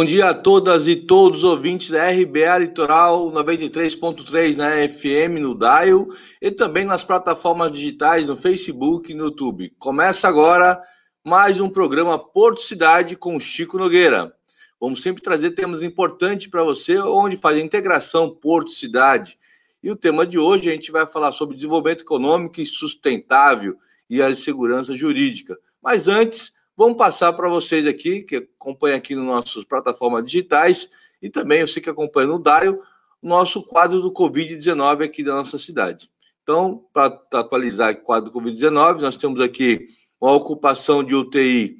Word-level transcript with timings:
Bom 0.00 0.04
dia 0.06 0.30
a 0.30 0.34
todas 0.34 0.86
e 0.86 0.96
todos 0.96 1.40
os 1.40 1.44
ouvintes 1.44 1.90
da 1.90 2.08
RBA 2.08 2.56
Litoral 2.56 3.30
93.3 3.30 4.56
na 4.56 4.70
FM, 4.88 5.38
no 5.38 5.54
Dial 5.54 6.08
e 6.40 6.50
também 6.50 6.86
nas 6.86 7.04
plataformas 7.04 7.70
digitais 7.70 8.24
no 8.24 8.34
Facebook 8.34 9.12
e 9.12 9.14
no 9.14 9.24
YouTube. 9.24 9.74
Começa 9.78 10.26
agora 10.26 10.82
mais 11.22 11.60
um 11.60 11.68
programa 11.68 12.18
Porto 12.18 12.62
Cidade 12.62 13.14
com 13.14 13.38
Chico 13.38 13.76
Nogueira. 13.76 14.34
Vamos 14.80 15.02
sempre 15.02 15.22
trazer 15.22 15.50
temas 15.50 15.82
importantes 15.82 16.46
para 16.46 16.64
você, 16.64 16.98
onde 16.98 17.36
faz 17.36 17.58
a 17.58 17.60
integração 17.60 18.30
Porto-Cidade. 18.30 19.38
E 19.82 19.90
o 19.90 19.96
tema 19.96 20.26
de 20.26 20.38
hoje 20.38 20.70
a 20.70 20.72
gente 20.72 20.90
vai 20.90 21.06
falar 21.06 21.32
sobre 21.32 21.56
desenvolvimento 21.56 22.04
econômico 22.04 22.58
e 22.58 22.64
sustentável 22.64 23.76
e 24.08 24.22
a 24.22 24.34
segurança 24.34 24.96
jurídica. 24.96 25.58
Mas 25.82 26.08
antes, 26.08 26.54
vamos 26.80 26.96
passar 26.96 27.34
para 27.34 27.46
vocês 27.46 27.86
aqui, 27.86 28.22
que 28.22 28.36
acompanham 28.36 28.96
aqui 28.96 29.14
nas 29.14 29.26
nossas 29.26 29.64
plataformas 29.64 30.24
digitais, 30.24 30.88
e 31.20 31.28
também 31.28 31.60
você 31.60 31.78
que 31.78 31.90
acompanha 31.90 32.28
no 32.28 32.38
DAIO, 32.38 32.80
nosso 33.22 33.62
quadro 33.62 34.00
do 34.00 34.10
Covid-19 34.10 35.04
aqui 35.04 35.22
da 35.22 35.34
nossa 35.34 35.58
cidade. 35.58 36.10
Então, 36.42 36.82
para 36.90 37.20
atualizar 37.34 37.92
o 37.92 37.96
quadro 37.96 38.30
do 38.30 38.40
Covid-19, 38.40 39.02
nós 39.02 39.18
temos 39.18 39.42
aqui 39.42 39.88
uma 40.18 40.32
ocupação 40.32 41.04
de 41.04 41.14
UTI 41.14 41.76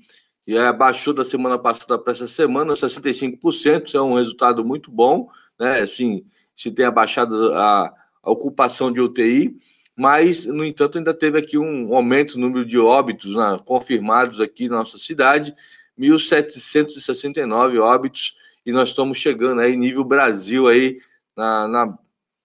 e 0.46 0.58
abaixou 0.58 1.14
da 1.14 1.24
semana 1.24 1.56
passada 1.56 1.98
para 1.98 2.12
essa 2.12 2.28
semana, 2.28 2.74
65%, 2.74 3.86
isso 3.86 3.96
é 3.96 4.02
um 4.02 4.16
resultado 4.16 4.62
muito 4.62 4.90
bom, 4.90 5.30
né? 5.58 5.80
Assim, 5.80 6.26
se 6.54 6.70
tem 6.70 6.84
abaixado 6.84 7.54
a, 7.54 7.90
a 8.22 8.30
ocupação 8.30 8.92
de 8.92 9.00
UTI, 9.00 9.56
mas, 10.00 10.46
no 10.46 10.64
entanto, 10.64 10.96
ainda 10.96 11.12
teve 11.12 11.38
aqui 11.38 11.58
um 11.58 11.94
aumento 11.94 12.38
no 12.38 12.46
número 12.46 12.64
de 12.64 12.78
óbitos 12.78 13.34
né, 13.34 13.60
confirmados 13.66 14.40
aqui 14.40 14.66
na 14.66 14.78
nossa 14.78 14.96
cidade, 14.96 15.54
1.769 15.98 17.78
óbitos, 17.78 18.34
e 18.64 18.72
nós 18.72 18.88
estamos 18.88 19.18
chegando 19.18 19.60
aí, 19.60 19.76
nível 19.76 20.02
Brasil, 20.02 20.68
aí, 20.68 20.96
na, 21.36 21.68
na, 21.68 21.98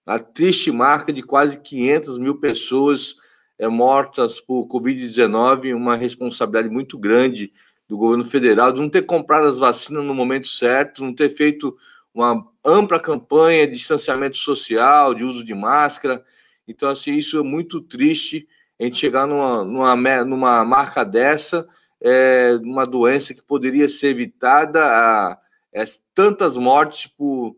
na 0.04 0.18
triste 0.18 0.70
marca 0.70 1.10
de 1.10 1.22
quase 1.22 1.58
500 1.58 2.18
mil 2.18 2.38
pessoas 2.38 3.16
é, 3.58 3.66
mortas 3.68 4.38
por 4.38 4.68
Covid-19, 4.68 5.74
uma 5.74 5.96
responsabilidade 5.96 6.68
muito 6.68 6.98
grande 6.98 7.54
do 7.88 7.96
governo 7.96 8.26
federal 8.26 8.70
de 8.70 8.82
não 8.82 8.90
ter 8.90 9.06
comprado 9.06 9.46
as 9.46 9.56
vacinas 9.56 10.04
no 10.04 10.14
momento 10.14 10.46
certo, 10.46 11.02
não 11.02 11.14
ter 11.14 11.30
feito 11.30 11.74
uma 12.12 12.46
ampla 12.62 13.00
campanha 13.00 13.66
de 13.66 13.76
distanciamento 13.76 14.36
social, 14.36 15.14
de 15.14 15.24
uso 15.24 15.42
de 15.42 15.54
máscara. 15.54 16.22
Então, 16.66 16.88
assim, 16.88 17.14
isso 17.14 17.38
é 17.38 17.42
muito 17.42 17.80
triste, 17.80 18.46
a 18.78 18.84
gente 18.84 18.98
chegar 18.98 19.26
numa, 19.26 19.64
numa, 19.64 20.24
numa 20.24 20.64
marca 20.64 21.04
dessa, 21.04 21.66
é, 22.00 22.58
uma 22.62 22.86
doença 22.86 23.32
que 23.32 23.42
poderia 23.42 23.88
ser 23.88 24.08
evitada, 24.08 24.84
a, 24.84 25.38
é, 25.72 25.84
tantas 26.14 26.56
mortes 26.56 27.06
por 27.06 27.56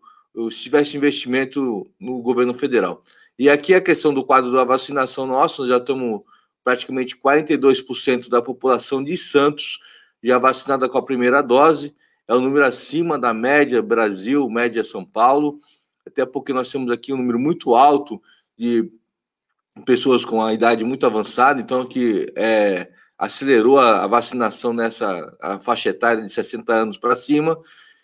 se 0.53 0.59
tivesse 0.59 0.97
investimento 0.97 1.91
no 1.99 2.23
governo 2.23 2.55
federal. 2.55 3.03
E 3.39 3.51
aqui 3.51 3.75
a 3.75 3.81
questão 3.81 4.15
do 4.15 4.25
quadro 4.25 4.53
da 4.53 4.65
vacinação 4.65 5.27
nossa, 5.27 5.63
nós 5.63 5.71
já 5.71 5.79
estamos 5.79 6.23
praticamente 6.63 7.17
42% 7.17 8.29
da 8.29 8.43
população 8.43 9.03
de 9.03 9.17
Santos 9.17 9.79
já 10.23 10.39
vacinada 10.39 10.89
com 10.89 10.99
a 10.99 11.05
primeira 11.05 11.43
dose, 11.43 11.95
é 12.27 12.35
um 12.35 12.41
número 12.41 12.65
acima 12.65 13.19
da 13.19 13.33
média 13.33 13.81
Brasil, 13.81 14.49
média 14.51 14.85
São 14.85 15.05
Paulo, 15.05 15.61
até 16.07 16.27
porque 16.27 16.53
nós 16.53 16.71
temos 16.71 16.91
aqui 16.91 17.13
um 17.13 17.17
número 17.17 17.39
muito 17.39 17.75
alto 17.75 18.21
de 18.59 18.91
pessoas 19.85 20.25
com 20.25 20.43
a 20.43 20.53
idade 20.53 20.85
muito 20.85 21.07
avançada, 21.07 21.61
então 21.61 21.85
que 21.85 22.27
é, 22.37 22.89
acelerou 23.17 23.79
a, 23.79 24.05
a, 24.05 24.07
vacinação 24.07 24.73
nessa 24.73 25.37
faixa 25.63 25.91
etária 25.91 26.23
de 26.23 26.33
60 26.33 26.73
anos 26.73 26.99
para 26.99 27.15
cima, 27.15 27.59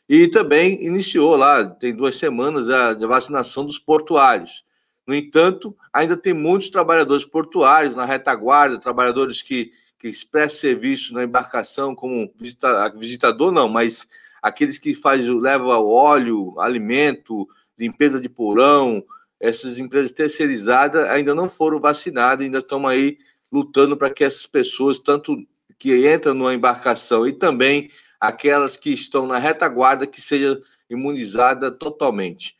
e 0.08 0.28
também 0.28 0.84
iniciou 0.84 1.34
lá, 1.34 1.64
tem 1.64 1.94
duas 1.94 2.16
semanas, 2.16 2.68
a, 2.68 2.90
a 2.90 3.06
vacinação 3.06 3.66
dos 3.66 3.78
portuários. 3.78 4.64
No 5.06 5.14
entanto, 5.14 5.76
ainda 5.92 6.16
tem 6.16 6.32
muitos 6.32 6.70
trabalhadores 6.70 7.24
portuários 7.24 7.94
na 7.94 8.04
retaguarda, 8.04 8.78
trabalhadores 8.78 9.42
que 9.42 9.72
que 10.12 10.26
presta 10.26 10.58
serviço 10.58 11.14
na 11.14 11.24
embarcação 11.24 11.94
como 11.94 12.30
visita, 12.38 12.90
visitador, 12.90 13.50
não, 13.50 13.70
mas 13.70 14.06
aqueles 14.42 14.76
que 14.76 14.94
fazem, 14.94 15.40
levam 15.40 15.70
óleo, 15.70 16.60
alimento, 16.60 17.48
limpeza 17.78 18.20
de 18.20 18.28
porão, 18.28 19.02
essas 19.40 19.78
empresas 19.78 20.12
terceirizadas 20.12 21.04
ainda 21.06 21.34
não 21.34 21.48
foram 21.48 21.80
vacinadas, 21.80 22.44
ainda 22.44 22.58
estão 22.58 22.86
aí 22.86 23.18
lutando 23.52 23.96
para 23.96 24.10
que 24.10 24.24
essas 24.24 24.46
pessoas, 24.46 24.98
tanto 24.98 25.36
que 25.78 26.12
entram 26.12 26.34
numa 26.34 26.54
embarcação 26.54 27.26
e 27.26 27.32
também 27.32 27.90
aquelas 28.18 28.76
que 28.76 28.90
estão 28.90 29.26
na 29.26 29.38
retaguarda, 29.38 30.06
que 30.06 30.20
seja 30.20 30.60
imunizada 30.88 31.70
totalmente. 31.70 32.56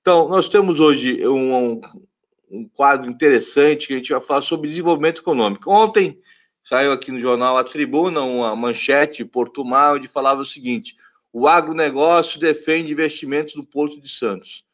Então, 0.00 0.28
nós 0.28 0.48
temos 0.48 0.78
hoje 0.78 1.26
um, 1.26 1.80
um 2.50 2.68
quadro 2.68 3.10
interessante 3.10 3.86
que 3.86 3.94
a 3.94 3.96
gente 3.96 4.12
vai 4.12 4.20
falar 4.20 4.42
sobre 4.42 4.68
desenvolvimento 4.68 5.20
econômico. 5.20 5.70
Ontem, 5.70 6.20
saiu 6.68 6.92
aqui 6.92 7.10
no 7.10 7.20
jornal 7.20 7.56
A 7.56 7.64
Tribuna 7.64 8.20
uma 8.20 8.54
manchete 8.54 9.24
Portumar, 9.24 9.94
onde 9.94 10.06
falava 10.06 10.42
o 10.42 10.44
seguinte: 10.44 10.96
o 11.32 11.48
agronegócio 11.48 12.38
defende 12.38 12.92
investimentos 12.92 13.54
do 13.54 13.64
Porto 13.64 14.00
de 14.00 14.08
Santos. 14.08 14.65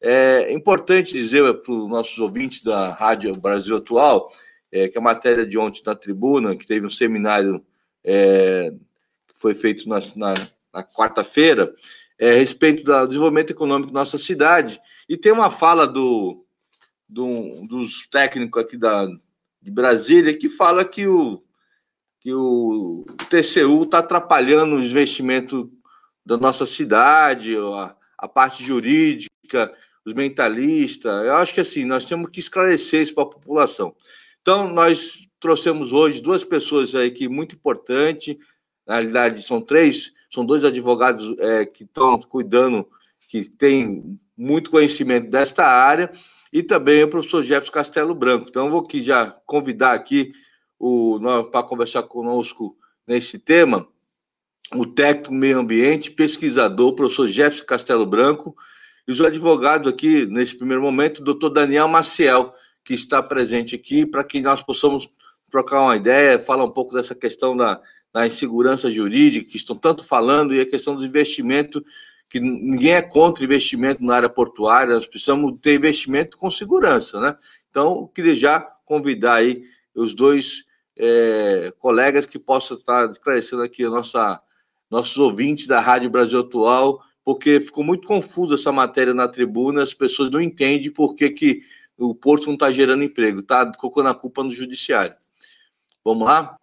É 0.00 0.52
importante 0.52 1.12
dizer 1.12 1.52
para 1.62 1.72
os 1.72 1.88
nossos 1.88 2.18
ouvintes 2.18 2.62
da 2.62 2.90
Rádio 2.90 3.36
Brasil 3.36 3.76
Atual 3.76 4.32
é, 4.72 4.88
que 4.88 4.96
a 4.96 5.00
matéria 5.00 5.44
de 5.44 5.58
ontem 5.58 5.82
na 5.84 5.94
Tribuna, 5.94 6.56
que 6.56 6.66
teve 6.66 6.86
um 6.86 6.90
seminário 6.90 7.64
é, 8.04 8.72
que 9.28 9.34
foi 9.38 9.54
feito 9.54 9.88
na, 9.88 10.00
na, 10.16 10.34
na 10.72 10.82
quarta-feira, 10.82 11.74
é, 12.18 12.30
a 12.30 12.36
respeito 12.36 12.84
do 12.84 13.06
desenvolvimento 13.06 13.50
econômico 13.50 13.92
da 13.92 14.00
nossa 14.00 14.16
cidade, 14.16 14.80
e 15.08 15.16
tem 15.16 15.32
uma 15.32 15.50
fala 15.50 15.86
do, 15.86 16.46
do 17.08 17.66
dos 17.66 18.06
técnicos 18.10 18.62
aqui 18.62 18.76
da, 18.76 19.06
de 19.60 19.70
Brasília 19.70 20.36
que 20.36 20.48
fala 20.48 20.84
que 20.84 21.06
o, 21.06 21.42
que 22.20 22.32
o 22.32 23.04
TCU 23.28 23.82
está 23.82 23.98
atrapalhando 23.98 24.76
o 24.76 24.82
investimento 24.82 25.70
da 26.24 26.36
nossa 26.36 26.64
cidade, 26.64 27.56
a, 27.56 27.96
a 28.16 28.28
parte 28.28 28.62
jurídica, 28.62 29.74
os 30.10 30.14
mentalistas. 30.14 31.12
Eu 31.24 31.34
acho 31.34 31.54
que 31.54 31.60
assim, 31.60 31.84
nós 31.84 32.04
temos 32.04 32.28
que 32.30 32.40
esclarecer 32.40 33.02
isso 33.02 33.14
para 33.14 33.24
a 33.24 33.26
população. 33.26 33.94
Então, 34.42 34.68
nós 34.68 35.28
trouxemos 35.38 35.92
hoje 35.92 36.20
duas 36.20 36.44
pessoas 36.44 36.94
aí 36.94 37.10
que 37.10 37.28
muito 37.28 37.54
importante. 37.54 38.38
Na 38.86 38.94
realidade, 38.94 39.42
são 39.42 39.60
três, 39.60 40.12
são 40.32 40.44
dois 40.44 40.64
advogados 40.64 41.34
é, 41.38 41.64
que 41.64 41.84
estão 41.84 42.18
cuidando, 42.20 42.86
que 43.28 43.48
têm 43.48 44.18
muito 44.36 44.70
conhecimento 44.70 45.30
desta 45.30 45.64
área 45.64 46.10
e 46.52 46.62
também 46.62 47.02
o 47.02 47.08
professor 47.08 47.44
Jefferson 47.44 47.72
Castelo 47.72 48.14
Branco. 48.14 48.46
Então, 48.48 48.66
eu 48.66 48.72
vou 48.72 48.80
aqui 48.80 49.02
já 49.02 49.30
convidar 49.46 49.92
aqui 49.92 50.32
para 51.50 51.62
conversar 51.62 52.02
conosco 52.04 52.76
nesse 53.06 53.38
tema 53.38 53.86
o 54.74 54.86
técnico 54.86 55.32
meio 55.32 55.58
ambiente, 55.58 56.10
pesquisador, 56.10 56.94
professor 56.94 57.28
Jefferson 57.28 57.64
Castelo 57.66 58.06
Branco, 58.06 58.56
e 59.06 59.12
os 59.12 59.20
advogados 59.20 59.90
aqui, 59.90 60.26
nesse 60.26 60.56
primeiro 60.56 60.82
momento, 60.82 61.18
o 61.18 61.24
doutor 61.24 61.50
Daniel 61.50 61.88
Maciel, 61.88 62.52
que 62.84 62.94
está 62.94 63.22
presente 63.22 63.74
aqui, 63.74 64.06
para 64.06 64.24
que 64.24 64.40
nós 64.40 64.62
possamos 64.62 65.08
trocar 65.50 65.82
uma 65.82 65.96
ideia, 65.96 66.38
falar 66.38 66.64
um 66.64 66.70
pouco 66.70 66.94
dessa 66.94 67.14
questão 67.14 67.56
da, 67.56 67.80
da 68.12 68.26
insegurança 68.26 68.90
jurídica, 68.90 69.50
que 69.50 69.56
estão 69.56 69.76
tanto 69.76 70.04
falando, 70.04 70.54
e 70.54 70.60
a 70.60 70.66
questão 70.66 70.94
do 70.94 71.04
investimento 71.04 71.84
que 72.28 72.38
ninguém 72.38 72.92
é 72.92 73.02
contra 73.02 73.42
investimento 73.42 74.04
na 74.04 74.14
área 74.14 74.28
portuária, 74.28 74.94
nós 74.94 75.06
precisamos 75.06 75.58
ter 75.60 75.74
investimento 75.74 76.38
com 76.38 76.48
segurança, 76.48 77.20
né? 77.20 77.36
Então, 77.68 78.02
eu 78.02 78.08
queria 78.08 78.36
já 78.36 78.60
convidar 78.84 79.34
aí 79.34 79.64
os 79.94 80.14
dois 80.14 80.64
é, 80.96 81.72
colegas 81.78 82.26
que 82.26 82.38
possam 82.38 82.76
estar 82.76 83.10
esclarecendo 83.10 83.62
aqui 83.62 83.84
a 83.84 83.90
nossa, 83.90 84.40
nossos 84.88 85.16
ouvintes 85.16 85.66
da 85.66 85.80
Rádio 85.80 86.08
Brasil 86.08 86.38
Atual, 86.38 87.00
porque 87.24 87.60
ficou 87.60 87.84
muito 87.84 88.06
confuso 88.06 88.54
essa 88.54 88.72
matéria 88.72 89.14
na 89.14 89.28
tribuna, 89.28 89.82
as 89.82 89.94
pessoas 89.94 90.30
não 90.30 90.40
entendem 90.40 90.90
por 90.90 91.14
que, 91.14 91.30
que 91.30 91.62
o 91.96 92.14
Porto 92.14 92.46
não 92.46 92.54
está 92.54 92.72
gerando 92.72 93.04
emprego, 93.04 93.40
está 93.40 93.70
colocando 93.72 94.08
a 94.08 94.14
culpa 94.14 94.42
no 94.42 94.52
judiciário. 94.52 95.14
Vamos 96.04 96.26
lá? 96.26 96.59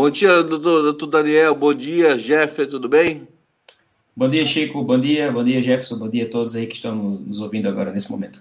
Bom 0.00 0.10
dia, 0.10 0.44
doutor, 0.44 0.82
doutor 0.82 1.06
Daniel. 1.08 1.56
Bom 1.56 1.74
dia, 1.74 2.16
Jeff, 2.16 2.64
tudo 2.68 2.88
bem? 2.88 3.26
Bom 4.16 4.28
dia, 4.28 4.46
Chico. 4.46 4.80
Bom 4.84 4.96
dia, 4.96 5.32
bom 5.32 5.42
dia, 5.42 5.60
Jefferson. 5.60 5.98
Bom 5.98 6.08
dia 6.08 6.24
a 6.24 6.28
todos 6.28 6.54
aí 6.54 6.68
que 6.68 6.76
estão 6.76 6.94
nos 6.94 7.40
ouvindo 7.40 7.68
agora 7.68 7.90
nesse 7.90 8.08
momento. 8.08 8.40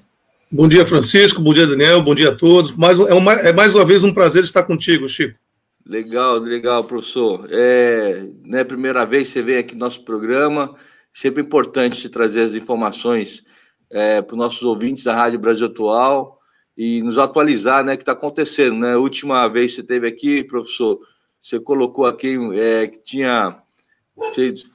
Bom 0.52 0.68
dia, 0.68 0.86
Francisco. 0.86 1.42
Bom 1.42 1.56
dia, 1.56 1.66
Daniel. 1.66 2.04
Bom 2.04 2.14
dia 2.14 2.30
a 2.30 2.36
todos. 2.36 2.74
Mais, 2.74 3.00
é, 3.00 3.12
uma, 3.16 3.34
é 3.34 3.52
mais 3.52 3.74
uma 3.74 3.84
vez 3.84 4.04
um 4.04 4.14
prazer 4.14 4.44
estar 4.44 4.62
contigo, 4.66 5.08
Chico. 5.08 5.36
Legal, 5.84 6.38
legal, 6.38 6.84
professor. 6.84 7.48
É, 7.50 8.28
é 8.54 8.60
a 8.60 8.66
primeira 8.66 9.04
vez 9.04 9.30
que 9.30 9.34
você 9.34 9.42
vem 9.42 9.58
aqui 9.58 9.74
no 9.74 9.80
nosso 9.80 10.06
programa. 10.06 10.76
Sempre 11.12 11.42
importante 11.42 12.00
te 12.00 12.08
trazer 12.08 12.42
as 12.42 12.54
informações 12.54 13.44
é, 13.90 14.22
para 14.22 14.36
os 14.36 14.38
nossos 14.38 14.62
ouvintes 14.62 15.06
da 15.06 15.16
Rádio 15.16 15.40
Brasil 15.40 15.66
Atual 15.66 16.38
e 16.78 17.02
nos 17.02 17.18
atualizar, 17.18 17.84
né, 17.84 17.96
o 17.96 17.98
que 17.98 18.04
está 18.04 18.12
acontecendo, 18.12 18.78
né? 18.78 18.94
A 18.94 19.00
última 19.00 19.48
vez 19.48 19.72
que 19.72 19.78
você 19.78 19.82
esteve 19.82 20.08
aqui, 20.08 20.44
professor, 20.44 21.00
você 21.48 21.62
colocou 21.62 22.06
aqui 22.06 22.38
é, 22.56 22.88
que 22.88 23.00
tinha 23.00 23.62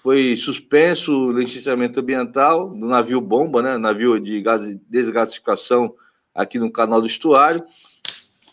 foi 0.01 0.37
suspenso 0.37 1.13
o 1.13 1.33
licenciamento 1.33 2.01
ambiental 2.01 2.71
do 2.71 2.87
navio 2.87 3.21
bomba, 3.21 3.61
né, 3.61 3.77
navio 3.77 4.19
de 4.19 4.41
gás, 4.41 4.63
desgasificação 4.89 5.95
aqui 6.35 6.59
no 6.59 6.71
canal 6.73 7.01
do 7.01 7.07
estuário. 7.07 7.63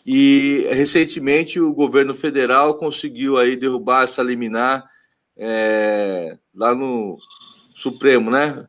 E 0.04 0.66
recentemente 0.70 1.58
o 1.58 1.72
governo 1.72 2.14
federal 2.14 2.74
conseguiu 2.74 3.38
aí 3.38 3.56
derrubar 3.56 4.04
essa 4.04 4.22
liminar 4.22 4.84
é, 5.38 6.36
lá 6.54 6.74
no 6.74 7.16
Supremo, 7.74 8.30
né? 8.30 8.66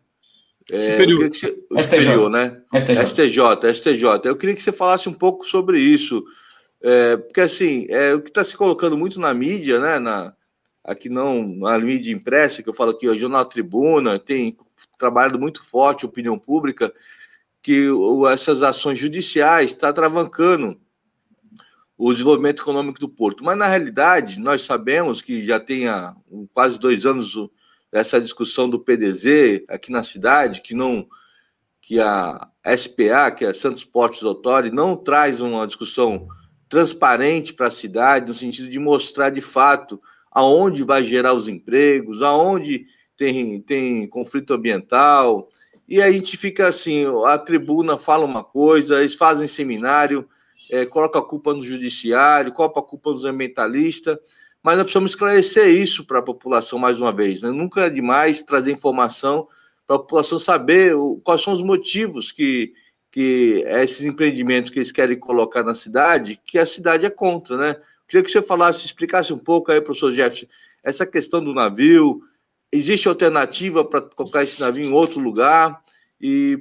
É, 0.71 0.91
superior. 0.91 1.29
Você, 1.29 1.63
o 1.69 1.83
superior, 1.83 2.29
né? 2.29 2.61
STJ. 2.73 3.05
STJ, 3.07 3.73
STJ. 3.73 4.21
Eu 4.25 4.37
queria 4.37 4.55
que 4.55 4.61
você 4.61 4.71
falasse 4.71 5.09
um 5.09 5.13
pouco 5.13 5.45
sobre 5.45 5.79
isso, 5.79 6.23
é, 6.83 7.17
porque 7.17 7.41
assim, 7.41 7.85
é, 7.89 8.13
o 8.13 8.21
que 8.21 8.29
está 8.29 8.43
se 8.43 8.57
colocando 8.57 8.97
muito 8.97 9.19
na 9.19 9.33
mídia, 9.33 9.79
né? 9.79 9.99
Na, 9.99 10.33
aqui 10.83 11.09
não 11.09 11.43
na 11.43 11.77
mídia 11.79 12.11
impressa, 12.11 12.63
que 12.63 12.69
eu 12.69 12.73
falo 12.73 12.91
aqui, 12.91 13.07
o 13.07 13.17
Jornal 13.17 13.45
Tribuna, 13.45 14.17
tem 14.17 14.57
trabalhado 14.97 15.39
muito 15.39 15.63
forte 15.63 16.05
a 16.05 16.07
opinião 16.07 16.37
pública, 16.37 16.93
que 17.61 17.89
o, 17.89 18.27
essas 18.27 18.63
ações 18.63 18.97
judiciais 18.97 19.71
estão 19.71 19.89
tá 19.89 19.93
travancando 19.93 20.79
o 21.97 22.11
desenvolvimento 22.11 22.63
econômico 22.63 22.99
do 22.99 23.07
porto. 23.07 23.43
Mas, 23.43 23.55
na 23.57 23.67
realidade, 23.67 24.39
nós 24.39 24.63
sabemos 24.63 25.21
que 25.21 25.45
já 25.45 25.59
tem 25.59 25.87
há 25.87 26.15
quase 26.51 26.79
dois 26.79 27.05
anos 27.05 27.35
essa 27.91 28.19
discussão 28.19 28.67
do 28.67 28.79
PDZ 28.79 29.63
aqui 29.67 29.91
na 29.91 30.01
cidade, 30.01 30.61
que 30.61 30.73
não 30.73 31.07
que 31.79 31.99
a 31.99 32.49
SPA, 32.77 33.31
que 33.35 33.43
é 33.43 33.53
Santos 33.53 33.83
Portos 33.83 34.23
Authority, 34.23 34.73
não 34.73 34.95
traz 34.95 35.41
uma 35.41 35.67
discussão 35.67 36.27
transparente 36.71 37.53
para 37.53 37.67
a 37.67 37.71
cidade, 37.71 38.29
no 38.29 38.33
sentido 38.33 38.69
de 38.69 38.79
mostrar 38.79 39.29
de 39.29 39.41
fato 39.41 40.01
aonde 40.31 40.85
vai 40.85 41.01
gerar 41.01 41.33
os 41.33 41.49
empregos, 41.49 42.21
aonde 42.21 42.85
tem, 43.17 43.59
tem 43.59 44.07
conflito 44.07 44.53
ambiental. 44.53 45.49
E 45.85 46.01
a 46.01 46.09
gente 46.09 46.37
fica 46.37 46.67
assim, 46.67 47.05
a 47.25 47.37
tribuna 47.37 47.97
fala 47.97 48.25
uma 48.25 48.41
coisa, 48.41 49.01
eles 49.01 49.15
fazem 49.15 49.49
seminário, 49.49 50.25
é, 50.69 50.85
coloca 50.85 51.19
a 51.19 51.21
culpa 51.21 51.53
no 51.53 51.61
judiciário, 51.61 52.53
coloca 52.53 52.79
a 52.79 52.83
culpa 52.83 53.11
nos 53.11 53.25
ambientalistas, 53.25 54.17
mas 54.63 54.77
nós 54.77 54.83
precisamos 54.83 55.11
esclarecer 55.11 55.67
isso 55.67 56.05
para 56.05 56.19
a 56.19 56.23
população 56.23 56.79
mais 56.79 57.01
uma 57.01 57.11
vez. 57.11 57.41
Né? 57.41 57.51
Nunca 57.51 57.81
é 57.81 57.89
demais 57.89 58.43
trazer 58.43 58.71
informação 58.71 59.45
para 59.85 59.97
a 59.97 59.99
população 59.99 60.39
saber 60.39 60.95
o, 60.95 61.19
quais 61.21 61.41
são 61.41 61.51
os 61.51 61.61
motivos 61.61 62.31
que, 62.31 62.71
que 63.11 63.63
esses 63.67 64.07
empreendimentos 64.07 64.71
que 64.71 64.79
eles 64.79 64.91
querem 64.91 65.19
colocar 65.19 65.63
na 65.63 65.75
cidade, 65.75 66.39
que 66.45 66.57
a 66.57 66.65
cidade 66.65 67.05
é 67.05 67.09
contra, 67.09 67.57
né? 67.57 67.75
Queria 68.07 68.23
que 68.23 68.31
você 68.31 68.41
falasse, 68.41 68.85
explicasse 68.85 69.33
um 69.33 69.37
pouco 69.37 69.71
aí, 69.71 69.81
professor 69.81 70.13
Jeff, 70.13 70.47
essa 70.83 71.05
questão 71.05 71.43
do 71.43 71.53
navio, 71.53 72.21
existe 72.71 73.07
alternativa 73.07 73.83
para 73.83 74.01
colocar 74.01 74.43
esse 74.43 74.59
navio 74.59 74.85
em 74.85 74.93
outro 74.93 75.19
lugar 75.19 75.81
e 76.19 76.59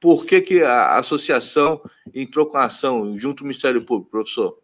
por 0.00 0.24
que, 0.24 0.40
que 0.40 0.62
a 0.62 0.96
associação 0.98 1.80
entrou 2.14 2.46
com 2.46 2.56
a 2.56 2.66
ação 2.66 3.18
junto 3.18 3.42
ao 3.42 3.48
Ministério 3.48 3.82
Público, 3.82 4.10
professor? 4.10 4.56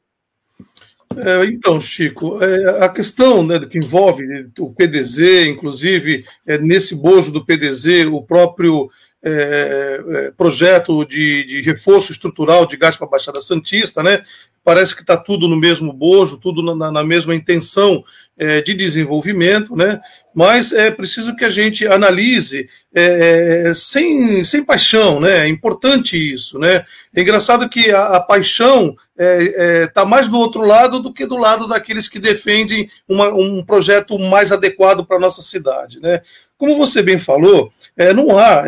É, 1.17 1.45
então, 1.47 1.81
Chico, 1.81 2.43
é, 2.43 2.85
a 2.85 2.89
questão 2.89 3.45
né, 3.45 3.61
que 3.67 3.79
envolve 3.79 4.25
o 4.59 4.73
PDZ, 4.73 5.47
inclusive, 5.47 6.25
é, 6.47 6.59
nesse 6.59 6.95
bojo 6.95 7.31
do 7.31 7.45
PDZ, 7.45 8.07
o 8.11 8.23
próprio 8.23 8.91
é, 9.25 10.05
é, 10.06 10.31
projeto 10.32 11.05
de, 11.05 11.44
de, 11.44 11.62
reforço 11.62 12.12
estrutural 12.12 12.67
de 12.67 12.76
gás 12.76 12.97
para 12.97 13.06
a 13.06 13.11
Baixada 13.11 13.41
Santista, 13.41 14.03
né? 14.03 14.23
Parece 14.62 14.94
que 14.94 15.00
está 15.00 15.17
tudo 15.17 15.49
no 15.49 15.56
mesmo 15.56 15.93
bojo, 15.93 16.38
tudo 16.38 16.62
na, 16.62 16.91
na 16.91 17.03
mesma 17.03 17.35
intenção 17.35 18.05
é, 18.37 18.61
de 18.61 18.75
desenvolvimento, 18.75 19.75
né? 19.75 20.00
mas 20.35 20.73
é 20.73 20.91
preciso 20.91 21.37
que 21.37 21.44
a 21.44 21.49
gente 21.49 21.87
analise 21.87 22.69
é, 22.93 23.69
é, 23.69 23.75
sem, 23.75 24.44
sem 24.44 24.65
paixão, 24.65 25.21
né? 25.21 25.44
É 25.44 25.49
importante 25.49 26.17
isso, 26.17 26.59
né? 26.59 26.85
É 27.15 27.20
engraçado 27.20 27.69
que 27.69 27.93
a, 27.93 28.17
a 28.17 28.20
paixão 28.20 28.97
está 29.17 29.25
é, 29.25 29.82
é, 29.82 29.87
tá 29.87 30.05
mais 30.05 30.27
do 30.27 30.37
outro 30.37 30.62
lado 30.62 30.99
do 30.99 31.12
que 31.12 31.25
do 31.25 31.38
lado 31.38 31.69
daqueles 31.69 32.09
que 32.09 32.19
defendem 32.19 32.91
uma, 33.09 33.32
um 33.32 33.65
projeto 33.65 34.19
mais 34.19 34.50
adequado 34.50 35.06
para 35.06 35.19
a 35.19 35.20
nossa 35.20 35.41
cidade, 35.41 36.00
né? 36.00 36.20
Como 36.65 36.77
você 36.77 37.03
bem 37.03 37.19
falou, 37.19 37.71
é, 37.95 38.15
não 38.15 38.39
há 38.39 38.65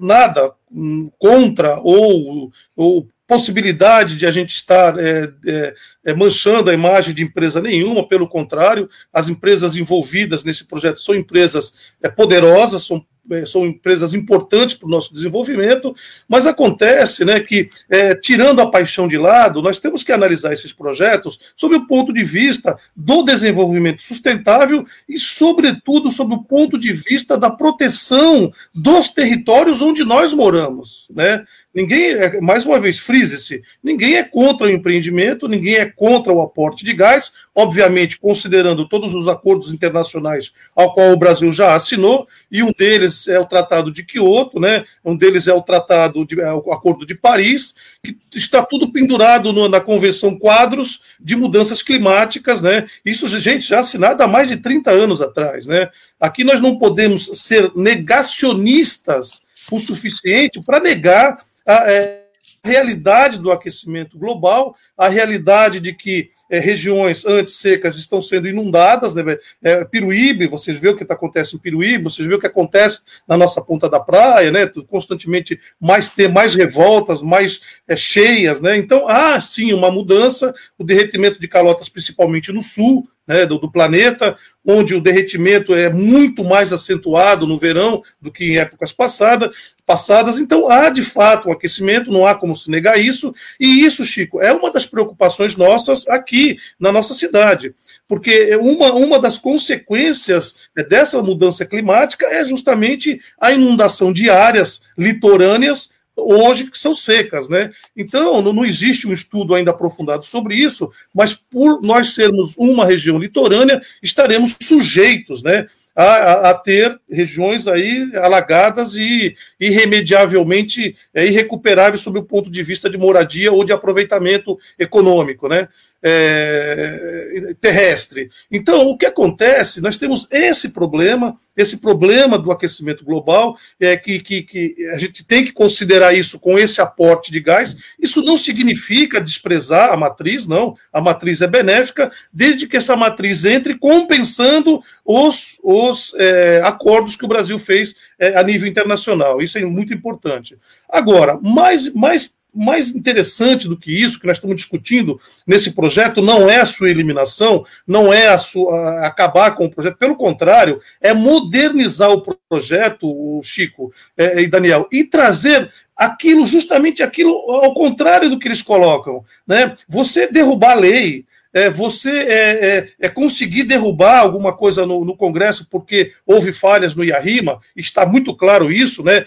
nada 0.00 0.50
hum, 0.72 1.10
contra 1.18 1.78
ou, 1.80 2.50
ou 2.74 3.06
possibilidade 3.26 4.16
de 4.16 4.24
a 4.24 4.30
gente 4.30 4.54
estar 4.54 4.98
é, 4.98 5.30
é, 5.46 5.74
é, 6.06 6.14
manchando 6.14 6.70
a 6.70 6.74
imagem 6.74 7.14
de 7.14 7.22
empresa 7.22 7.60
nenhuma, 7.60 8.08
pelo 8.08 8.26
contrário, 8.26 8.88
as 9.12 9.28
empresas 9.28 9.76
envolvidas 9.76 10.42
nesse 10.42 10.64
projeto 10.64 11.02
são 11.02 11.14
empresas 11.14 11.74
é, 12.02 12.08
poderosas, 12.08 12.84
são 12.84 12.96
é, 12.96 13.02
são 13.46 13.66
empresas 13.66 14.14
importantes 14.14 14.74
para 14.74 14.86
o 14.86 14.90
nosso 14.90 15.12
desenvolvimento, 15.12 15.94
mas 16.28 16.46
acontece 16.46 17.24
né, 17.24 17.40
que, 17.40 17.68
é, 17.88 18.14
tirando 18.14 18.60
a 18.60 18.70
paixão 18.70 19.08
de 19.08 19.18
lado, 19.18 19.62
nós 19.62 19.78
temos 19.78 20.02
que 20.02 20.12
analisar 20.12 20.52
esses 20.52 20.72
projetos 20.72 21.38
sob 21.56 21.76
o 21.76 21.86
ponto 21.86 22.12
de 22.12 22.24
vista 22.24 22.78
do 22.94 23.22
desenvolvimento 23.22 24.02
sustentável 24.02 24.86
e, 25.08 25.18
sobretudo, 25.18 26.10
sob 26.10 26.34
o 26.34 26.42
ponto 26.42 26.78
de 26.78 26.92
vista 26.92 27.36
da 27.36 27.50
proteção 27.50 28.52
dos 28.74 29.08
territórios 29.08 29.82
onde 29.82 30.04
nós 30.04 30.32
moramos. 30.32 31.06
Né? 31.14 31.44
Ninguém, 31.76 32.14
é, 32.14 32.40
mais 32.40 32.64
uma 32.64 32.80
vez, 32.80 32.98
frise-se, 32.98 33.62
ninguém 33.84 34.16
é 34.16 34.22
contra 34.22 34.66
o 34.66 34.70
empreendimento, 34.70 35.46
ninguém 35.46 35.74
é 35.74 35.84
contra 35.84 36.32
o 36.32 36.40
aporte 36.40 36.82
de 36.82 36.94
gás, 36.94 37.34
obviamente, 37.54 38.18
considerando 38.18 38.88
todos 38.88 39.12
os 39.12 39.28
acordos 39.28 39.70
internacionais 39.70 40.54
ao 40.74 40.94
qual 40.94 41.12
o 41.12 41.18
Brasil 41.18 41.52
já 41.52 41.74
assinou, 41.74 42.26
e 42.50 42.62
um 42.62 42.72
deles 42.72 43.28
é 43.28 43.38
o 43.38 43.44
Tratado 43.44 43.92
de 43.92 44.04
Quioto, 44.04 44.58
né? 44.58 44.86
um 45.04 45.14
deles 45.14 45.46
é 45.46 45.52
o 45.52 45.60
Tratado, 45.60 46.24
de, 46.24 46.40
é 46.40 46.50
o 46.50 46.72
Acordo 46.72 47.04
de 47.04 47.14
Paris, 47.14 47.74
que 48.02 48.16
está 48.34 48.62
tudo 48.62 48.90
pendurado 48.90 49.52
no, 49.52 49.68
na 49.68 49.78
Convenção 49.78 50.38
Quadros 50.38 51.02
de 51.20 51.36
Mudanças 51.36 51.82
Climáticas, 51.82 52.62
né? 52.62 52.86
Isso, 53.04 53.28
gente, 53.38 53.68
já 53.68 53.80
assinado 53.80 54.22
há 54.22 54.26
mais 54.26 54.48
de 54.48 54.56
30 54.56 54.90
anos 54.92 55.20
atrás, 55.20 55.66
né? 55.66 55.90
Aqui 56.18 56.42
nós 56.42 56.58
não 56.58 56.78
podemos 56.78 57.26
ser 57.34 57.70
negacionistas 57.76 59.44
o 59.70 59.78
suficiente 59.78 60.62
para 60.62 60.80
negar 60.80 61.44
a, 61.66 61.90
é, 61.90 62.26
realidade 62.64 63.38
do 63.38 63.50
aquecimento 63.50 64.18
global, 64.18 64.76
a 64.96 65.08
realidade 65.08 65.80
de 65.80 65.92
que 65.92 66.30
é, 66.50 66.58
regiões 66.58 67.26
antes 67.26 67.56
secas 67.56 67.96
estão 67.96 68.22
sendo 68.22 68.48
inundadas, 68.48 69.14
né? 69.14 69.36
É, 69.62 69.84
Piruíbe, 69.84 70.46
vocês 70.46 70.78
vê 70.78 70.88
o 70.88 70.96
que 70.96 71.04
tá, 71.04 71.14
acontece 71.14 71.54
em 71.54 71.58
Piruíbe, 71.58 72.04
vocês 72.04 72.26
vê 72.26 72.34
o 72.34 72.40
que 72.40 72.46
acontece 72.46 73.00
na 73.28 73.36
nossa 73.36 73.60
ponta 73.60 73.88
da 73.88 74.00
praia, 74.00 74.50
né? 74.50 74.66
Constantemente 74.88 75.58
mais 75.80 76.08
ter 76.08 76.28
mais 76.28 76.54
revoltas, 76.54 77.20
mais 77.20 77.60
é, 77.86 77.96
cheias, 77.96 78.60
né? 78.60 78.76
Então 78.76 79.08
há 79.08 79.40
sim 79.40 79.72
uma 79.72 79.90
mudança, 79.90 80.54
o 80.78 80.84
derretimento 80.84 81.40
de 81.40 81.48
calotas, 81.48 81.88
principalmente 81.88 82.52
no 82.52 82.62
sul, 82.62 83.06
né, 83.26 83.44
do, 83.44 83.58
do, 83.58 83.70
planeta, 83.70 84.38
onde 84.64 84.94
o 84.94 85.00
derretimento 85.00 85.74
é 85.74 85.90
muito 85.90 86.44
mais 86.44 86.72
acentuado 86.72 87.46
no 87.46 87.58
verão 87.58 88.02
do 88.20 88.30
que 88.30 88.44
em 88.44 88.58
épocas 88.58 88.92
passadas, 88.92 89.50
passadas. 89.84 90.38
Então, 90.38 90.70
há 90.70 90.90
de 90.90 91.02
fato 91.02 91.48
um 91.48 91.52
aquecimento, 91.52 92.10
não 92.10 92.26
há 92.26 92.34
como 92.34 92.54
se 92.54 92.70
negar 92.70 92.98
isso. 92.98 93.34
E 93.58 93.84
isso, 93.84 94.04
Chico, 94.04 94.40
é 94.40 94.52
uma 94.52 94.70
das 94.70 94.85
preocupações 94.86 95.56
nossas 95.56 96.06
aqui 96.08 96.58
na 96.78 96.90
nossa 96.92 97.14
cidade, 97.14 97.74
porque 98.08 98.54
uma, 98.56 98.92
uma 98.92 99.18
das 99.18 99.38
consequências 99.38 100.56
dessa 100.88 101.22
mudança 101.22 101.64
climática 101.64 102.26
é 102.26 102.44
justamente 102.44 103.20
a 103.40 103.52
inundação 103.52 104.12
de 104.12 104.30
áreas 104.30 104.80
litorâneas 104.96 105.90
hoje 106.16 106.70
que 106.70 106.78
são 106.78 106.94
secas, 106.94 107.48
né? 107.48 107.70
Então, 107.94 108.40
não, 108.40 108.64
existe 108.64 109.06
um 109.06 109.12
estudo 109.12 109.54
ainda 109.54 109.70
aprofundado 109.70 110.24
sobre 110.24 110.56
isso, 110.56 110.90
mas 111.14 111.34
por 111.34 111.82
nós 111.82 112.14
sermos 112.14 112.56
uma 112.56 112.86
região 112.86 113.18
litorânea, 113.18 113.82
estaremos 114.02 114.56
sujeitos, 114.62 115.42
né, 115.42 115.66
a, 115.96 116.50
a, 116.50 116.54
ter 116.54 117.00
regiões 117.10 117.66
aí 117.66 118.10
alagadas 118.16 118.94
e 118.94 119.34
irremediavelmente 119.58 120.94
é, 121.14 121.24
irrecuperáveis 121.24 122.02
sob 122.02 122.18
o 122.18 122.24
ponto 122.24 122.50
de 122.50 122.62
vista 122.62 122.90
de 122.90 122.98
moradia 122.98 123.50
ou 123.50 123.64
de 123.64 123.72
aproveitamento 123.72 124.58
econômico, 124.78 125.48
né? 125.48 125.68
É, 126.02 127.54
terrestre. 127.60 128.30
Então, 128.50 128.86
o 128.88 128.96
que 128.96 129.06
acontece? 129.06 129.80
Nós 129.80 129.96
temos 129.96 130.28
esse 130.30 130.68
problema, 130.68 131.34
esse 131.56 131.78
problema 131.78 132.38
do 132.38 132.52
aquecimento 132.52 133.04
global, 133.04 133.56
é 133.80 133.96
que, 133.96 134.20
que, 134.20 134.42
que 134.42 134.76
a 134.92 134.98
gente 134.98 135.24
tem 135.24 135.44
que 135.44 135.52
considerar 135.52 136.14
isso 136.14 136.38
com 136.38 136.58
esse 136.58 136.80
aporte 136.80 137.32
de 137.32 137.40
gás. 137.40 137.76
Isso 137.98 138.22
não 138.22 138.36
significa 138.36 139.20
desprezar 139.20 139.92
a 139.92 139.96
matriz, 139.96 140.46
não. 140.46 140.76
A 140.92 141.00
matriz 141.00 141.40
é 141.40 141.46
benéfica, 141.46 142.10
desde 142.32 142.66
que 142.66 142.76
essa 142.76 142.94
matriz 142.94 143.44
entre 143.44 143.78
compensando 143.78 144.80
os, 145.04 145.58
os 145.62 146.14
é, 146.16 146.60
acordos 146.64 147.16
que 147.16 147.24
o 147.24 147.28
Brasil 147.28 147.58
fez 147.58 147.96
é, 148.18 148.36
a 148.36 148.42
nível 148.42 148.68
internacional. 148.68 149.40
Isso 149.40 149.58
é 149.58 149.64
muito 149.64 149.92
importante. 149.92 150.56
Agora, 150.88 151.38
mais, 151.42 151.92
mais 151.92 152.34
mais 152.56 152.94
interessante 152.94 153.68
do 153.68 153.76
que 153.76 153.92
isso, 153.92 154.18
que 154.18 154.26
nós 154.26 154.38
estamos 154.38 154.56
discutindo 154.56 155.20
nesse 155.46 155.72
projeto, 155.72 156.22
não 156.22 156.48
é 156.48 156.60
a 156.60 156.64
sua 156.64 156.88
eliminação, 156.88 157.64
não 157.86 158.12
é 158.12 158.28
a 158.28 158.38
sua, 158.38 158.74
a 158.74 159.06
acabar 159.06 159.54
com 159.54 159.66
o 159.66 159.70
projeto, 159.70 159.98
pelo 159.98 160.16
contrário, 160.16 160.80
é 161.00 161.12
modernizar 161.12 162.10
o 162.10 162.22
projeto, 162.48 163.40
Chico 163.42 163.92
é, 164.16 164.40
e 164.40 164.46
Daniel, 164.46 164.88
e 164.90 165.04
trazer 165.04 165.70
aquilo, 165.94 166.46
justamente 166.46 167.02
aquilo 167.02 167.32
ao 167.50 167.74
contrário 167.74 168.30
do 168.30 168.38
que 168.38 168.48
eles 168.48 168.62
colocam. 168.62 169.22
Né? 169.46 169.76
Você 169.86 170.26
derrubar 170.26 170.72
a 170.72 170.80
lei, 170.80 171.25
é, 171.56 171.70
você 171.70 172.10
é, 172.10 172.66
é, 172.66 172.88
é, 173.00 173.08
conseguir 173.08 173.62
derrubar 173.62 174.18
alguma 174.18 174.54
coisa 174.54 174.84
no, 174.84 175.06
no, 175.06 175.16
Congresso 175.16 175.66
porque 175.70 176.12
houve 176.26 176.52
falhas 176.52 176.94
no 176.94 177.02
IARIMA, 177.02 177.58
está 177.74 178.04
muito 178.04 178.36
claro 178.36 178.70
isso, 178.70 179.02
né? 179.02 179.24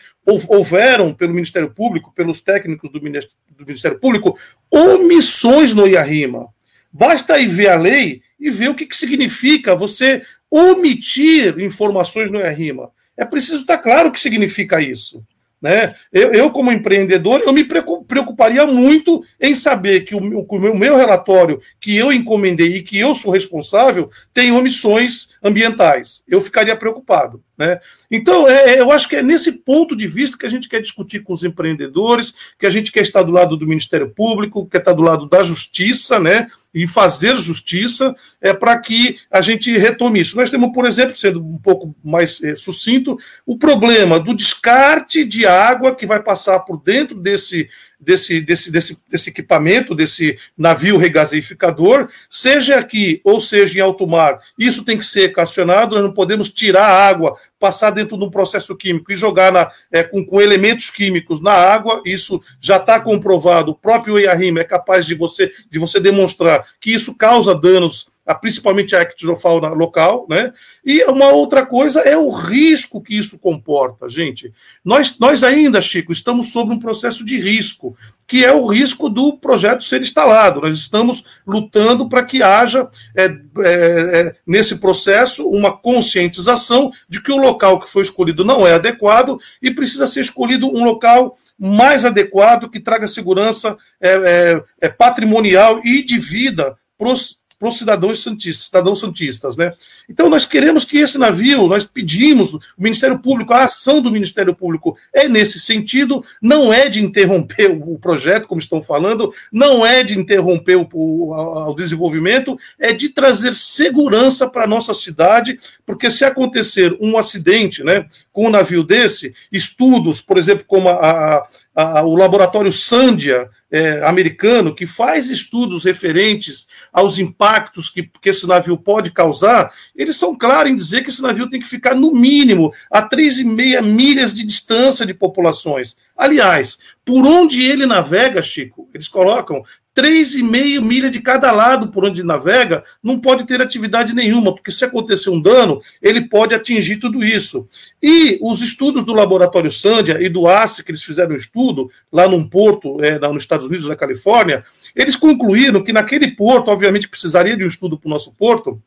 Houveram, 0.47 1.11
pelo 1.11 1.33
Ministério 1.33 1.71
Público, 1.71 2.13
pelos 2.13 2.39
técnicos 2.39 2.91
do 2.91 3.01
Ministério, 3.01 3.35
do 3.57 3.65
Ministério 3.65 3.99
Público, 3.99 4.37
omissões 4.69 5.73
no 5.73 5.87
IARIMA. 5.87 6.49
Basta 6.93 7.33
aí 7.33 7.47
ver 7.47 7.69
a 7.69 7.75
lei 7.75 8.21
e 8.39 8.51
ver 8.51 8.69
o 8.69 8.75
que, 8.75 8.85
que 8.85 8.95
significa 8.95 9.75
você 9.75 10.21
omitir 10.51 11.57
informações 11.57 12.29
no 12.29 12.39
IARIMA. 12.39 12.91
É 13.17 13.25
preciso 13.25 13.61
estar 13.61 13.79
claro 13.79 14.09
o 14.09 14.11
que 14.11 14.19
significa 14.19 14.79
isso. 14.79 15.25
Né? 15.61 15.93
Eu, 16.11 16.33
eu, 16.33 16.51
como 16.51 16.71
empreendedor, 16.71 17.41
eu 17.41 17.51
me 17.51 17.65
preocuparia 17.65 18.65
muito 18.65 19.23
em 19.39 19.53
saber 19.53 20.01
que 20.01 20.15
o, 20.15 20.19
o 20.19 20.77
meu 20.77 20.95
relatório 20.95 21.61
que 21.79 21.95
eu 21.95 22.13
encomendei 22.13 22.77
e 22.77 22.81
que 22.81 22.97
eu 22.97 23.13
sou 23.13 23.31
responsável 23.31 24.09
tem 24.33 24.51
omissões 24.51 25.29
ambientais. 25.43 26.23
Eu 26.27 26.41
ficaria 26.41 26.75
preocupado. 26.75 27.43
Né? 27.57 27.79
Então, 28.11 28.47
é, 28.47 28.75
é, 28.75 28.79
eu 28.81 28.91
acho 28.91 29.07
que 29.07 29.15
é 29.15 29.21
nesse 29.21 29.51
ponto 29.51 29.95
de 29.95 30.07
vista 30.07 30.37
que 30.37 30.45
a 30.45 30.49
gente 30.49 30.67
quer 30.67 30.81
discutir 30.81 31.21
com 31.21 31.33
os 31.33 31.43
empreendedores, 31.43 32.33
que 32.57 32.65
a 32.65 32.69
gente 32.69 32.91
quer 32.91 33.01
estar 33.01 33.23
do 33.23 33.31
lado 33.31 33.55
do 33.55 33.67
Ministério 33.67 34.09
Público, 34.09 34.65
quer 34.65 34.79
estar 34.79 34.93
do 34.93 35.03
lado 35.03 35.27
da 35.27 35.43
Justiça, 35.43 36.19
né? 36.19 36.47
e 36.73 36.87
fazer 36.87 37.35
justiça 37.37 38.15
é 38.39 38.53
para 38.53 38.77
que 38.77 39.17
a 39.31 39.41
gente 39.41 39.75
retome 39.77 40.21
isso. 40.21 40.35
Nós 40.35 40.49
temos, 40.49 40.71
por 40.71 40.85
exemplo, 40.85 41.15
sendo 41.15 41.43
um 41.43 41.57
pouco 41.57 41.95
mais 42.03 42.41
é, 42.43 42.55
sucinto, 42.55 43.17
o 43.45 43.57
problema 43.57 44.19
do 44.19 44.35
descarte 44.35 45.25
de 45.25 45.45
água 45.45 45.95
que 45.95 46.05
vai 46.05 46.21
passar 46.21 46.59
por 46.59 46.81
dentro 46.81 47.15
desse 47.15 47.67
desse, 47.99 48.39
desse, 48.39 48.71
desse, 48.71 48.97
desse 49.09 49.29
equipamento, 49.29 49.93
desse 49.93 50.37
navio 50.57 50.97
regasificador, 50.97 52.09
seja 52.29 52.77
aqui 52.77 53.19
ou 53.23 53.41
seja 53.41 53.79
em 53.79 53.81
alto 53.81 54.07
mar. 54.07 54.39
Isso 54.57 54.85
tem 54.85 54.97
que 54.97 55.05
ser 55.05 55.23
equacionado, 55.23 55.95
nós 55.95 56.03
não 56.03 56.13
podemos 56.13 56.49
tirar 56.49 56.85
a 56.85 57.07
água, 57.07 57.35
passar 57.59 57.91
dentro 57.91 58.17
de 58.17 58.23
um 58.23 58.29
processo 58.29 58.75
químico 58.75 59.11
e 59.11 59.15
jogar 59.15 59.51
na, 59.51 59.69
é, 59.91 60.01
com, 60.01 60.25
com 60.25 60.41
elementos 60.41 60.89
químicos 60.89 61.41
na 61.41 61.51
água. 61.51 62.01
Isso 62.05 62.41
já 62.61 62.77
está 62.77 62.99
comprovado. 62.99 63.71
O 63.71 63.75
próprio 63.75 64.17
IARIM 64.17 64.57
é 64.59 64.63
capaz 64.63 65.05
de 65.05 65.13
você, 65.13 65.51
de 65.69 65.77
você 65.77 65.99
demonstrar 65.99 66.65
que 66.79 66.93
isso 66.93 67.15
causa 67.17 67.53
danos 67.53 68.07
principalmente 68.33 68.95
a 68.95 69.01
ectofauna 69.01 69.69
local, 69.69 70.27
né? 70.29 70.53
E 70.85 71.03
uma 71.05 71.29
outra 71.29 71.65
coisa 71.65 72.01
é 72.01 72.15
o 72.15 72.29
risco 72.29 73.01
que 73.01 73.17
isso 73.17 73.39
comporta, 73.39 74.07
gente. 74.07 74.53
Nós, 74.85 75.17
nós 75.17 75.43
ainda, 75.43 75.81
Chico, 75.81 76.11
estamos 76.11 76.51
sob 76.51 76.73
um 76.73 76.79
processo 76.79 77.25
de 77.25 77.39
risco, 77.39 77.97
que 78.27 78.45
é 78.45 78.53
o 78.53 78.67
risco 78.67 79.09
do 79.09 79.37
projeto 79.37 79.83
ser 79.83 80.01
instalado. 80.01 80.61
Nós 80.61 80.75
estamos 80.75 81.23
lutando 81.45 82.07
para 82.07 82.23
que 82.23 82.43
haja, 82.43 82.87
é, 83.17 83.25
é, 83.25 83.31
é, 83.57 84.35
nesse 84.45 84.75
processo, 84.75 85.49
uma 85.49 85.75
conscientização 85.75 86.91
de 87.09 87.23
que 87.23 87.31
o 87.31 87.37
local 87.37 87.79
que 87.79 87.89
foi 87.89 88.03
escolhido 88.03 88.45
não 88.45 88.67
é 88.67 88.73
adequado 88.73 89.39
e 89.59 89.71
precisa 89.71 90.05
ser 90.05 90.21
escolhido 90.21 90.67
um 90.67 90.83
local 90.83 91.35
mais 91.57 92.05
adequado, 92.05 92.69
que 92.69 92.79
traga 92.79 93.07
segurança 93.07 93.75
é, 93.99 94.11
é, 94.11 94.63
é 94.81 94.89
patrimonial 94.89 95.81
e 95.83 96.03
de 96.03 96.19
vida 96.19 96.77
para 96.97 97.09
os 97.09 97.38
para 97.59 97.67
os 97.67 97.77
cidadãos 97.77 98.23
santistas, 98.23 98.67
cidadãos 98.67 98.99
santistas, 99.01 99.57
né? 99.57 99.73
Então 100.09 100.29
nós 100.29 100.45
queremos 100.45 100.85
que 100.85 100.97
esse 100.97 101.17
navio, 101.17 101.67
nós 101.67 101.83
pedimos 101.83 102.53
o 102.53 102.61
Ministério 102.77 103.19
Público, 103.19 103.53
a 103.53 103.65
ação 103.65 104.01
do 104.01 104.09
Ministério 104.09 104.55
Público 104.55 104.97
é 105.13 105.27
nesse 105.27 105.59
sentido, 105.59 106.23
não 106.41 106.73
é 106.73 106.87
de 106.87 107.03
interromper 107.03 107.69
o 107.69 107.99
projeto, 107.99 108.47
como 108.47 108.61
estão 108.61 108.81
falando, 108.81 109.33
não 109.51 109.85
é 109.85 110.03
de 110.03 110.17
interromper 110.17 110.77
o, 110.77 110.87
o, 110.93 111.69
o 111.69 111.73
desenvolvimento, 111.75 112.57
é 112.79 112.93
de 112.93 113.09
trazer 113.09 113.53
segurança 113.53 114.49
para 114.49 114.63
a 114.63 114.67
nossa 114.67 114.93
cidade, 114.93 115.59
porque 115.85 116.09
se 116.09 116.23
acontecer 116.23 116.97
um 117.01 117.17
acidente, 117.17 117.83
né, 117.83 118.05
com 118.31 118.47
um 118.47 118.49
navio 118.49 118.83
desse, 118.83 119.33
estudos, 119.51 120.21
por 120.21 120.37
exemplo, 120.37 120.63
como 120.65 120.87
a, 120.87 120.93
a, 120.93 121.47
o 121.75 122.15
laboratório 122.15 122.71
Sandia 122.71 123.49
é, 123.71 124.03
americano, 124.03 124.73
que 124.73 124.85
faz 124.85 125.29
estudos 125.29 125.83
referentes 125.83 126.67
aos 126.91 127.17
impactos 127.17 127.89
que, 127.89 128.03
que 128.21 128.29
esse 128.29 128.47
navio 128.47 128.77
pode 128.77 129.11
causar, 129.11 129.71
eles 129.95 130.15
são 130.17 130.35
claros 130.35 130.71
em 130.71 130.75
dizer 130.75 131.03
que 131.03 131.09
esse 131.09 131.21
navio 131.21 131.49
tem 131.49 131.59
que 131.59 131.67
ficar, 131.67 131.95
no 131.95 132.11
mínimo, 132.11 132.73
a 132.91 133.07
3,5 133.07 133.83
milhas 133.83 134.33
de 134.33 134.43
distância 134.43 135.05
de 135.05 135.13
populações. 135.13 135.95
Aliás, 136.17 136.77
por 137.05 137.25
onde 137.25 137.63
ele 137.63 137.85
navega, 137.85 138.41
Chico, 138.41 138.89
eles 138.93 139.07
colocam 139.07 139.63
3,5 139.99 140.81
milha 140.85 141.09
de 141.09 141.19
cada 141.19 141.51
lado 141.51 141.89
por 141.89 142.05
onde 142.05 142.23
navega, 142.23 142.83
não 143.03 143.19
pode 143.19 143.45
ter 143.45 143.61
atividade 143.61 144.15
nenhuma, 144.15 144.53
porque 144.53 144.71
se 144.71 144.85
acontecer 144.85 145.29
um 145.29 145.41
dano, 145.41 145.81
ele 146.01 146.21
pode 146.21 146.55
atingir 146.55 146.97
tudo 146.97 147.23
isso. 147.23 147.67
E 148.01 148.39
os 148.41 148.61
estudos 148.61 149.03
do 149.03 149.13
Laboratório 149.13 149.69
Sandia 149.69 150.21
e 150.21 150.29
do 150.29 150.47
ACE, 150.47 150.83
que 150.83 150.91
eles 150.91 151.03
fizeram 151.03 151.33
um 151.33 151.37
estudo 151.37 151.91
lá 152.09 152.29
num 152.29 152.47
porto, 152.47 153.03
é, 153.03 153.19
nos 153.19 153.43
Estados 153.43 153.67
Unidos, 153.67 153.87
na 153.87 153.95
Califórnia, 153.95 154.63
eles 154.95 155.17
concluíram 155.17 155.83
que 155.83 155.91
naquele 155.91 156.31
porto, 156.31 156.69
obviamente 156.69 157.09
precisaria 157.09 157.57
de 157.57 157.65
um 157.65 157.67
estudo 157.67 157.97
para 157.97 158.07
o 158.07 158.11
nosso 158.11 158.31
porto, 158.31 158.81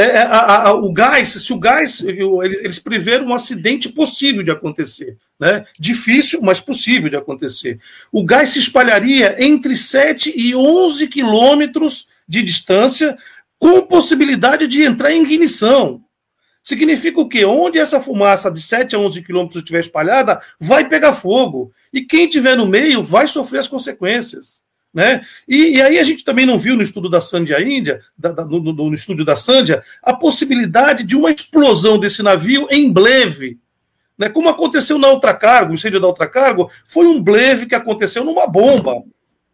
é, 0.00 0.16
é, 0.16 0.22
a, 0.22 0.68
a, 0.68 0.72
o 0.72 0.92
gás, 0.92 1.28
se 1.28 1.52
o 1.52 1.58
gás, 1.58 2.00
eles 2.00 2.78
preveram 2.78 3.26
um 3.26 3.34
acidente 3.34 3.88
possível 3.88 4.42
de 4.42 4.50
acontecer. 4.50 5.16
Né? 5.38 5.64
Difícil, 5.78 6.40
mas 6.42 6.60
possível 6.60 7.10
de 7.10 7.16
acontecer. 7.16 7.78
O 8.10 8.24
gás 8.24 8.50
se 8.50 8.58
espalharia 8.58 9.36
entre 9.44 9.76
7 9.76 10.32
e 10.34 10.54
11 10.54 11.06
quilômetros 11.08 12.06
de 12.26 12.42
distância, 12.42 13.16
com 13.58 13.82
possibilidade 13.82 14.66
de 14.66 14.82
entrar 14.82 15.12
em 15.12 15.22
ignição. 15.22 16.02
Significa 16.62 17.20
o 17.20 17.28
quê? 17.28 17.44
Onde 17.44 17.78
essa 17.78 18.00
fumaça 18.00 18.50
de 18.50 18.62
7 18.62 18.96
a 18.96 18.98
11 18.98 19.22
quilômetros 19.22 19.58
estiver 19.58 19.80
espalhada, 19.80 20.40
vai 20.58 20.88
pegar 20.88 21.12
fogo. 21.12 21.72
E 21.92 22.02
quem 22.02 22.24
estiver 22.24 22.56
no 22.56 22.66
meio 22.66 23.02
vai 23.02 23.26
sofrer 23.26 23.58
as 23.58 23.68
consequências. 23.68 24.62
Né? 24.92 25.24
E, 25.46 25.76
e, 25.76 25.82
aí 25.82 25.98
a 26.00 26.02
gente 26.02 26.24
também 26.24 26.44
não 26.44 26.58
viu 26.58 26.76
no 26.76 26.82
estudo 26.82 27.08
da 27.08 27.20
Sandia 27.20 27.62
Índia, 27.62 28.00
da, 28.18 28.32
da, 28.32 28.44
no, 28.44 28.60
no, 28.60 28.92
estúdio 28.92 29.24
da 29.24 29.36
Sandia, 29.36 29.84
a 30.02 30.12
possibilidade 30.12 31.04
de 31.04 31.16
uma 31.16 31.30
explosão 31.30 31.96
desse 31.96 32.22
navio 32.22 32.66
em 32.70 32.92
bleve. 32.92 33.58
Né? 34.18 34.28
Como 34.28 34.48
aconteceu 34.48 34.98
na 34.98 35.08
Ultracargo, 35.08 35.70
o 35.70 35.74
incêndio 35.74 36.00
da 36.00 36.08
Ultracargo, 36.08 36.70
foi 36.84 37.06
um 37.06 37.22
bleve 37.22 37.66
que 37.66 37.74
aconteceu 37.74 38.24
numa 38.24 38.48
bomba, 38.48 39.02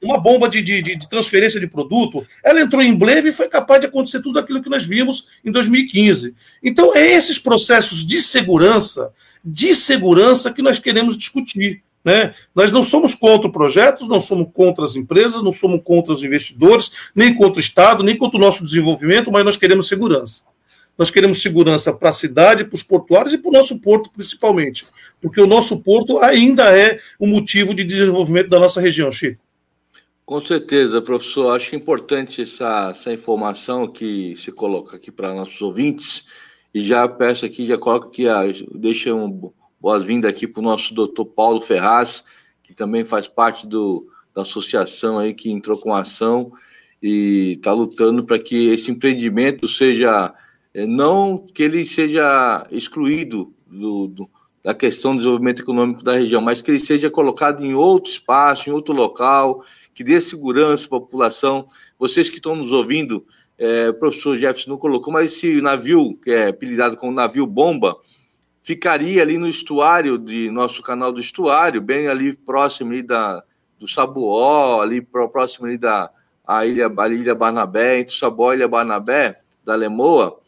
uma 0.02 0.18
bomba 0.18 0.48
de, 0.48 0.62
de, 0.62 0.82
de 0.82 1.08
transferência 1.08 1.60
de 1.60 1.66
produto. 1.66 2.26
Ela 2.42 2.60
entrou 2.62 2.82
em 2.82 2.94
bleve 2.94 3.28
e 3.28 3.32
foi 3.32 3.48
capaz 3.48 3.80
de 3.80 3.86
acontecer 3.86 4.22
tudo 4.22 4.38
aquilo 4.38 4.62
que 4.62 4.70
nós 4.70 4.84
vimos 4.84 5.26
em 5.44 5.52
2015. 5.52 6.34
Então, 6.62 6.96
é 6.96 7.12
esses 7.12 7.38
processos 7.38 8.06
de 8.06 8.20
segurança, 8.22 9.12
de 9.44 9.74
segurança 9.74 10.50
que 10.50 10.62
nós 10.62 10.78
queremos 10.78 11.16
discutir. 11.16 11.82
Né? 12.06 12.32
Nós 12.54 12.70
não 12.70 12.84
somos 12.84 13.16
contra 13.16 13.50
projetos, 13.50 14.06
não 14.06 14.20
somos 14.20 14.46
contra 14.54 14.84
as 14.84 14.94
empresas, 14.94 15.42
não 15.42 15.50
somos 15.50 15.80
contra 15.82 16.12
os 16.12 16.22
investidores, 16.22 16.92
nem 17.12 17.34
contra 17.34 17.56
o 17.56 17.60
Estado, 17.60 18.04
nem 18.04 18.16
contra 18.16 18.38
o 18.38 18.40
nosso 18.40 18.62
desenvolvimento, 18.62 19.32
mas 19.32 19.44
nós 19.44 19.56
queremos 19.56 19.88
segurança. 19.88 20.44
Nós 20.96 21.10
queremos 21.10 21.42
segurança 21.42 21.92
para 21.92 22.10
a 22.10 22.12
cidade, 22.12 22.64
para 22.64 22.76
os 22.76 22.84
portuários 22.84 23.34
e 23.34 23.38
para 23.38 23.48
o 23.48 23.52
nosso 23.52 23.80
porto, 23.80 24.08
principalmente. 24.08 24.86
Porque 25.20 25.40
o 25.40 25.48
nosso 25.48 25.82
porto 25.82 26.20
ainda 26.20 26.70
é 26.70 27.00
um 27.20 27.26
motivo 27.26 27.74
de 27.74 27.82
desenvolvimento 27.82 28.50
da 28.50 28.60
nossa 28.60 28.80
região, 28.80 29.10
Chico. 29.10 29.42
Com 30.24 30.40
certeza, 30.40 31.02
professor. 31.02 31.56
Acho 31.56 31.74
importante 31.74 32.40
essa, 32.40 32.90
essa 32.92 33.12
informação 33.12 33.88
que 33.88 34.36
se 34.38 34.52
coloca 34.52 34.96
aqui 34.96 35.10
para 35.10 35.34
nossos 35.34 35.60
ouvintes 35.60 36.24
E 36.72 36.82
já 36.82 37.08
peço 37.08 37.44
aqui, 37.44 37.66
já 37.66 37.76
coloco 37.76 38.06
aqui, 38.06 38.28
a, 38.28 38.44
deixa 38.74 39.12
um 39.12 39.52
boas-vindas 39.80 40.30
aqui 40.30 40.46
para 40.46 40.60
o 40.60 40.64
nosso 40.64 40.94
doutor 40.94 41.26
Paulo 41.26 41.60
Ferraz, 41.60 42.24
que 42.62 42.74
também 42.74 43.04
faz 43.04 43.28
parte 43.28 43.66
do, 43.66 44.08
da 44.34 44.42
associação 44.42 45.18
aí 45.18 45.32
que 45.32 45.50
entrou 45.50 45.78
com 45.78 45.94
a 45.94 46.00
ação 46.00 46.52
e 47.02 47.54
está 47.56 47.72
lutando 47.72 48.24
para 48.24 48.38
que 48.38 48.68
esse 48.68 48.90
empreendimento 48.90 49.68
seja, 49.68 50.34
é, 50.74 50.86
não 50.86 51.38
que 51.38 51.62
ele 51.62 51.86
seja 51.86 52.66
excluído 52.70 53.52
do, 53.66 54.08
do, 54.08 54.30
da 54.64 54.74
questão 54.74 55.12
do 55.12 55.18
desenvolvimento 55.18 55.62
econômico 55.62 56.02
da 56.02 56.14
região, 56.14 56.40
mas 56.40 56.60
que 56.60 56.70
ele 56.70 56.80
seja 56.80 57.10
colocado 57.10 57.64
em 57.64 57.74
outro 57.74 58.10
espaço, 58.10 58.68
em 58.68 58.72
outro 58.72 58.94
local, 58.94 59.62
que 59.94 60.02
dê 60.02 60.20
segurança 60.20 60.86
à 60.86 60.90
população. 60.90 61.66
Vocês 61.98 62.28
que 62.28 62.36
estão 62.36 62.56
nos 62.56 62.72
ouvindo, 62.72 63.24
é, 63.58 63.88
o 63.88 63.94
professor 63.94 64.36
Jefferson 64.36 64.70
não 64.70 64.78
colocou, 64.78 65.12
mas 65.12 65.32
esse 65.32 65.60
navio, 65.60 66.18
que 66.22 66.30
é 66.30 66.48
apelidado 66.48 66.96
como 66.96 67.12
navio 67.12 67.46
bomba, 67.46 67.96
ficaria 68.66 69.22
ali 69.22 69.38
no 69.38 69.46
estuário 69.46 70.18
de 70.18 70.50
nosso 70.50 70.82
canal 70.82 71.12
do 71.12 71.20
estuário, 71.20 71.80
bem 71.80 72.08
ali 72.08 72.32
próximo 72.32 72.90
ali 72.90 73.00
da, 73.00 73.40
do 73.78 73.86
Sabuó, 73.86 74.80
ali 74.80 75.00
próximo 75.00 75.66
ali 75.66 75.78
da 75.78 76.10
a 76.44 76.66
ilha, 76.66 76.92
a 76.98 77.08
ilha 77.08 77.32
Barnabé, 77.32 78.00
entre 78.00 78.16
Sabuó 78.16 78.52
e 78.52 78.56
Ilha 78.56 78.66
Barnabé, 78.66 79.40
da 79.64 79.76
Lemoa, 79.76 80.40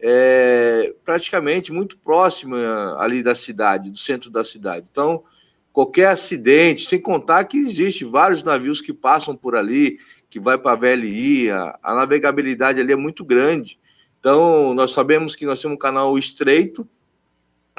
é, 0.00 0.94
praticamente 1.04 1.72
muito 1.72 1.98
próximo 1.98 2.54
ali 2.96 3.24
da 3.24 3.34
cidade, 3.34 3.90
do 3.90 3.98
centro 3.98 4.30
da 4.30 4.44
cidade. 4.44 4.86
Então, 4.88 5.24
qualquer 5.72 6.06
acidente, 6.06 6.86
sem 6.86 7.00
contar 7.00 7.42
que 7.42 7.58
existe 7.58 8.04
vários 8.04 8.44
navios 8.44 8.80
que 8.80 8.92
passam 8.92 9.34
por 9.34 9.56
ali, 9.56 9.98
que 10.30 10.38
vai 10.38 10.56
para 10.56 10.72
a 10.72 10.76
VLI, 10.94 11.50
a, 11.50 11.76
a, 11.82 11.94
navegabilidade 11.96 12.78
ali 12.78 12.92
é 12.92 12.96
muito 12.96 13.24
grande. 13.24 13.80
Então, 14.20 14.74
nós 14.74 14.92
sabemos 14.92 15.34
que 15.34 15.44
nós 15.44 15.60
temos 15.60 15.74
um 15.74 15.78
canal 15.78 16.16
estreito, 16.16 16.88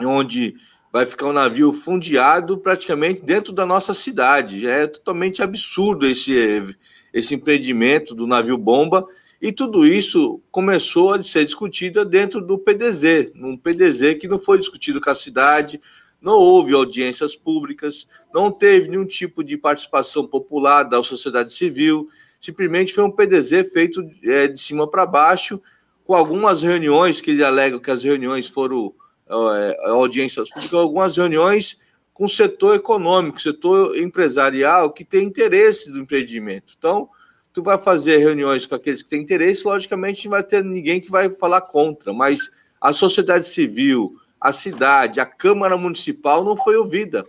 onde 0.02 0.56
vai 0.92 1.06
ficar 1.06 1.28
um 1.28 1.34
navio 1.34 1.74
fundeado 1.74 2.58
praticamente 2.58 3.22
dentro 3.22 3.52
da 3.52 3.66
nossa 3.66 3.94
cidade. 3.94 4.68
É 4.68 4.88
totalmente 4.88 5.44
absurdo 5.44 6.08
esse, 6.08 6.76
esse 7.14 7.36
empreendimento 7.36 8.16
do 8.16 8.26
navio 8.26 8.58
bomba, 8.58 9.06
e 9.42 9.52
tudo 9.52 9.86
isso 9.86 10.42
começou 10.50 11.14
a 11.14 11.22
ser 11.22 11.46
discutido 11.46 12.04
dentro 12.06 12.42
do 12.42 12.58
PDZ, 12.58 13.32
num 13.36 13.58
PDZ 13.58 14.16
que 14.20 14.28
não 14.28 14.40
foi 14.40 14.58
discutido 14.58 15.02
com 15.02 15.10
a 15.10 15.16
cidade, 15.16 15.82
não 16.22 16.34
houve 16.34 16.74
audiências 16.74 17.36
públicas, 17.36 18.08
não 18.34 18.50
teve 18.50 18.90
nenhum 18.90 19.06
tipo 19.06 19.44
de 19.44 19.58
participação 19.58 20.26
popular 20.26 20.84
da 20.84 21.04
sociedade 21.04 21.54
civil, 21.54 22.10
simplesmente 22.40 22.94
foi 22.94 23.04
um 23.04 23.12
PDZ 23.12 23.72
feito 23.72 24.02
é, 24.24 24.48
de 24.48 24.60
cima 24.60 24.90
para 24.90 25.06
baixo, 25.06 25.62
com 26.06 26.14
algumas 26.14 26.62
reuniões 26.62 27.20
que 27.20 27.32
ele 27.32 27.44
alega 27.44 27.80
que 27.80 27.92
as 27.92 28.04
reuniões 28.04 28.48
foram 28.48 28.94
é, 29.30 29.90
audiências 29.90 30.50
públicas, 30.50 30.80
algumas 30.80 31.18
reuniões 31.18 31.78
com 32.14 32.26
o 32.26 32.30
setor 32.30 32.76
econômico, 32.76 33.42
setor 33.42 33.98
empresarial 33.98 34.92
que 34.92 35.04
tem 35.04 35.26
interesse 35.26 35.92
do 35.92 36.00
empreendimento. 36.00 36.74
Então, 36.78 37.10
tu 37.52 37.62
vai 37.62 37.78
fazer 37.78 38.18
reuniões 38.18 38.66
com 38.66 38.76
aqueles 38.76 39.04
que 39.04 39.10
têm 39.10 39.22
interesse, 39.22 39.66
logicamente 39.66 40.26
não 40.26 40.32
vai 40.32 40.44
ter 40.44 40.64
ninguém 40.64 41.02
que 41.02 41.12
vai 41.12 41.30
falar 41.30 41.62
contra, 41.62 42.14
mas 42.14 42.50
a 42.80 42.94
sociedade 42.94 43.48
civil, 43.48 44.16
a 44.40 44.54
cidade, 44.54 45.20
a 45.20 45.26
Câmara 45.26 45.76
Municipal 45.76 46.44
não 46.44 46.56
foi 46.56 46.76
ouvida. 46.76 47.26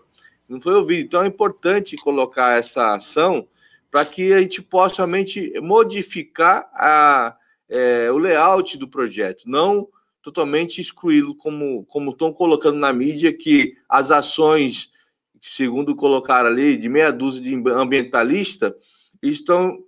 Não 0.48 0.60
foi 0.60 0.74
ouvida. 0.74 1.02
Então 1.02 1.22
é 1.22 1.26
importante 1.26 1.96
colocar 1.96 2.58
essa 2.58 2.94
ação 2.94 3.48
para 3.90 4.04
que 4.04 4.32
a 4.32 4.40
gente 4.40 4.60
possa 4.60 4.98
realmente 4.98 5.52
modificar 5.60 6.68
a, 6.74 7.36
é, 7.68 8.10
o 8.12 8.18
layout 8.18 8.76
do 8.76 8.86
projeto, 8.86 9.44
não 9.46 9.88
totalmente 10.26 10.80
excluí-lo, 10.80 11.36
como, 11.36 11.84
como 11.84 12.10
estão 12.10 12.32
colocando 12.32 12.78
na 12.78 12.92
mídia, 12.92 13.32
que 13.32 13.76
as 13.88 14.10
ações, 14.10 14.90
segundo 15.40 15.94
colocaram 15.94 16.50
ali, 16.50 16.76
de 16.76 16.88
meia 16.88 17.12
dúzia 17.12 17.40
de 17.40 17.54
ambientalistas, 17.70 18.72
estão 19.22 19.78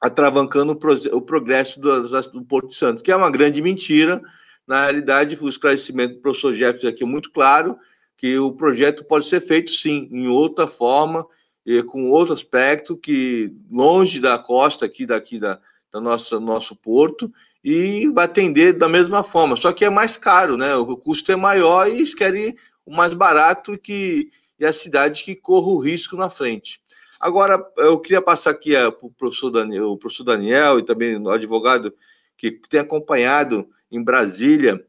atravancando 0.00 0.72
o 1.12 1.20
progresso 1.22 1.80
do, 1.80 2.08
do 2.32 2.42
Porto 2.42 2.74
Santo, 2.74 3.00
que 3.00 3.12
é 3.12 3.16
uma 3.16 3.30
grande 3.30 3.62
mentira, 3.62 4.20
na 4.66 4.82
realidade, 4.82 5.38
o 5.40 5.48
esclarecimento 5.48 6.14
do 6.14 6.20
professor 6.20 6.52
Jefferson 6.52 6.88
aqui 6.88 7.04
é 7.04 7.06
muito 7.06 7.30
claro, 7.30 7.78
que 8.16 8.36
o 8.38 8.50
projeto 8.50 9.04
pode 9.04 9.26
ser 9.26 9.40
feito, 9.40 9.70
sim, 9.70 10.08
em 10.10 10.26
outra 10.26 10.66
forma, 10.66 11.24
e 11.64 11.80
com 11.84 12.10
outro 12.10 12.34
aspecto, 12.34 12.96
que 12.96 13.54
longe 13.70 14.18
da 14.18 14.36
costa 14.36 14.84
aqui, 14.84 15.06
daqui 15.06 15.38
da, 15.38 15.60
da 15.92 16.00
nossa 16.00 16.40
nosso 16.40 16.74
porto, 16.74 17.32
e 17.62 18.08
vai 18.08 18.24
atender 18.24 18.72
da 18.72 18.88
mesma 18.88 19.22
forma, 19.22 19.56
só 19.56 19.72
que 19.72 19.84
é 19.84 19.90
mais 19.90 20.16
caro, 20.16 20.56
né? 20.56 20.74
O 20.74 20.96
custo 20.96 21.30
é 21.30 21.36
maior 21.36 21.86
e 21.88 21.96
eles 21.96 22.14
querem 22.14 22.56
o 22.86 22.94
mais 22.94 23.14
barato 23.14 23.78
que, 23.78 24.30
e 24.58 24.64
a 24.64 24.72
cidade 24.72 25.22
que 25.22 25.36
corra 25.36 25.68
o 25.68 25.78
risco 25.78 26.16
na 26.16 26.30
frente. 26.30 26.80
Agora, 27.20 27.62
eu 27.76 27.98
queria 27.98 28.22
passar 28.22 28.50
aqui 28.50 28.72
para 28.72 28.88
o 29.02 29.10
professor 29.10 29.50
Daniel, 29.50 29.90
o 29.90 29.98
professor 29.98 30.24
Daniel 30.24 30.78
e 30.78 30.84
também 30.84 31.16
o 31.18 31.30
advogado 31.30 31.92
que 32.36 32.50
tem 32.68 32.80
acompanhado 32.80 33.68
em 33.92 34.02
Brasília 34.02 34.82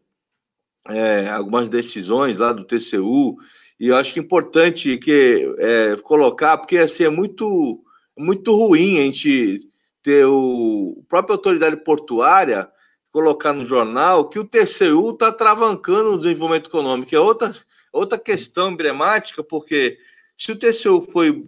é, 0.87 1.29
algumas 1.29 1.69
decisões 1.69 2.37
lá 2.37 2.53
do 2.53 2.65
TCU, 2.65 3.37
e 3.79 3.87
eu 3.87 3.97
acho 3.97 4.13
que 4.13 4.19
é 4.19 4.23
importante 4.23 4.97
que, 4.97 5.55
é, 5.57 5.95
colocar, 6.03 6.57
porque 6.57 6.77
assim, 6.77 7.03
é 7.03 7.09
muito, 7.09 7.83
muito 8.17 8.55
ruim 8.55 8.99
a 8.99 9.03
gente 9.03 9.70
ter 10.03 10.25
o, 10.25 11.03
própria 11.07 11.35
autoridade 11.35 11.77
portuária 11.77 12.69
colocar 13.11 13.53
no 13.53 13.65
jornal 13.65 14.29
que 14.29 14.39
o 14.39 14.45
TCU 14.45 15.11
está 15.11 15.31
travancando 15.31 16.13
o 16.13 16.17
desenvolvimento 16.17 16.69
econômico. 16.69 17.13
É 17.13 17.19
outra, 17.19 17.53
outra 17.91 18.17
questão 18.17 18.71
emblemática, 18.71 19.43
porque 19.43 19.97
se 20.37 20.51
o 20.51 20.57
TCU 20.57 21.01
foi, 21.11 21.45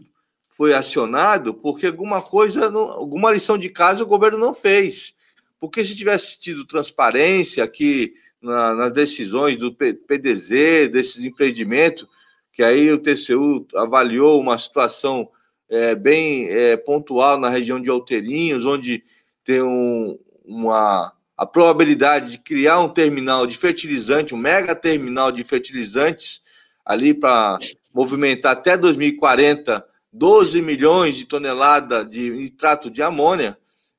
foi 0.50 0.74
acionado, 0.74 1.54
porque 1.54 1.88
alguma 1.88 2.22
coisa, 2.22 2.66
alguma 2.66 3.32
lição 3.32 3.58
de 3.58 3.70
casa 3.70 4.04
o 4.04 4.08
governo 4.08 4.38
não 4.38 4.54
fez. 4.54 5.14
Porque 5.60 5.86
se 5.86 5.96
tivesse 5.96 6.40
tido 6.40 6.66
transparência 6.66 7.64
aqui 7.64 8.14
na, 8.42 8.76
nas 8.76 8.94
decisões 8.94 9.56
do 9.58 9.74
PDZ, 9.74 10.90
desses 10.92 11.24
empreendimentos, 11.24 12.06
que 12.52 12.62
aí 12.62 12.92
o 12.92 13.00
TCU 13.00 13.66
avaliou 13.76 14.40
uma 14.40 14.58
situação 14.58 15.30
é, 15.74 15.96
bem 15.96 16.48
é, 16.50 16.78
pontual 16.78 17.40
na 17.40 17.50
região 17.50 17.82
de 17.82 17.90
Alteirinhos, 17.90 18.64
onde 18.64 19.04
tem 19.44 19.62
um, 19.62 20.20
uma, 20.46 21.12
a 21.36 21.46
probabilidade 21.48 22.34
de 22.34 22.38
criar 22.38 22.80
um 22.80 22.90
terminal 22.90 23.48
de 23.48 23.58
fertilizante, 23.58 24.36
um 24.36 24.38
mega 24.38 24.76
terminal 24.76 25.32
de 25.32 25.44
fertilizantes, 25.44 26.42
ali 26.86 27.12
para 27.14 27.58
movimentar 27.94 28.52
até 28.52 28.78
2040 28.78 29.84
12 30.12 30.62
milhões 30.62 31.18
de 31.18 31.26
toneladas 31.26 32.08
de 32.08 32.30
nitrato 32.30 32.92
de 32.92 33.02
amônia, 33.02 33.58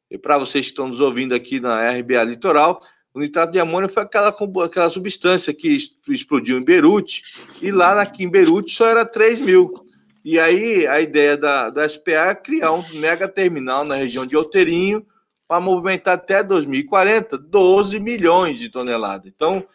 e 0.08 0.16
para 0.16 0.38
vocês 0.38 0.66
que 0.66 0.70
estão 0.70 0.86
nos 0.86 1.00
ouvindo 1.00 1.34
aqui 1.34 1.58
na 1.58 1.90
RBA 1.90 2.22
Litoral, 2.22 2.80
o 3.12 3.18
nitrato 3.18 3.52
de 3.52 3.58
amônia 3.58 3.88
foi 3.88 4.04
aquela, 4.04 4.32
aquela 4.64 4.90
substância 4.90 5.52
que 5.52 5.76
explodiu 6.08 6.56
em 6.56 6.62
Beirute, 6.62 7.22
e 7.60 7.72
lá 7.72 8.00
aqui 8.00 8.22
em 8.22 8.30
Beirute 8.30 8.70
só 8.70 8.86
era 8.86 9.04
3 9.04 9.40
mil. 9.40 9.83
E 10.24 10.38
aí 10.38 10.86
a 10.86 11.00
ideia 11.00 11.36
da, 11.36 11.68
da 11.68 11.88
SPA 11.88 12.30
é 12.30 12.34
criar 12.34 12.72
um 12.72 12.82
mega 12.94 13.28
terminal 13.28 13.84
na 13.84 13.94
região 13.94 14.24
de 14.24 14.36
Outeirinho 14.36 15.06
para 15.46 15.60
movimentar 15.60 16.14
até 16.14 16.42
2040 16.42 17.36
12 17.36 18.00
milhões 18.00 18.58
de 18.58 18.70
toneladas. 18.70 19.30
Então, 19.34 19.66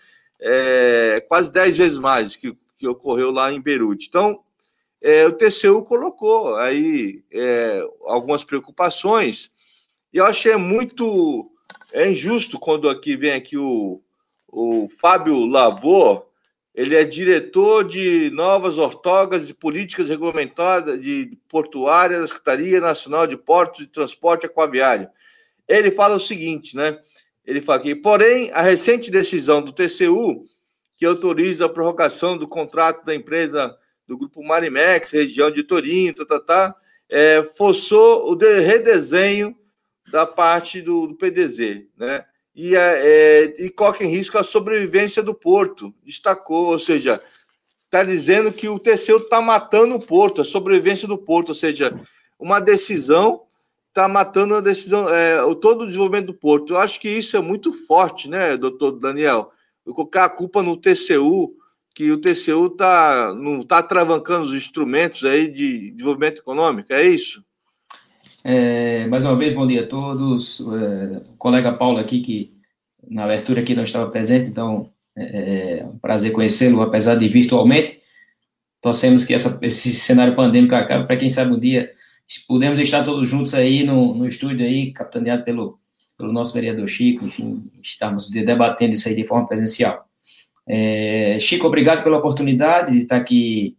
é, 0.42 1.24
quase 1.28 1.52
10 1.52 1.78
vezes 1.78 2.00
mais 2.00 2.36
que, 2.36 2.58
que 2.78 2.88
ocorreu 2.88 3.30
lá 3.30 3.52
em 3.52 3.62
Beirute. 3.62 4.08
Então, 4.08 4.42
é, 5.02 5.26
o 5.28 5.32
TCU 5.32 5.84
colocou 5.84 6.56
aí 6.56 7.24
é, 7.32 7.82
algumas 8.06 8.44
preocupações 8.44 9.52
e 10.12 10.18
eu 10.18 10.26
achei 10.26 10.56
muito 10.56 11.50
é 11.94 12.10
injusto 12.10 12.60
quando 12.60 12.90
aqui 12.90 13.16
vem 13.16 13.32
aqui 13.32 13.58
o, 13.58 14.02
o 14.48 14.90
Fábio 15.00 15.46
Lavor, 15.46 16.29
ele 16.74 16.96
é 16.96 17.04
diretor 17.04 17.84
de 17.84 18.30
novas 18.32 18.78
ortogas 18.78 19.50
e 19.50 19.54
políticas 19.54 20.08
regulamentadas 20.08 21.02
de 21.02 21.38
portuária 21.48 22.20
da 22.20 22.28
Secretaria 22.28 22.80
Nacional 22.80 23.26
de 23.28 23.36
Portos 23.36 23.82
e 23.82 23.88
Transporte 23.88 24.46
Aquaviário. 24.46 25.10
Ele 25.68 25.92
fala 25.92 26.16
o 26.16 26.20
seguinte, 26.20 26.76
né? 26.76 27.00
Ele 27.46 27.62
fala 27.62 27.80
aqui, 27.80 27.96
porém, 27.96 28.52
a 28.52 28.62
recente 28.62 29.10
decisão 29.10 29.62
do 29.62 29.74
TCU, 29.74 30.46
que 30.96 31.06
autoriza 31.06 31.66
a 31.66 31.70
prorrogação 31.70 32.38
do 32.38 32.48
contrato 32.48 33.04
da 33.06 33.16
empresa 33.16 33.76
do 34.08 34.18
Grupo 34.18 34.44
Marimex, 34.44 35.12
região 35.12 35.50
de 35.50 35.64
Torinho, 35.64 36.14
tá, 36.14 36.26
tá, 36.26 36.40
tá, 36.40 36.76
é, 37.10 37.44
forçou 37.58 38.32
o 38.32 38.36
de, 38.36 38.60
redesenho 38.60 39.56
da 40.12 40.26
parte 40.26 40.82
do, 40.82 41.08
do 41.08 41.16
PDZ, 41.16 41.86
né? 41.98 42.26
E, 42.56 42.76
é, 42.76 42.80
é, 42.80 43.66
e 43.66 43.70
coloca 43.70 44.04
em 44.04 44.10
risco 44.10 44.38
a 44.38 44.44
sobrevivência 44.44 45.24
do 45.24 45.34
porto. 45.34 45.94
Destacou, 46.04 46.68
ou 46.68 46.80
seja, 46.80 47.22
está 47.86 48.04
dizendo 48.04 48.52
que 48.52 48.68
o 48.68 48.80
TCU 48.80 49.18
está 49.18 49.42
matando 49.42 49.96
o 49.96 50.06
porto, 50.06 50.42
a 50.42 50.46
sobrevivência 50.46 51.08
do 51.08 51.18
porto, 51.18 51.50
ou 51.50 51.56
seja, 51.56 52.00
uma 52.40 52.60
decisão 52.60 53.44
está 53.88 54.08
matando 54.08 54.56
a 54.56 54.62
decisão, 54.62 55.10
é, 55.10 55.38
todo 55.56 55.82
o 55.82 55.86
desenvolvimento 55.86 56.28
do 56.28 56.34
porto. 56.34 56.74
Eu 56.74 56.78
acho 56.78 57.00
que 57.00 57.10
isso 57.10 57.36
é 57.36 57.42
muito 57.42 57.74
forte, 57.74 58.30
né, 58.30 58.56
doutor 58.56 58.92
Daniel? 58.92 59.52
colocar 59.94 60.26
a 60.26 60.30
culpa 60.30 60.62
no 60.62 60.78
TCU, 60.78 61.56
que 61.96 62.12
o 62.12 62.22
TCU 62.22 62.70
tá, 62.70 63.34
não 63.34 63.62
está 63.62 63.82
travancando 63.82 64.46
os 64.46 64.54
instrumentos 64.54 65.24
aí 65.24 65.48
de 65.48 65.92
desenvolvimento 65.92 66.40
econômico, 66.40 66.94
é 66.94 67.04
isso? 67.04 67.44
É, 68.44 69.06
mais 69.08 69.26
uma 69.26 69.36
vez, 69.36 69.54
bom 69.54 69.68
dia 69.68 69.84
a 69.84 69.88
todos. 69.88 70.60
É, 70.62 71.18
o 71.18 71.38
colega 71.38 71.74
Paulo 71.74 71.98
aqui, 71.98 72.22
que 72.22 72.54
na 73.10 73.26
abertura 73.26 73.62
aqui 73.62 73.76
não 73.76 73.84
estava 73.84 74.10
presente, 74.10 74.50
então 74.50 74.90
é, 75.16 75.80
é 75.80 75.86
um 75.86 75.98
prazer 75.98 76.32
conhecê-lo, 76.32 76.82
apesar 76.82 77.16
de 77.16 77.28
virtualmente. 77.28 78.00
Torcemos 78.82 79.26
que 79.26 79.34
essa, 79.34 79.60
esse 79.62 79.94
cenário 79.96 80.36
pandêmico 80.36 80.74
acabe, 80.74 81.06
para 81.06 81.18
quem 81.18 81.30
sabe 81.30 81.54
um 81.54 81.60
dia 81.60 81.92
podemos 82.48 82.80
estar 82.80 83.04
todos 83.04 83.28
juntos 83.28 83.54
aí 83.54 83.84
no, 83.84 84.14
no 84.14 84.28
estúdio 84.28 84.66
aí, 84.66 84.92
capitaneado 84.92 85.44
pelo, 85.44 85.80
pelo 86.18 86.32
nosso 86.32 86.54
vereador 86.54 86.88
Chico, 86.88 87.26
enfim, 87.26 87.64
estarmos 87.82 88.30
debatendo 88.30 88.94
isso 88.94 89.10
aí 89.10 89.16
de 89.16 89.26
forma 89.26 89.48
presencial. 89.48 90.06
É, 90.68 91.38
Chico, 91.40 91.66
obrigado 91.66 92.04
pela 92.04 92.20
oportunidade 92.20 92.92
de 92.92 93.02
estar 93.02 93.18
aqui 93.18 93.76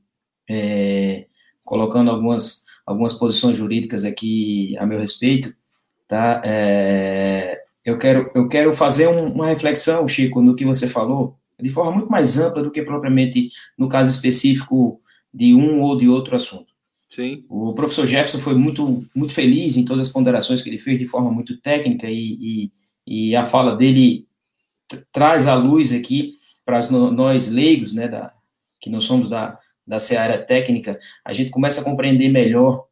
é, 0.49 1.27
colocando 1.65 2.11
algumas 2.11 2.65
algumas 2.87 3.13
posições 3.13 3.57
jurídicas 3.57 4.05
aqui 4.05 4.77
a 4.79 4.87
meu 4.87 4.99
respeito, 4.99 5.55
tá? 6.09 6.41
É, 6.45 7.63
eu 7.85 7.99
quero 7.99 8.31
eu 8.35 8.49
quero 8.49 8.75
fazer 8.75 9.09
um, 9.09 9.33
uma 9.33 9.47
reflexão, 9.47 10.07
Chico, 10.09 10.43
no 10.43 10.55
que 10.55 10.65
você 10.65 10.89
falou, 10.89 11.37
de 11.61 11.71
forma 11.71 11.93
muito 11.93 12.11
mais 12.11 12.39
ampla 12.39 12.63
do 12.63 12.71
que 12.71 12.83
propriamente 12.83 13.51
no 13.77 13.89
caso 13.89 14.11
específico 14.11 15.01
de 15.33 15.55
um 15.55 15.81
ou 15.81 15.97
de 15.97 16.09
outro 16.09 16.35
assunto. 16.35 16.71
Sim. 17.09 17.45
O 17.49 17.73
professor 17.75 18.07
Jefferson 18.07 18.39
foi 18.39 18.55
muito 18.55 19.05
muito 19.15 19.33
feliz 19.33 19.77
em 19.77 19.85
todas 19.85 20.07
as 20.07 20.13
ponderações 20.13 20.63
que 20.63 20.69
ele 20.69 20.79
fez 20.79 20.99
de 20.99 21.09
forma 21.09 21.31
muito 21.31 21.57
técnica 21.61 22.09
e, 22.09 22.71
e, 23.07 23.31
e 23.31 23.37
a 23.37 23.45
fala 23.45 23.75
dele 23.75 24.29
traz 25.13 25.47
à 25.47 25.55
luz 25.55 25.93
aqui 25.93 26.35
para 26.65 26.89
nós 26.91 27.49
leigos, 27.49 27.93
né, 27.93 28.07
da, 28.09 28.33
que 28.81 28.89
não 28.89 29.01
somos 29.01 29.29
da, 29.29 29.59
da 29.91 29.99
seara 29.99 30.39
técnica, 30.39 30.99
a 31.25 31.33
gente 31.33 31.51
começa 31.51 31.81
a 31.81 31.85
compreender 31.85 32.29
melhor 32.29 32.87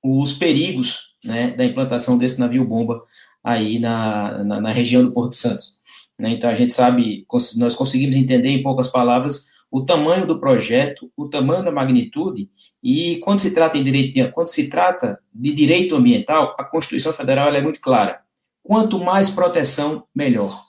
os 0.00 0.32
perigos 0.32 1.08
né, 1.24 1.50
da 1.50 1.64
implantação 1.64 2.16
desse 2.16 2.38
navio-bomba 2.38 3.02
aí 3.42 3.80
na, 3.80 4.44
na, 4.44 4.60
na, 4.60 4.70
região 4.70 5.02
do 5.04 5.10
Porto 5.10 5.34
Santos. 5.34 5.80
Né? 6.16 6.30
Então, 6.30 6.48
a 6.48 6.54
gente 6.54 6.72
sabe, 6.72 7.26
nós 7.56 7.74
conseguimos 7.74 8.14
entender 8.14 8.50
em 8.50 8.62
poucas 8.62 8.86
palavras 8.86 9.48
o 9.68 9.84
tamanho 9.84 10.24
do 10.24 10.38
projeto, 10.38 11.10
o 11.16 11.28
tamanho 11.28 11.64
da 11.64 11.72
magnitude, 11.72 12.48
e 12.80 13.16
quando 13.16 13.40
se 13.40 13.52
trata, 13.52 13.76
em 13.76 13.82
direito, 13.82 14.30
quando 14.32 14.46
se 14.46 14.70
trata 14.70 15.18
de 15.34 15.52
direito 15.52 15.96
ambiental, 15.96 16.54
a 16.56 16.62
Constituição 16.62 17.12
Federal 17.12 17.48
é 17.48 17.60
muito 17.60 17.80
clara. 17.80 18.20
Quanto 18.62 19.00
mais 19.00 19.30
proteção, 19.30 20.04
melhor. 20.14 20.62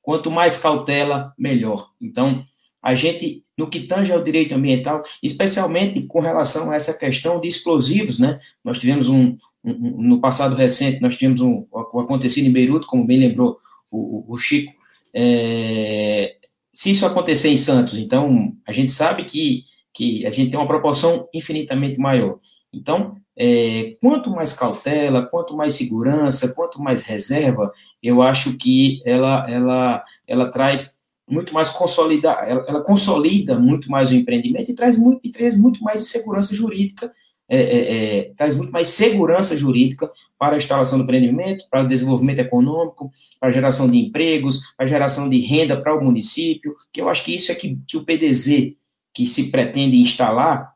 Quanto 0.00 0.30
mais 0.30 0.56
cautela, 0.56 1.34
melhor. 1.36 1.90
Então, 2.00 2.42
a 2.82 2.94
gente, 2.94 3.44
no 3.58 3.68
que 3.68 3.80
tange 3.80 4.12
ao 4.12 4.22
direito 4.22 4.54
ambiental, 4.54 5.02
especialmente 5.20 6.02
com 6.02 6.20
relação 6.20 6.70
a 6.70 6.76
essa 6.76 6.96
questão 6.96 7.40
de 7.40 7.48
explosivos, 7.48 8.20
né? 8.20 8.38
Nós 8.64 8.78
tivemos 8.78 9.08
um, 9.08 9.36
um 9.64 10.00
no 10.00 10.20
passado 10.20 10.54
recente, 10.54 11.02
nós 11.02 11.16
tivemos 11.16 11.40
um, 11.40 11.66
o 11.72 11.98
acontecido 11.98 12.46
em 12.46 12.52
Beirute, 12.52 12.86
como 12.86 13.04
bem 13.04 13.18
lembrou 13.18 13.58
o, 13.90 14.32
o 14.32 14.38
Chico. 14.38 14.72
É, 15.12 16.36
se 16.72 16.92
isso 16.92 17.04
acontecer 17.04 17.48
em 17.48 17.56
Santos, 17.56 17.98
então, 17.98 18.52
a 18.64 18.70
gente 18.70 18.92
sabe 18.92 19.24
que, 19.24 19.64
que 19.92 20.24
a 20.24 20.30
gente 20.30 20.50
tem 20.50 20.60
uma 20.60 20.68
proporção 20.68 21.28
infinitamente 21.34 21.98
maior. 21.98 22.38
Então, 22.72 23.16
é, 23.36 23.94
quanto 24.00 24.30
mais 24.30 24.52
cautela, 24.52 25.26
quanto 25.26 25.56
mais 25.56 25.74
segurança, 25.74 26.54
quanto 26.54 26.80
mais 26.80 27.02
reserva, 27.02 27.72
eu 28.00 28.22
acho 28.22 28.56
que 28.56 29.02
ela, 29.04 29.50
ela, 29.50 30.04
ela 30.28 30.52
traz 30.52 30.97
muito 31.28 31.52
mais 31.52 31.68
consolida, 31.68 32.30
ela, 32.30 32.64
ela, 32.66 32.80
consolida 32.82 33.58
muito 33.58 33.90
mais 33.90 34.10
o 34.10 34.14
empreendimento 34.14 34.70
e 34.70 34.74
traz 34.74 34.96
muito, 34.96 35.20
e 35.22 35.30
traz 35.30 35.56
muito 35.56 35.82
mais 35.82 36.08
segurança 36.08 36.54
jurídica, 36.54 37.12
é, 37.48 37.58
é, 37.58 38.18
é, 38.18 38.34
traz 38.36 38.54
muito 38.56 38.72
mais 38.72 38.88
segurança 38.88 39.56
jurídica 39.56 40.10
para 40.38 40.54
a 40.54 40.58
instalação 40.58 40.98
do 40.98 41.04
empreendimento, 41.04 41.64
para 41.70 41.82
o 41.82 41.86
desenvolvimento 41.86 42.40
econômico, 42.40 43.10
para 43.40 43.48
a 43.48 43.52
geração 43.52 43.90
de 43.90 43.98
empregos, 43.98 44.60
para 44.76 44.84
a 44.84 44.88
geração 44.88 45.28
de 45.28 45.38
renda 45.38 45.80
para 45.80 45.96
o 45.96 46.04
município, 46.04 46.76
que 46.92 47.00
eu 47.00 47.08
acho 47.08 47.24
que 47.24 47.34
isso 47.34 47.50
é 47.50 47.54
que, 47.54 47.78
que 47.86 47.96
o 47.96 48.04
PDZ, 48.04 48.74
que 49.14 49.26
se 49.26 49.50
pretende 49.50 49.96
instalar, 49.98 50.72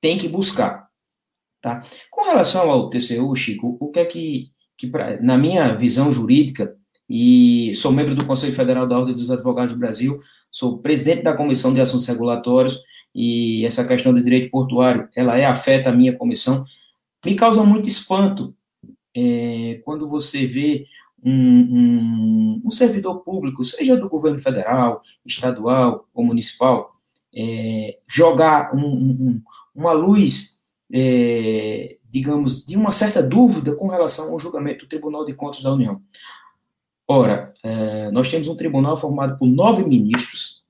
tem 0.00 0.16
que 0.16 0.28
buscar. 0.28 0.86
Tá? 1.60 1.80
Com 2.10 2.24
relação 2.24 2.70
ao 2.70 2.88
TCU, 2.88 3.34
Chico, 3.34 3.76
o 3.80 3.90
que 3.90 3.98
é 3.98 4.04
que, 4.04 4.50
que 4.76 4.86
pra, 4.86 5.20
na 5.20 5.36
minha 5.36 5.74
visão 5.74 6.10
jurídica, 6.12 6.75
e 7.08 7.72
sou 7.74 7.92
membro 7.92 8.14
do 8.14 8.26
Conselho 8.26 8.54
Federal 8.54 8.86
da 8.86 8.98
Ordem 8.98 9.14
dos 9.14 9.30
Advogados 9.30 9.72
do 9.72 9.78
Brasil, 9.78 10.20
sou 10.50 10.78
presidente 10.78 11.22
da 11.22 11.36
Comissão 11.36 11.72
de 11.72 11.80
Assuntos 11.80 12.06
Regulatórios, 12.06 12.82
e 13.14 13.64
essa 13.64 13.84
questão 13.84 14.12
do 14.12 14.22
direito 14.22 14.50
portuário, 14.50 15.08
ela 15.16 15.38
é 15.38 15.46
afeta 15.46 15.88
a 15.88 15.92
minha 15.92 16.14
comissão. 16.14 16.64
Me 17.24 17.34
causa 17.34 17.64
muito 17.64 17.88
espanto 17.88 18.54
é, 19.16 19.80
quando 19.84 20.06
você 20.06 20.44
vê 20.44 20.84
um, 21.24 21.32
um, 21.32 22.62
um, 22.66 22.70
servidor 22.70 23.20
público, 23.20 23.64
seja 23.64 23.96
do 23.96 24.08
governo 24.08 24.38
federal, 24.38 25.00
estadual 25.24 26.06
ou 26.12 26.24
municipal, 26.24 26.94
é, 27.34 27.98
jogar 28.06 28.74
um, 28.76 29.40
uma 29.74 29.92
luz, 29.92 30.60
é, 30.92 31.96
digamos, 32.10 32.66
de 32.66 32.76
uma 32.76 32.92
certa 32.92 33.22
dúvida 33.22 33.74
com 33.74 33.88
relação 33.88 34.30
ao 34.30 34.38
julgamento 34.38 34.84
do 34.84 34.88
Tribunal 34.88 35.24
de 35.24 35.32
Contas 35.32 35.62
da 35.62 35.72
União. 35.72 36.02
Ora, 37.08 37.54
é, 37.62 38.10
nós 38.10 38.30
temos 38.30 38.48
um 38.48 38.56
tribunal 38.56 38.96
formado 38.96 39.38
por 39.38 39.46
nove 39.46 39.84
ministros 39.84 40.62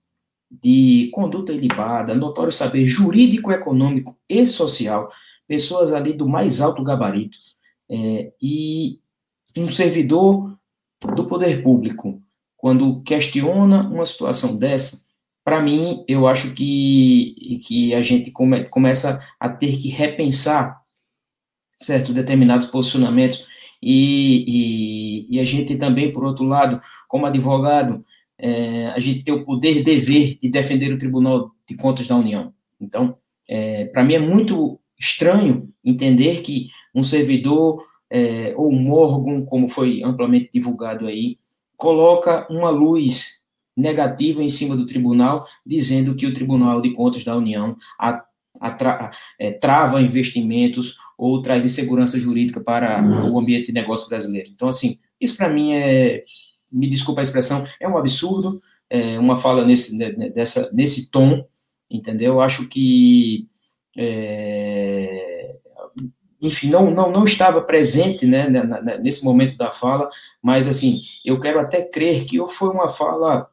de 0.51 1.11
conduta 1.13 1.53
ilibada, 1.53 2.15
notório 2.15 2.53
saber 2.53 2.87
jurídico, 2.87 3.51
econômico 3.51 4.17
e 4.29 4.47
social, 4.47 5.11
pessoas 5.47 5.93
ali 5.93 6.13
do 6.13 6.29
mais 6.29 6.61
alto 6.61 6.83
gabarito, 6.83 7.37
é, 7.89 8.33
e 8.41 9.01
um 9.57 9.71
servidor 9.71 10.57
do 11.15 11.27
poder 11.27 11.63
público, 11.63 12.23
quando 12.57 13.01
questiona 13.03 13.83
uma 13.89 14.05
situação 14.05 14.59
dessa, 14.59 15.05
para 15.45 15.63
mim, 15.63 16.05
eu 16.09 16.27
acho 16.27 16.53
que, 16.53 17.61
que 17.65 17.95
a 17.95 18.03
gente 18.03 18.31
come, 18.31 18.69
começa 18.69 19.23
a 19.39 19.49
ter 19.49 19.79
que 19.79 19.89
repensar 19.89 20.83
certo 21.79 22.13
determinados 22.13 22.67
posicionamentos 22.67 23.47
e, 23.83 25.27
e, 25.29 25.37
e, 25.37 25.41
a 25.41 25.45
gente 25.45 25.77
também, 25.77 26.13
por 26.13 26.25
outro 26.25 26.45
lado, 26.45 26.81
como 27.09 27.27
advogado, 27.27 28.05
é, 28.39 28.89
a 28.89 29.01
gente 29.01 29.23
tem 29.23 29.35
o 29.35 29.45
poder 29.45 29.83
dever 29.83 30.39
de 30.41 30.49
defender 30.49 30.93
o 30.93 30.99
Tribunal 30.99 31.51
de 31.69 31.77
Contas 31.77 32.07
da 32.07 32.17
União. 32.17 32.53
Então, 32.81 33.17
é, 33.49 33.87
para 33.87 34.05
mim 34.05 34.15
é 34.15 34.19
muito 34.19 34.79
estranho 34.99 35.69
entender 35.85 36.43
que 36.43 36.69
um 36.95 37.05
servidor 37.05 37.83
é, 38.11 38.55
ou 38.57 38.73
um 38.73 38.93
órgão, 38.93 39.45
como 39.45 39.69
foi 39.69 40.03
amplamente 40.03 40.51
divulgado 40.53 41.07
aí, 41.07 41.39
coloca 41.77 42.47
uma 42.51 42.71
luz 42.71 43.45
negativa 43.77 44.43
em 44.43 44.49
cima 44.49 44.75
do 44.75 44.87
tribunal, 44.87 45.47
dizendo 45.65 46.15
que 46.15 46.27
o 46.27 46.33
Tribunal 46.33 46.81
de 46.81 46.93
Contas 46.95 47.25
da 47.25 47.37
União 47.37 47.77
atra, 48.61 49.11
é, 49.39 49.53
trava 49.53 50.01
investimentos 50.01 50.97
ou 51.17 51.41
traz 51.41 51.65
insegurança 51.65 52.19
jurídica 52.19 52.61
para 52.61 53.03
o 53.31 53.39
ambiente 53.39 53.67
de 53.67 53.73
negócio 53.73 54.09
brasileiro. 54.09 54.51
Então, 54.55 54.69
assim, 54.69 54.99
isso 55.21 55.37
para 55.37 55.49
mim 55.49 55.73
é, 55.75 56.23
me 56.73 56.89
desculpa 56.89 57.21
a 57.21 57.23
expressão, 57.23 57.67
é 57.81 57.89
um 57.89 57.97
absurdo, 57.97 58.61
é, 58.91 59.19
uma 59.19 59.37
fala 59.37 59.65
nesse, 59.65 59.97
né, 59.97 60.13
né, 60.13 60.29
dessa, 60.29 60.71
nesse 60.73 61.11
tom, 61.11 61.45
entendeu? 61.91 62.35
Eu 62.35 62.41
acho 62.41 62.69
que, 62.69 63.47
é, 63.97 65.55
enfim, 66.41 66.69
não, 66.69 66.91
não, 66.91 67.11
não 67.11 67.25
estava 67.25 67.61
presente 67.63 68.27
né, 68.27 68.49
nesse 69.03 69.25
momento 69.25 69.57
da 69.57 69.71
fala, 69.71 70.09
mas, 70.43 70.69
assim, 70.69 71.03
eu 71.25 71.41
quero 71.41 71.59
até 71.59 71.83
crer 71.83 72.25
que 72.25 72.39
foi 72.49 72.71
uma 72.71 72.89
fala 72.89 73.49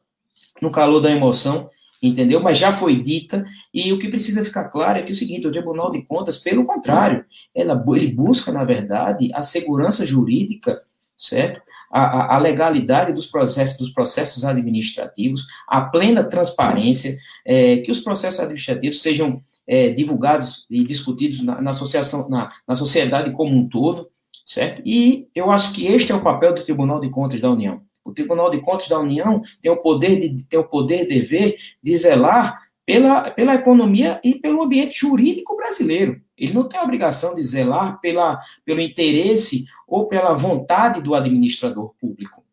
no 0.60 0.70
calor 0.70 1.00
da 1.00 1.10
emoção, 1.10 1.68
entendeu? 2.08 2.40
Mas 2.40 2.58
já 2.58 2.72
foi 2.72 3.00
dita, 3.00 3.44
e 3.72 3.92
o 3.92 3.98
que 3.98 4.08
precisa 4.08 4.44
ficar 4.44 4.64
claro 4.64 4.98
é 4.98 5.02
que 5.02 5.08
é 5.08 5.12
o 5.12 5.16
seguinte, 5.16 5.46
o 5.46 5.50
Tribunal 5.50 5.90
de 5.90 6.02
Contas, 6.02 6.36
pelo 6.36 6.64
contrário, 6.64 7.24
ela, 7.54 7.82
ele 7.96 8.08
busca, 8.08 8.52
na 8.52 8.62
verdade, 8.62 9.30
a 9.32 9.42
segurança 9.42 10.04
jurídica, 10.04 10.82
certo? 11.16 11.62
A, 11.90 12.34
a, 12.34 12.38
legalidade 12.38 13.12
dos 13.12 13.26
processos, 13.26 13.78
dos 13.78 13.90
processos 13.90 14.44
administrativos, 14.44 15.46
a 15.68 15.80
plena 15.80 16.24
transparência, 16.24 17.16
é, 17.46 17.78
que 17.78 17.90
os 17.90 18.00
processos 18.00 18.40
administrativos 18.40 19.00
sejam 19.00 19.40
é, 19.66 19.90
divulgados 19.90 20.66
e 20.68 20.82
discutidos 20.82 21.40
na, 21.42 21.60
na 21.60 21.70
associação, 21.70 22.28
na, 22.28 22.50
na 22.66 22.74
sociedade 22.74 23.30
como 23.30 23.56
um 23.56 23.68
todo, 23.68 24.08
certo? 24.44 24.82
E 24.84 25.28
eu 25.34 25.52
acho 25.52 25.72
que 25.72 25.86
este 25.86 26.10
é 26.10 26.14
o 26.14 26.22
papel 26.22 26.52
do 26.52 26.64
Tribunal 26.64 27.00
de 27.00 27.08
Contas 27.08 27.40
da 27.40 27.50
União. 27.50 27.80
O 28.04 28.12
Tribunal 28.12 28.50
de 28.50 28.60
Contas 28.60 28.88
da 28.88 28.98
União 28.98 29.42
tem 29.62 29.72
o 29.72 29.76
poder 29.76 30.20
de 30.20 30.44
tem 30.44 30.58
o 30.58 30.68
poder 30.68 31.06
dever 31.06 31.56
de 31.82 31.96
zelar 31.96 32.64
pela, 32.86 33.30
pela 33.30 33.54
economia 33.54 34.20
e 34.22 34.34
pelo 34.34 34.62
ambiente 34.62 35.00
jurídico 35.00 35.56
brasileiro. 35.56 36.20
Ele 36.36 36.52
não 36.52 36.68
tem 36.68 36.78
a 36.78 36.82
obrigação 36.82 37.34
de 37.34 37.42
zelar 37.42 38.00
pela, 38.00 38.38
pelo 38.64 38.80
interesse 38.80 39.64
ou 39.88 40.06
pela 40.06 40.34
vontade 40.34 41.00
do 41.00 41.14
administrador 41.14 41.94
público. 42.00 42.44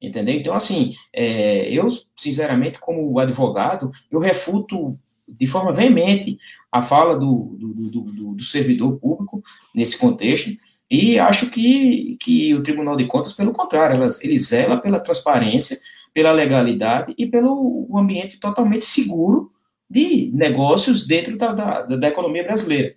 entendeu? 0.00 0.34
Então, 0.34 0.54
assim, 0.54 0.94
é, 1.12 1.70
eu, 1.70 1.86
sinceramente, 2.16 2.80
como 2.80 3.18
advogado, 3.18 3.90
eu 4.10 4.18
refuto 4.18 4.90
de 5.28 5.46
forma 5.46 5.72
veemente 5.72 6.38
a 6.70 6.82
fala 6.82 7.18
do, 7.18 7.56
do, 7.58 7.90
do, 7.90 8.34
do 8.34 8.44
servidor 8.44 8.98
público 8.98 9.42
nesse 9.74 9.98
contexto, 9.98 10.50
e 10.90 11.18
acho 11.18 11.50
que, 11.50 12.16
que 12.20 12.54
o 12.54 12.62
Tribunal 12.62 12.96
de 12.96 13.06
Contas, 13.06 13.32
pelo 13.32 13.52
contrário, 13.52 13.96
elas, 13.96 14.22
ele 14.22 14.38
zela 14.38 14.76
pela 14.76 15.00
transparência, 15.00 15.78
pela 16.14 16.32
legalidade 16.32 17.14
e 17.18 17.26
pelo 17.26 17.88
ambiente 17.94 18.38
totalmente 18.38 18.86
seguro 18.86 19.50
de 19.88 20.30
negócios 20.32 21.06
dentro 21.06 21.36
da, 21.36 21.52
da, 21.52 21.82
da 21.82 22.08
economia 22.08 22.44
brasileira. 22.44 22.94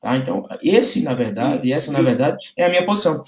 Tá? 0.00 0.16
Então, 0.16 0.48
esse, 0.62 1.02
na 1.02 1.14
verdade, 1.14 1.72
essa, 1.72 1.92
na 1.92 2.02
verdade, 2.02 2.52
é 2.56 2.66
a 2.66 2.68
minha 2.68 2.84
posição. 2.84 3.22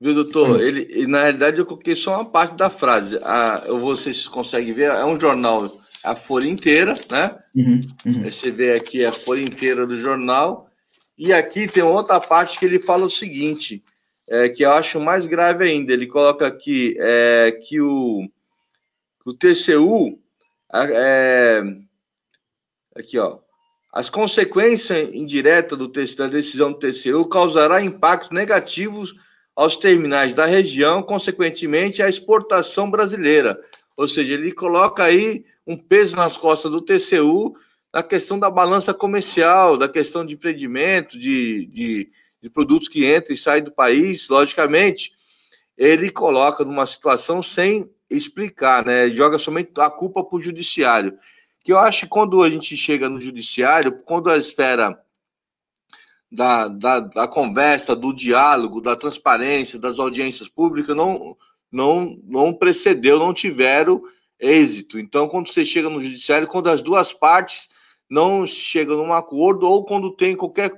Viu, 0.00 0.14
doutor? 0.14 0.62
Ele, 0.62 1.06
na 1.06 1.22
realidade, 1.22 1.58
eu 1.58 1.66
coloquei 1.66 1.96
só 1.96 2.14
uma 2.14 2.24
parte 2.24 2.54
da 2.56 2.70
frase. 2.70 3.18
A, 3.22 3.64
vocês 3.68 4.28
conseguem 4.28 4.72
ver, 4.72 4.90
é 4.90 5.04
um 5.04 5.18
jornal, 5.20 5.70
a 6.04 6.14
folha 6.14 6.48
inteira, 6.48 6.94
né? 7.10 7.36
Uhum, 7.54 7.80
uhum. 8.06 8.22
Você 8.22 8.50
vê 8.50 8.74
aqui 8.74 9.04
a 9.04 9.12
folha 9.12 9.42
inteira 9.42 9.86
do 9.86 9.98
jornal. 10.00 10.67
E 11.18 11.32
aqui 11.32 11.66
tem 11.66 11.82
outra 11.82 12.20
parte 12.20 12.58
que 12.60 12.64
ele 12.64 12.78
fala 12.78 13.04
o 13.04 13.10
seguinte, 13.10 13.82
é, 14.28 14.48
que 14.48 14.64
eu 14.64 14.70
acho 14.70 15.00
mais 15.00 15.26
grave 15.26 15.64
ainda. 15.64 15.92
Ele 15.92 16.06
coloca 16.06 16.46
aqui 16.46 16.96
é, 17.00 17.50
que 17.66 17.80
o, 17.80 18.30
o 19.24 19.34
TCU. 19.34 20.16
É, 20.72 21.62
aqui, 22.94 23.18
ó. 23.18 23.38
As 23.92 24.08
consequências 24.08 25.12
indiretas 25.12 25.76
do, 25.76 25.88
da 25.88 26.26
decisão 26.28 26.72
do 26.72 26.78
TCU 26.78 27.26
causará 27.28 27.82
impactos 27.82 28.30
negativos 28.30 29.14
aos 29.56 29.76
terminais 29.76 30.34
da 30.34 30.46
região, 30.46 31.02
consequentemente, 31.02 32.00
à 32.00 32.08
exportação 32.08 32.88
brasileira. 32.88 33.58
Ou 33.96 34.06
seja, 34.06 34.34
ele 34.34 34.52
coloca 34.52 35.02
aí 35.02 35.44
um 35.66 35.76
peso 35.76 36.14
nas 36.14 36.36
costas 36.36 36.70
do 36.70 36.80
TCU 36.80 37.56
na 37.92 38.02
questão 38.02 38.38
da 38.38 38.50
balança 38.50 38.92
comercial, 38.92 39.76
da 39.76 39.88
questão 39.88 40.24
de 40.24 40.34
empreendimento, 40.34 41.18
de, 41.18 41.66
de, 41.66 42.10
de 42.42 42.50
produtos 42.50 42.88
que 42.88 43.10
entram 43.10 43.34
e 43.34 43.38
saem 43.38 43.62
do 43.62 43.72
país, 43.72 44.28
logicamente, 44.28 45.12
ele 45.76 46.10
coloca 46.10 46.64
numa 46.64 46.86
situação 46.86 47.42
sem 47.42 47.88
explicar, 48.10 48.84
né? 48.84 49.10
Joga 49.10 49.38
somente 49.38 49.72
a 49.78 49.90
culpa 49.90 50.24
para 50.24 50.36
o 50.36 50.40
judiciário. 50.40 51.18
Que 51.62 51.72
eu 51.72 51.78
acho 51.78 52.00
que 52.02 52.08
quando 52.08 52.42
a 52.42 52.50
gente 52.50 52.76
chega 52.76 53.08
no 53.08 53.20
judiciário, 53.20 54.02
quando 54.04 54.30
a 54.30 54.36
esfera 54.36 54.98
da, 56.30 56.68
da, 56.68 57.00
da, 57.00 57.28
conversa, 57.28 57.96
do 57.96 58.12
diálogo, 58.12 58.80
da 58.80 58.96
transparência, 58.96 59.78
das 59.78 59.98
audiências 59.98 60.48
públicas 60.48 60.94
não, 60.94 61.36
não, 61.70 62.18
não 62.24 62.52
precedeu, 62.52 63.18
não 63.18 63.32
tiveram 63.32 64.02
êxito. 64.38 64.98
Então, 64.98 65.28
quando 65.28 65.52
você 65.52 65.64
chega 65.64 65.88
no 65.88 66.02
judiciário, 66.02 66.46
quando 66.46 66.68
as 66.68 66.82
duas 66.82 67.12
partes 67.12 67.68
não 68.08 68.46
chegam 68.46 68.96
num 68.96 69.12
acordo 69.12 69.66
ou 69.66 69.84
quando 69.84 70.14
tem 70.14 70.34
qualquer 70.34 70.70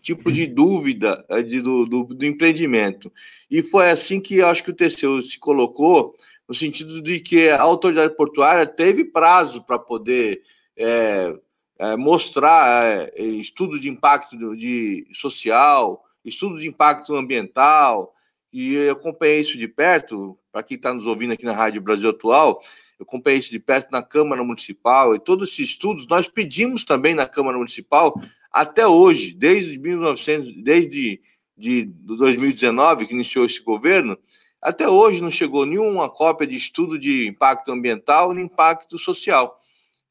tipo 0.00 0.32
de 0.32 0.46
dúvida 0.46 1.24
é, 1.28 1.42
de, 1.42 1.60
do, 1.60 1.84
do, 1.84 2.04
do, 2.04 2.24
empreendimento. 2.24 3.12
E 3.50 3.62
foi 3.62 3.90
assim 3.90 4.20
que 4.20 4.40
acho 4.40 4.64
que 4.64 4.70
o 4.70 4.74
TCU 4.74 5.22
se 5.22 5.38
colocou, 5.38 6.14
no 6.48 6.54
sentido 6.54 7.02
de 7.02 7.20
que 7.20 7.48
a 7.48 7.60
autoridade 7.60 8.16
portuária 8.16 8.66
teve 8.66 9.04
prazo 9.04 9.62
para 9.62 9.78
poder 9.78 10.42
é, 10.76 11.34
é, 11.78 11.96
mostrar 11.96 13.10
é, 13.14 13.22
estudo 13.22 13.78
de 13.78 13.88
impacto 13.88 14.36
de 14.56 15.06
social, 15.12 16.02
estudo 16.24 16.58
de 16.58 16.66
impacto 16.66 17.14
ambiental, 17.14 18.14
e 18.52 18.74
eu 18.74 18.92
acompanhei 18.92 19.40
isso 19.40 19.56
de 19.56 19.68
perto, 19.68 20.36
para 20.50 20.62
quem 20.62 20.76
está 20.76 20.92
nos 20.92 21.06
ouvindo 21.06 21.32
aqui 21.32 21.44
na 21.44 21.52
Rádio 21.52 21.80
Brasil 21.80 22.10
Atual, 22.10 22.60
eu 23.00 23.34
isso 23.34 23.50
de 23.50 23.58
perto 23.58 23.90
na 23.90 24.02
Câmara 24.02 24.44
Municipal, 24.44 25.14
e 25.14 25.18
todos 25.18 25.48
esses 25.48 25.70
estudos 25.70 26.06
nós 26.06 26.28
pedimos 26.28 26.84
também 26.84 27.14
na 27.14 27.26
Câmara 27.26 27.56
Municipal, 27.56 28.14
até 28.52 28.86
hoje, 28.86 29.32
desde 29.32 29.78
1900, 29.78 30.62
desde 30.62 31.20
de 31.56 31.84
2019, 31.84 33.06
que 33.06 33.14
iniciou 33.14 33.44
esse 33.44 33.60
governo, 33.60 34.18
até 34.60 34.88
hoje 34.88 35.20
não 35.20 35.30
chegou 35.30 35.64
nenhuma 35.64 36.08
cópia 36.08 36.46
de 36.46 36.56
estudo 36.56 36.98
de 36.98 37.28
impacto 37.28 37.70
ambiental 37.70 38.32
nem 38.32 38.44
impacto 38.44 38.98
social. 38.98 39.60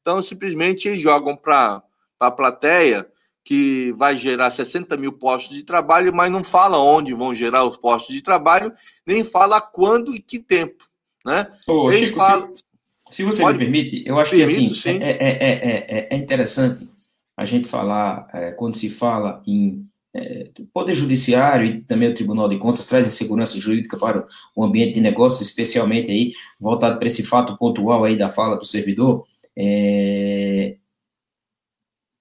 Então, 0.00 0.22
simplesmente 0.22 0.88
eles 0.88 1.00
jogam 1.00 1.36
para 1.36 1.82
a 2.18 2.30
plateia 2.30 3.06
que 3.44 3.92
vai 3.92 4.16
gerar 4.16 4.50
60 4.50 4.96
mil 4.96 5.12
postos 5.12 5.56
de 5.56 5.62
trabalho, 5.62 6.14
mas 6.14 6.30
não 6.30 6.44
fala 6.44 6.78
onde 6.78 7.14
vão 7.14 7.34
gerar 7.34 7.64
os 7.64 7.76
postos 7.76 8.14
de 8.14 8.22
trabalho, 8.22 8.72
nem 9.06 9.24
fala 9.24 9.60
quando 9.60 10.14
e 10.14 10.20
que 10.20 10.38
tempo. 10.38 10.88
Né? 11.24 11.46
Ô, 11.66 11.90
Chico, 11.90 12.18
falam... 12.18 12.54
se, 12.54 12.64
se, 13.10 13.22
você 13.24 13.42
Pode... 13.42 13.58
me 13.58 13.64
permite, 13.64 14.02
eu 14.06 14.18
acho 14.18 14.30
Permito, 14.30 14.74
que 14.74 14.88
assim, 14.88 14.98
é, 15.02 15.10
é, 15.10 15.98
é, 15.98 16.08
é, 16.10 16.16
interessante 16.16 16.88
a 17.36 17.44
gente 17.44 17.68
falar, 17.68 18.28
quando 18.56 18.76
se 18.76 18.90
fala 18.90 19.42
em 19.46 19.84
Poder 20.74 20.94
Judiciário 20.94 21.66
e 21.66 21.80
também 21.82 22.08
o 22.08 22.14
Tribunal 22.14 22.48
de 22.48 22.58
Contas 22.58 22.86
trazem 22.86 23.10
segurança 23.10 23.58
jurídica 23.58 23.96
para 23.96 24.26
o 24.54 24.64
ambiente 24.64 24.94
de 24.94 25.00
negócio, 25.00 25.42
especialmente 25.42 26.10
aí 26.10 26.32
voltado 26.58 26.98
para 26.98 27.06
esse 27.06 27.22
fato 27.22 27.56
pontual 27.56 28.04
aí 28.04 28.16
da 28.16 28.28
fala 28.28 28.56
do 28.56 28.66
servidor, 28.66 29.24
é, 29.56 30.76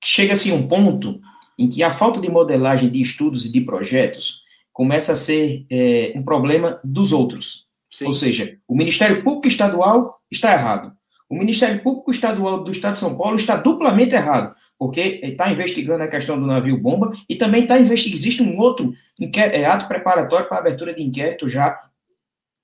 chega-se 0.04 0.52
um 0.52 0.68
ponto 0.68 1.20
em 1.58 1.68
que 1.68 1.84
a 1.84 1.94
falta 1.94 2.22
de 2.22 2.30
modelagem 2.30 2.90
de 2.90 3.02
estudos 3.02 3.46
e 3.46 3.52
de 3.52 3.62
projetos 3.62 4.44
começa 4.72 5.14
a 5.14 5.16
ser 5.16 5.66
é, 5.70 6.14
um 6.16 6.24
problema 6.24 6.80
dos 6.84 7.12
outros. 7.12 7.68
Sim. 7.90 8.06
Ou 8.06 8.14
seja, 8.14 8.58
o 8.68 8.76
Ministério 8.76 9.24
Público 9.24 9.48
Estadual 9.48 10.20
está 10.32 10.54
errado. 10.54 10.94
O 11.30 11.36
Ministério 11.36 11.82
Público 11.82 12.10
Estadual 12.10 12.64
do 12.64 12.72
Estado 12.72 12.94
de 12.94 13.00
São 13.00 13.16
Paulo 13.16 13.36
está 13.36 13.56
duplamente 13.56 14.16
errado, 14.16 14.56
porque 14.78 15.20
está 15.24 15.52
investigando 15.52 16.04
a 16.04 16.08
questão 16.08 16.40
do 16.40 16.48
navio 16.48 16.78
bomba 16.78 17.12
e 17.30 17.36
também 17.36 17.64
está 17.64 17.80
investigando. 17.80 18.20
Existe 18.20 18.42
um 18.42 18.58
outro 18.58 18.92
é, 19.36 19.66
ato 19.66 19.88
preparatório 19.88 20.48
para 20.48 20.58
a 20.58 20.60
abertura 20.62 20.94
de 20.94 21.04
inquérito 21.04 21.48
já 21.48 21.80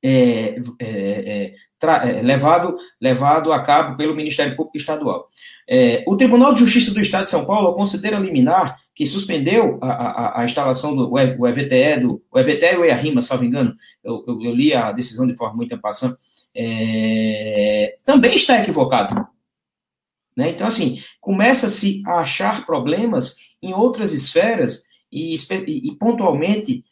é, 0.04 0.56
é, 0.80 0.82
é 0.82 1.54
é, 1.88 2.22
levado, 2.24 2.78
levado 3.00 3.54
a 3.54 3.62
cabo 3.62 3.96
pelo 3.96 4.16
Ministério 4.16 4.56
Público 4.56 4.78
Estadual. 4.78 5.28
O 6.08 6.16
Tribunal 6.16 6.52
de 6.54 6.62
Justiça 6.62 6.92
do 6.92 7.00
Estado 7.00 7.26
de 7.26 7.30
São 7.30 7.46
Paulo 7.46 7.76
considera 7.76 8.18
liminar 8.18 8.76
que 8.96 9.06
suspendeu 9.06 9.78
a, 9.82 9.92
a, 9.92 10.42
a 10.42 10.46
instalação 10.46 10.96
do 10.96 11.12
o 11.12 11.48
EVTE, 11.48 12.00
do, 12.02 12.24
o 12.32 12.40
EVTE 12.40 12.78
o 12.78 12.86
EARIMA, 12.86 13.22
salvo 13.22 13.44
engano, 13.44 13.76
eu, 14.02 14.24
eu, 14.26 14.42
eu, 14.42 14.54
li 14.54 14.74
a 14.74 14.94
decisão 14.94 15.28
de 15.28 15.36
forma 15.36 15.58
muito 15.58 15.78
passando, 15.78 16.18
é, 16.56 17.98
também 18.06 18.36
está 18.38 18.58
equivocado. 18.62 19.28
Né? 20.36 20.50
Então, 20.50 20.66
assim, 20.66 21.04
começa-se 21.20 22.02
a 22.08 22.20
achar 22.20 22.66
problemas 22.66 23.36
em 23.62 23.74
outras 23.74 24.14
esferas 24.14 24.84
e, 25.12 25.36
e, 25.36 25.90
e 25.90 25.96
pontualmente 25.96 26.84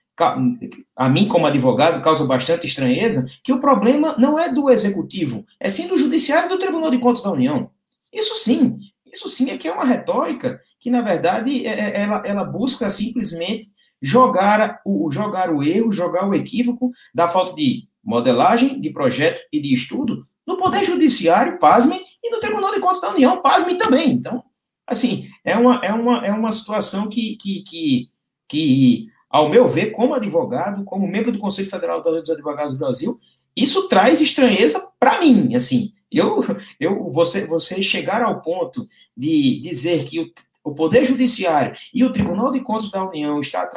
a 0.95 1.09
mim 1.09 1.27
como 1.27 1.47
advogado 1.47 2.01
causa 2.01 2.25
bastante 2.25 2.67
estranheza 2.67 3.27
que 3.43 3.51
o 3.51 3.59
problema 3.59 4.15
não 4.17 4.37
é 4.37 4.53
do 4.53 4.69
executivo, 4.69 5.43
é 5.59 5.69
sim 5.69 5.87
do 5.87 5.97
judiciário 5.97 6.49
do 6.49 6.59
Tribunal 6.59 6.91
de 6.91 6.99
Contas 6.99 7.23
da 7.23 7.31
União. 7.31 7.71
Isso 8.11 8.35
sim, 8.35 8.77
isso 9.13 9.29
sim 9.29 9.49
é 9.49 9.57
que 9.57 9.67
é 9.67 9.73
uma 9.73 9.85
retórica 9.85 10.59
que 10.79 10.89
na 10.89 11.01
verdade 11.01 11.65
é, 11.65 11.69
é, 11.71 12.01
ela, 12.01 12.23
ela 12.25 12.43
busca 12.43 12.89
simplesmente 12.89 13.71
jogar 14.01 14.81
o 14.85 15.09
jogar 15.11 15.49
o 15.49 15.63
erro, 15.63 15.91
jogar 15.91 16.27
o 16.27 16.33
equívoco 16.33 16.91
da 17.13 17.29
falta 17.29 17.55
de 17.55 17.87
modelagem, 18.03 18.81
de 18.81 18.89
projeto 18.89 19.41
e 19.51 19.61
de 19.61 19.73
estudo 19.73 20.27
no 20.45 20.57
Poder 20.57 20.83
Judiciário, 20.83 21.57
pasme, 21.57 22.01
e 22.21 22.29
no 22.29 22.39
Tribunal 22.39 22.73
de 22.73 22.79
Contas 22.79 23.01
da 23.01 23.11
União, 23.11 23.41
pasme 23.41 23.75
também. 23.75 24.11
Então, 24.11 24.43
assim, 24.85 25.27
é 25.43 25.55
uma, 25.57 25.79
é 25.83 25.93
uma, 25.93 26.25
é 26.25 26.31
uma 26.31 26.51
situação 26.51 27.07
que, 27.07 27.35
que, 27.37 27.63
que, 27.63 28.09
que 28.47 29.07
ao 29.29 29.49
meu 29.49 29.67
ver, 29.67 29.91
como 29.91 30.13
advogado, 30.13 30.83
como 30.83 31.07
membro 31.07 31.31
do 31.31 31.39
Conselho 31.39 31.69
Federal 31.69 32.01
dos 32.01 32.29
Advogados 32.29 32.73
do 32.73 32.79
Brasil, 32.79 33.19
isso 33.55 33.87
traz 33.87 34.21
estranheza 34.21 34.91
para 34.99 35.19
mim, 35.19 35.55
assim. 35.55 35.93
Eu, 36.13 36.41
eu, 36.79 37.11
você, 37.11 37.45
você 37.47 37.81
chegar 37.81 38.21
ao 38.21 38.41
ponto 38.41 38.87
de 39.17 39.59
dizer 39.61 40.05
que 40.05 40.19
o, 40.19 40.31
o 40.63 40.73
Poder 40.73 41.03
Judiciário 41.03 41.75
e 41.93 42.03
o 42.03 42.11
Tribunal 42.11 42.51
de 42.51 42.61
Contas 42.61 42.91
da 42.91 43.03
União 43.03 43.41
está, 43.41 43.69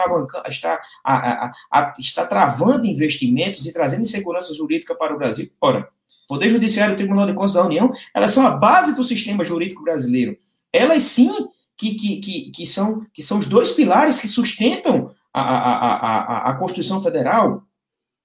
está, 0.49 0.81
a, 1.03 1.47
a, 1.47 1.53
a, 1.73 1.95
está 1.99 2.27
travando 2.27 2.87
investimentos 2.87 3.67
e 3.67 3.73
trazendo 3.73 4.03
insegurança 4.03 4.55
jurídica 4.55 4.95
para 4.95 5.15
o 5.15 5.19
Brasil. 5.19 5.51
Ora, 5.61 5.89
Poder 6.29 6.49
Judiciário 6.49 6.93
e 6.93 6.95
o 6.95 6.99
Tribunal 6.99 7.27
de 7.27 7.35
Contas 7.35 7.55
da 7.55 7.65
União, 7.65 7.91
elas 8.15 8.33
são 8.33 8.47
a 8.47 8.51
base 8.51 8.95
do 8.95 9.03
sistema 9.03 9.45
jurídico 9.45 9.83
brasileiro. 9.83 10.37
Elas 10.73 11.03
sim 11.03 11.49
que, 11.77 11.95
que, 11.95 12.17
que, 12.21 12.51
que, 12.51 12.67
são, 12.67 13.07
que 13.13 13.23
são 13.23 13.39
os 13.39 13.47
dois 13.47 13.73
pilares 13.73 14.21
que 14.21 14.29
sustentam 14.29 15.15
a, 15.33 15.43
a, 15.43 15.95
a, 15.95 16.51
a 16.51 16.55
Constituição 16.57 17.03
Federal, 17.03 17.63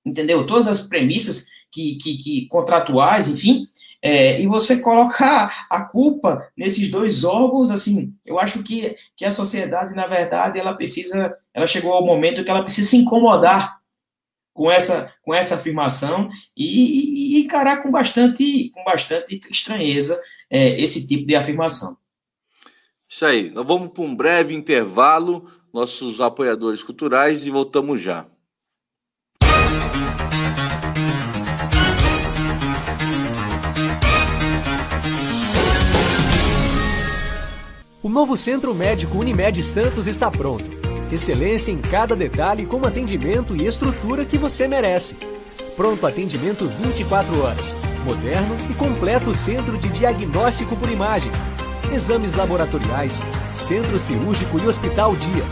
entendeu? 0.06 0.46
Todas 0.46 0.68
as 0.68 0.82
premissas 0.82 1.48
que, 1.72 1.96
que, 1.96 2.18
que 2.18 2.48
contratuais, 2.48 3.28
enfim, 3.28 3.68
é, 4.02 4.42
e 4.42 4.48
você 4.48 4.80
colocar 4.80 5.68
a 5.70 5.84
culpa 5.84 6.48
nesses 6.58 6.90
dois 6.90 7.24
órgãos, 7.24 7.70
assim, 7.70 8.14
eu 8.26 8.40
acho 8.40 8.64
que, 8.64 8.96
que 9.16 9.24
a 9.24 9.32
sociedade, 9.32 9.94
na 9.94 10.08
verdade, 10.08 10.60
ela 10.60 10.74
precisa, 10.74 11.38
ela 11.54 11.68
chegou 11.68 11.94
ao 11.94 12.06
momento 12.06 12.44
que 12.44 12.50
ela 12.50 12.64
precisa 12.64 12.90
se 12.90 12.98
incomodar 12.98 13.80
com 14.54 14.72
essa, 14.72 15.14
com 15.22 15.34
essa 15.34 15.56
afirmação 15.56 16.30
e, 16.58 17.38
e 17.38 17.42
encarar 17.42 17.84
com 17.84 17.92
bastante, 17.92 18.70
com 18.72 18.84
bastante 18.84 19.40
estranheza 19.50 20.20
é, 20.50 20.82
esse 20.82 21.08
tipo 21.08 21.26
de 21.26 21.36
afirmação. 21.36 21.96
Isso 23.08 23.26
aí. 23.26 23.50
Nós 23.52 23.66
vamos 23.66 23.90
para 23.90 24.04
um 24.04 24.16
breve 24.16 24.56
intervalo, 24.56 25.50
nossos 25.72 26.20
apoiadores 26.20 26.82
culturais, 26.82 27.46
e 27.46 27.50
voltamos 27.52 28.02
já. 28.02 28.26
Novo 38.12 38.36
Centro 38.36 38.76
Médico 38.76 39.18
Unimed 39.18 39.64
Santos 39.64 40.06
está 40.06 40.30
pronto 40.30 40.70
Excelência 41.12 41.72
em 41.72 41.78
cada 41.78 42.16
detalhe 42.16 42.66
com 42.66 42.86
atendimento 42.86 43.56
e 43.56 43.66
estrutura 43.66 44.26
que 44.26 44.38
você 44.38 44.66
merece. 44.66 45.18
Pronto 45.76 46.08
atendimento 46.08 46.68
24 46.68 47.42
horas. 47.42 47.76
Moderno 48.06 48.56
e 48.70 48.74
completo 48.76 49.34
centro 49.34 49.78
de 49.78 49.90
diagnóstico 49.90 50.78
por 50.78 50.90
imagem. 50.90 51.30
Exames 51.94 52.34
laboratoriais, 52.34 53.22
centro 53.52 54.00
cirúrgico 54.00 54.58
e 54.58 54.68
hospital 54.68 55.14
dia. 55.18 55.44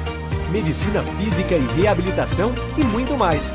Medicina 0.50 1.04
física 1.18 1.56
e 1.56 1.82
reabilitação 1.82 2.56
e 2.78 2.84
muito 2.86 3.18
mais. 3.18 3.54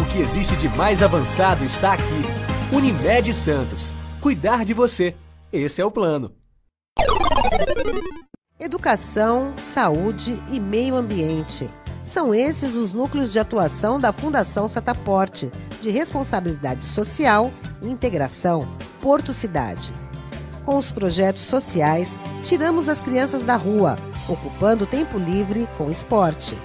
O 0.00 0.04
que 0.04 0.20
existe 0.20 0.54
de 0.56 0.68
mais 0.68 1.02
avançado 1.02 1.64
está 1.64 1.94
aqui. 1.94 2.24
Unimed 2.72 3.34
Santos. 3.34 3.92
Cuidar 4.20 4.64
de 4.64 4.72
você. 4.72 5.16
Esse 5.52 5.80
é 5.80 5.84
o 5.84 5.90
plano. 5.90 6.45
Educação, 8.58 9.54
saúde 9.56 10.42
e 10.50 10.58
meio 10.58 10.96
ambiente. 10.96 11.68
São 12.02 12.34
esses 12.34 12.74
os 12.74 12.92
núcleos 12.92 13.32
de 13.32 13.38
atuação 13.38 13.98
da 13.98 14.12
Fundação 14.12 14.66
Setaporte, 14.66 15.50
de 15.80 15.90
responsabilidade 15.90 16.84
social 16.84 17.52
e 17.82 17.88
integração 17.88 18.66
Porto 19.00 19.32
Cidade. 19.32 19.94
Com 20.64 20.76
os 20.76 20.90
projetos 20.90 21.42
sociais, 21.42 22.18
tiramos 22.42 22.88
as 22.88 23.00
crianças 23.00 23.42
da 23.42 23.56
rua, 23.56 23.96
ocupando 24.28 24.86
tempo 24.86 25.18
livre 25.18 25.68
com 25.78 25.90
esporte. 25.90 26.56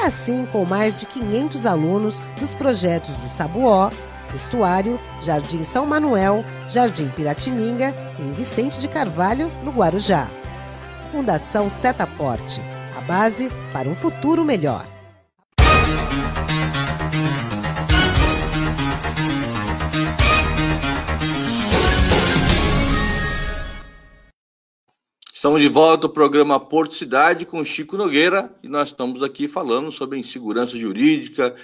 É 0.00 0.04
assim 0.04 0.46
com 0.52 0.64
mais 0.64 1.00
de 1.00 1.06
500 1.06 1.66
alunos 1.66 2.20
dos 2.38 2.54
projetos 2.54 3.14
do 3.14 3.28
Sabuó, 3.28 3.90
Estuário, 4.34 4.98
Jardim 5.22 5.64
São 5.64 5.86
Manuel, 5.86 6.44
Jardim 6.68 7.08
Piratininga 7.08 7.94
e 8.18 8.22
em 8.22 8.32
Vicente 8.32 8.78
de 8.78 8.88
Carvalho, 8.88 9.50
no 9.62 9.70
Guarujá. 9.70 10.30
Fundação 11.10 11.70
Setaporte, 11.70 12.60
a 12.96 13.00
base 13.00 13.50
para 13.72 13.88
um 13.88 13.94
futuro 13.94 14.44
melhor. 14.44 14.86
Estamos 25.38 25.60
de 25.60 25.68
volta 25.68 26.08
ao 26.08 26.12
programa 26.12 26.58
Porto 26.58 26.94
Cidade 26.94 27.46
com 27.46 27.64
Chico 27.64 27.96
Nogueira 27.96 28.52
e 28.60 28.66
nós 28.66 28.88
estamos 28.88 29.22
aqui 29.22 29.46
falando 29.46 29.92
sobre 29.92 30.18
insegurança 30.18 30.76
jurídica, 30.76 31.54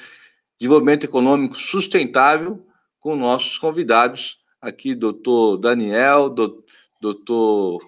desenvolvimento 0.58 1.04
econômico 1.04 1.56
sustentável 1.56 2.66
com 3.00 3.16
nossos 3.16 3.58
convidados 3.58 4.38
aqui, 4.60 4.94
doutor 4.94 5.58
Daniel, 5.58 6.30
doutor 7.00 7.78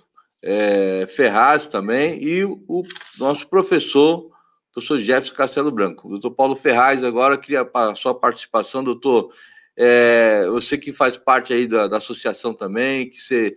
é, 0.42 1.07
Ferraz 1.09 1.66
também, 1.66 2.22
e 2.22 2.44
o 2.44 2.85
nosso 3.18 3.48
professor, 3.48 4.31
professor 4.72 4.98
Jefferson 4.98 5.35
Castelo 5.35 5.70
Branco. 5.70 6.09
Doutor 6.09 6.31
Paulo 6.33 6.55
Ferraz, 6.55 7.02
agora 7.02 7.38
queria 7.38 7.68
a 7.72 7.94
sua 7.94 8.14
participação, 8.14 8.85
doutor. 8.85 9.33
É, 9.76 10.46
você 10.48 10.79
que 10.79 10.92
faz 10.92 11.16
parte 11.16 11.52
aí 11.52 11.66
da, 11.66 11.87
da 11.87 11.96
associação 11.96 12.55
também, 12.55 13.09
que 13.09 13.20
você 13.20 13.55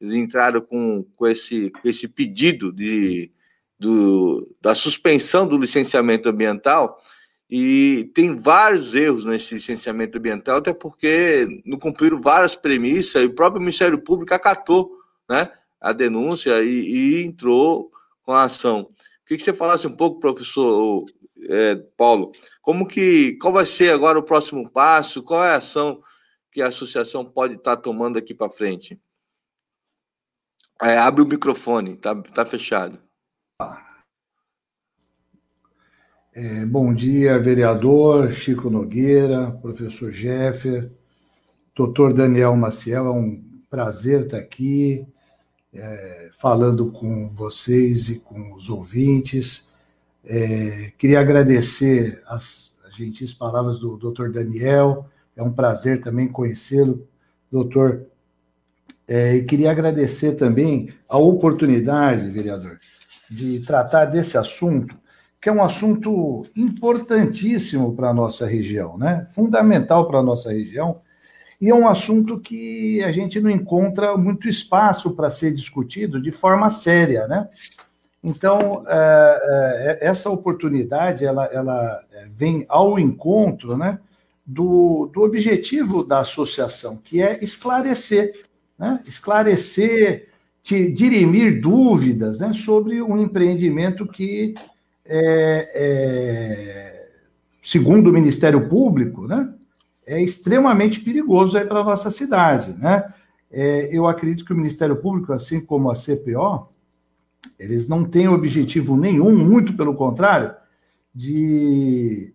entraram 0.00 0.60
com, 0.60 1.04
com, 1.14 1.26
esse, 1.26 1.70
com 1.70 1.88
esse 1.88 2.08
pedido 2.08 2.72
de, 2.72 3.30
do, 3.78 4.48
da 4.60 4.74
suspensão 4.74 5.46
do 5.46 5.58
licenciamento 5.58 6.28
ambiental, 6.28 7.00
e 7.50 8.10
tem 8.14 8.36
vários 8.36 8.94
erros 8.94 9.24
nesse 9.24 9.54
licenciamento 9.54 10.16
ambiental, 10.16 10.58
até 10.58 10.72
porque 10.72 11.48
não 11.64 11.78
cumpriram 11.78 12.20
várias 12.20 12.54
premissas, 12.54 13.22
e 13.22 13.26
o 13.26 13.34
próprio 13.34 13.60
Ministério 13.60 14.00
Público 14.00 14.32
acatou, 14.32 14.96
né? 15.28 15.50
a 15.80 15.92
denúncia 15.92 16.62
e, 16.62 16.68
e 16.68 17.24
entrou 17.24 17.90
com 18.22 18.32
a 18.32 18.44
ação. 18.44 18.90
Queria 19.26 19.38
que 19.38 19.44
você 19.44 19.54
falasse 19.54 19.86
um 19.86 19.96
pouco, 19.96 20.20
professor 20.20 21.04
é, 21.48 21.76
Paulo, 21.96 22.32
como 22.60 22.86
que, 22.86 23.36
qual 23.40 23.52
vai 23.52 23.66
ser 23.66 23.92
agora 23.92 24.18
o 24.18 24.22
próximo 24.22 24.70
passo, 24.70 25.22
qual 25.22 25.44
é 25.44 25.52
a 25.52 25.56
ação 25.56 26.02
que 26.52 26.60
a 26.60 26.68
associação 26.68 27.24
pode 27.24 27.54
estar 27.54 27.76
tomando 27.78 28.18
aqui 28.18 28.34
para 28.34 28.50
frente? 28.50 29.00
É, 30.82 30.98
abre 30.98 31.22
o 31.22 31.26
microfone, 31.26 31.96
tá, 31.96 32.14
tá 32.14 32.44
fechado. 32.44 33.00
É, 36.32 36.64
bom 36.64 36.94
dia, 36.94 37.40
vereador 37.40 38.30
Chico 38.30 38.70
Nogueira, 38.70 39.50
professor 39.50 40.12
Jeffer, 40.12 40.88
doutor 41.74 42.14
Daniel 42.14 42.54
Maciel, 42.54 43.06
é 43.06 43.10
um 43.10 43.42
prazer 43.68 44.26
estar 44.26 44.36
aqui 44.36 45.04
é, 45.74 46.30
falando 46.38 46.92
com 46.92 47.30
vocês 47.30 48.08
e 48.08 48.20
com 48.20 48.54
os 48.54 48.70
ouvintes. 48.70 49.68
É, 50.24 50.92
queria 50.96 51.18
agradecer 51.18 52.22
as, 52.28 52.72
gentis 52.96 53.34
palavras 53.34 53.80
do 53.80 53.96
Dr. 53.96 54.30
Daniel, 54.30 55.08
é 55.34 55.42
um 55.42 55.52
prazer 55.52 56.00
também 56.00 56.28
conhecê-lo, 56.28 57.08
doutor. 57.50 58.06
É, 59.08 59.34
e 59.34 59.44
queria 59.44 59.72
agradecer 59.72 60.34
também 60.36 60.94
a 61.08 61.18
oportunidade, 61.18 62.30
vereador, 62.30 62.78
de 63.28 63.58
tratar 63.66 64.04
desse 64.04 64.38
assunto, 64.38 64.99
que 65.40 65.48
é 65.48 65.52
um 65.52 65.62
assunto 65.62 66.46
importantíssimo 66.54 67.94
para 67.94 68.10
a 68.10 68.14
nossa 68.14 68.46
região, 68.46 68.98
né? 68.98 69.26
fundamental 69.34 70.06
para 70.06 70.18
a 70.18 70.22
nossa 70.22 70.52
região, 70.52 71.00
e 71.60 71.68
é 71.68 71.74
um 71.74 71.86
assunto 71.86 72.40
que 72.40 73.02
a 73.02 73.12
gente 73.12 73.38
não 73.38 73.50
encontra 73.50 74.16
muito 74.16 74.48
espaço 74.48 75.10
para 75.12 75.28
ser 75.28 75.52
discutido 75.54 76.20
de 76.20 76.32
forma 76.32 76.70
séria, 76.70 77.28
né? 77.28 77.48
Então, 78.24 78.84
é, 78.86 79.98
é, 80.02 80.06
essa 80.06 80.30
oportunidade, 80.30 81.24
ela, 81.24 81.44
ela 81.46 82.02
vem 82.30 82.64
ao 82.68 82.98
encontro, 82.98 83.76
né, 83.76 83.98
do, 84.44 85.10
do 85.12 85.22
objetivo 85.22 86.02
da 86.02 86.20
associação, 86.20 86.96
que 86.96 87.22
é 87.22 87.42
esclarecer, 87.44 88.42
né? 88.78 89.00
Esclarecer, 89.06 90.28
dirimir 90.62 91.60
dúvidas, 91.60 92.40
né, 92.40 92.52
sobre 92.52 93.02
um 93.02 93.18
empreendimento 93.18 94.06
que, 94.06 94.54
é, 95.10 95.70
é 95.74 97.10
segundo 97.60 98.08
o 98.08 98.12
Ministério 98.12 98.68
Público, 98.68 99.26
né, 99.26 99.52
é 100.06 100.22
extremamente 100.22 101.00
perigoso 101.00 101.58
aí 101.58 101.64
para 101.64 101.80
a 101.80 101.84
nossa 101.84 102.10
cidade, 102.10 102.72
né? 102.78 103.12
É, 103.52 103.88
eu 103.92 104.06
acredito 104.06 104.44
que 104.44 104.52
o 104.52 104.56
Ministério 104.56 104.96
Público, 104.96 105.32
assim 105.32 105.60
como 105.60 105.90
a 105.90 105.94
CPO, 105.94 106.68
eles 107.58 107.88
não 107.88 108.04
têm 108.04 108.28
objetivo 108.28 108.96
nenhum, 108.96 109.36
muito 109.36 109.76
pelo 109.76 109.94
contrário, 109.94 110.54
de 111.14 112.32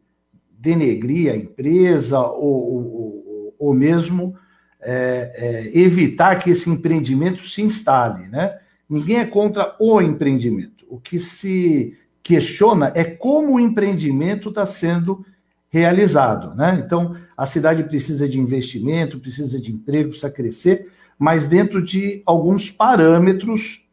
denegrir 0.52 1.32
a 1.32 1.38
empresa 1.38 2.20
ou, 2.22 2.94
ou, 2.94 3.56
ou 3.58 3.74
mesmo 3.74 4.36
é, 4.82 5.72
é, 5.74 5.78
evitar 5.78 6.36
que 6.38 6.50
esse 6.50 6.70
empreendimento 6.70 7.44
se 7.44 7.62
instale, 7.62 8.28
né? 8.28 8.60
Ninguém 8.88 9.18
é 9.18 9.26
contra 9.26 9.76
o 9.80 10.02
empreendimento. 10.02 10.86
O 10.90 11.00
que 11.00 11.20
se 11.20 11.98
questiona 12.26 12.92
é 12.96 13.04
como 13.04 13.54
o 13.54 13.60
empreendimento 13.60 14.50
está 14.50 14.66
sendo 14.66 15.24
realizado. 15.70 16.56
Né? 16.56 16.82
Então, 16.84 17.16
a 17.38 17.46
cidade 17.46 17.84
precisa 17.84 18.28
de 18.28 18.40
investimento, 18.40 19.20
precisa 19.20 19.62
de 19.62 19.72
emprego, 19.72 20.10
precisa 20.10 20.32
crescer, 20.32 20.92
mas 21.20 21.48
dentro 21.48 21.84
de 21.84 22.24
alguns 22.26 22.72
parâmetros 22.72 23.88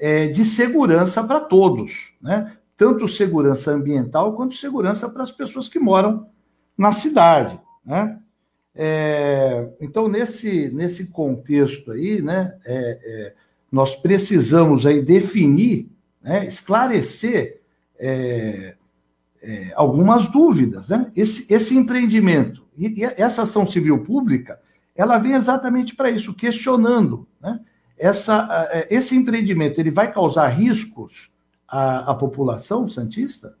é, 0.00 0.26
de 0.26 0.44
segurança 0.44 1.22
para 1.22 1.38
todos, 1.38 2.12
né? 2.20 2.56
tanto 2.76 3.06
segurança 3.06 3.70
ambiental 3.70 4.34
quanto 4.34 4.56
segurança 4.56 5.08
para 5.08 5.22
as 5.22 5.30
pessoas 5.30 5.68
que 5.68 5.78
moram 5.78 6.26
na 6.76 6.90
cidade. 6.90 7.60
Né? 7.84 8.18
É, 8.74 9.68
então, 9.80 10.08
nesse, 10.08 10.70
nesse 10.70 11.06
contexto 11.12 11.92
aí, 11.92 12.20
né, 12.20 12.52
é, 12.64 12.98
é 13.04 13.34
nós 13.70 13.94
precisamos 13.94 14.86
aí 14.86 15.00
definir, 15.02 15.88
né, 16.20 16.46
esclarecer 16.46 17.60
é, 17.98 18.76
é, 19.42 19.72
algumas 19.74 20.28
dúvidas. 20.28 20.88
Né? 20.88 21.10
Esse, 21.14 21.52
esse 21.52 21.76
empreendimento 21.76 22.64
e, 22.76 23.02
e, 23.02 23.04
essa 23.04 23.42
ação 23.42 23.66
civil 23.66 24.02
pública, 24.02 24.60
ela 24.94 25.18
vem 25.18 25.34
exatamente 25.34 25.94
para 25.94 26.10
isso, 26.10 26.34
questionando. 26.34 27.26
Né? 27.40 27.60
Essa, 27.98 28.68
é, 28.72 28.94
esse 28.94 29.14
empreendimento 29.16 29.80
ele 29.80 29.90
vai 29.90 30.12
causar 30.12 30.48
riscos 30.48 31.32
à, 31.68 32.10
à 32.10 32.14
população 32.14 32.88
santista? 32.88 33.56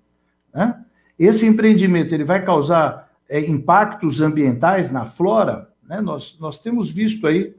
Né? 0.54 0.82
Esse 1.18 1.46
empreendimento 1.46 2.14
ele 2.14 2.24
vai 2.24 2.44
causar 2.44 3.10
é, 3.28 3.40
impactos 3.40 4.20
ambientais 4.20 4.92
na 4.92 5.04
flora, 5.06 5.70
né? 5.86 6.00
nós, 6.00 6.38
nós 6.40 6.58
temos 6.58 6.90
visto 6.90 7.26
aí 7.26 7.54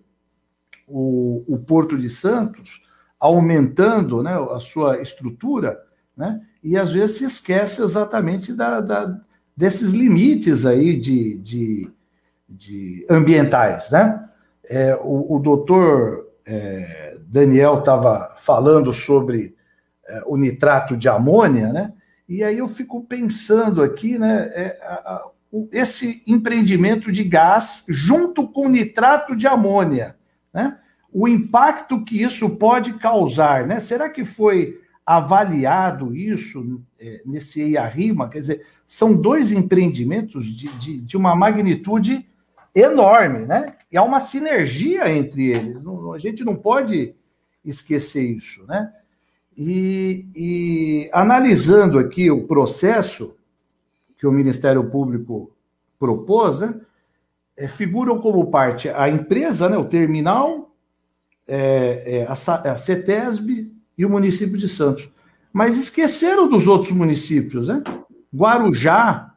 o, 0.87 1.43
o 1.47 1.57
Porto 1.57 1.97
de 1.97 2.09
Santos 2.09 2.85
aumentando 3.19 4.21
né, 4.21 4.33
a 4.51 4.59
sua 4.59 5.01
estrutura, 5.01 5.83
né? 6.17 6.41
e 6.63 6.77
às 6.77 6.91
vezes 6.91 7.17
se 7.17 7.25
esquece 7.25 7.81
exatamente 7.81 8.51
da, 8.51 8.81
da 8.81 9.19
desses 9.55 9.93
limites 9.93 10.65
aí 10.65 10.99
de, 10.99 11.37
de, 11.39 11.91
de 12.47 13.05
ambientais. 13.09 13.89
Né? 13.89 14.29
É, 14.69 14.95
o, 14.95 15.35
o 15.35 15.39
doutor 15.39 16.27
é, 16.45 17.17
Daniel 17.27 17.79
estava 17.79 18.35
falando 18.37 18.93
sobre 18.93 19.55
é, 20.07 20.21
o 20.25 20.37
nitrato 20.37 20.95
de 20.95 21.09
amônia, 21.09 21.73
né? 21.73 21.93
E 22.29 22.43
aí 22.43 22.57
eu 22.57 22.67
fico 22.67 23.03
pensando 23.03 23.81
aqui, 23.81 24.19
né? 24.19 24.51
É, 24.53 24.79
a, 24.81 24.93
a, 24.93 25.27
o, 25.51 25.67
esse 25.71 26.21
empreendimento 26.27 27.11
de 27.11 27.23
gás 27.23 27.85
junto 27.89 28.47
com 28.47 28.69
nitrato 28.69 29.35
de 29.35 29.47
amônia, 29.47 30.15
né? 30.53 30.77
O 31.11 31.27
impacto 31.27 32.03
que 32.03 32.21
isso 32.21 32.57
pode 32.57 32.93
causar, 32.93 33.65
né? 33.65 33.79
Será 33.79 34.09
que 34.09 34.23
foi 34.23 34.79
avaliado 35.07 36.13
isso 36.13 36.83
é, 36.99 37.21
nesse 37.25 37.61
EIA-RIMA? 37.61 38.27
Quer 38.27 38.41
dizer, 38.41 38.65
são 38.85 39.15
dois 39.15 39.53
empreendimentos 39.53 40.45
de, 40.45 40.67
de, 40.77 40.99
de, 40.99 41.15
uma 41.15 41.33
magnitude 41.33 42.27
enorme, 42.75 43.45
né? 43.45 43.77
E 43.89 43.95
há 43.95 44.03
uma 44.03 44.19
sinergia 44.19 45.09
entre 45.09 45.47
eles. 45.47 45.81
Não, 45.81 46.11
a 46.11 46.19
gente 46.19 46.43
não 46.43 46.57
pode 46.57 47.15
esquecer 47.63 48.29
isso, 48.29 48.65
né? 48.67 48.91
E, 49.57 50.27
e, 50.35 51.09
analisando 51.13 51.97
aqui 51.97 52.29
o 52.29 52.45
processo 52.45 53.33
que 54.17 54.27
o 54.27 54.31
Ministério 54.31 54.89
Público 54.89 55.51
propôs, 55.97 56.59
né, 56.59 56.79
é, 57.55 57.67
figuram 57.67 58.19
como 58.19 58.51
parte 58.51 58.87
a 58.89 59.09
empresa, 59.09 59.67
né, 59.67 59.77
o 59.77 59.85
terminal, 59.85 60.75
é, 61.47 62.19
é, 62.19 62.27
a, 62.27 62.71
a 62.71 62.75
CETESB 62.75 63.76
e 63.97 64.05
o 64.05 64.09
município 64.09 64.57
de 64.57 64.67
Santos. 64.67 65.09
Mas 65.51 65.77
esqueceram 65.77 66.47
dos 66.47 66.67
outros 66.67 66.91
municípios, 66.91 67.67
né? 67.67 67.83
Guarujá, 68.33 69.33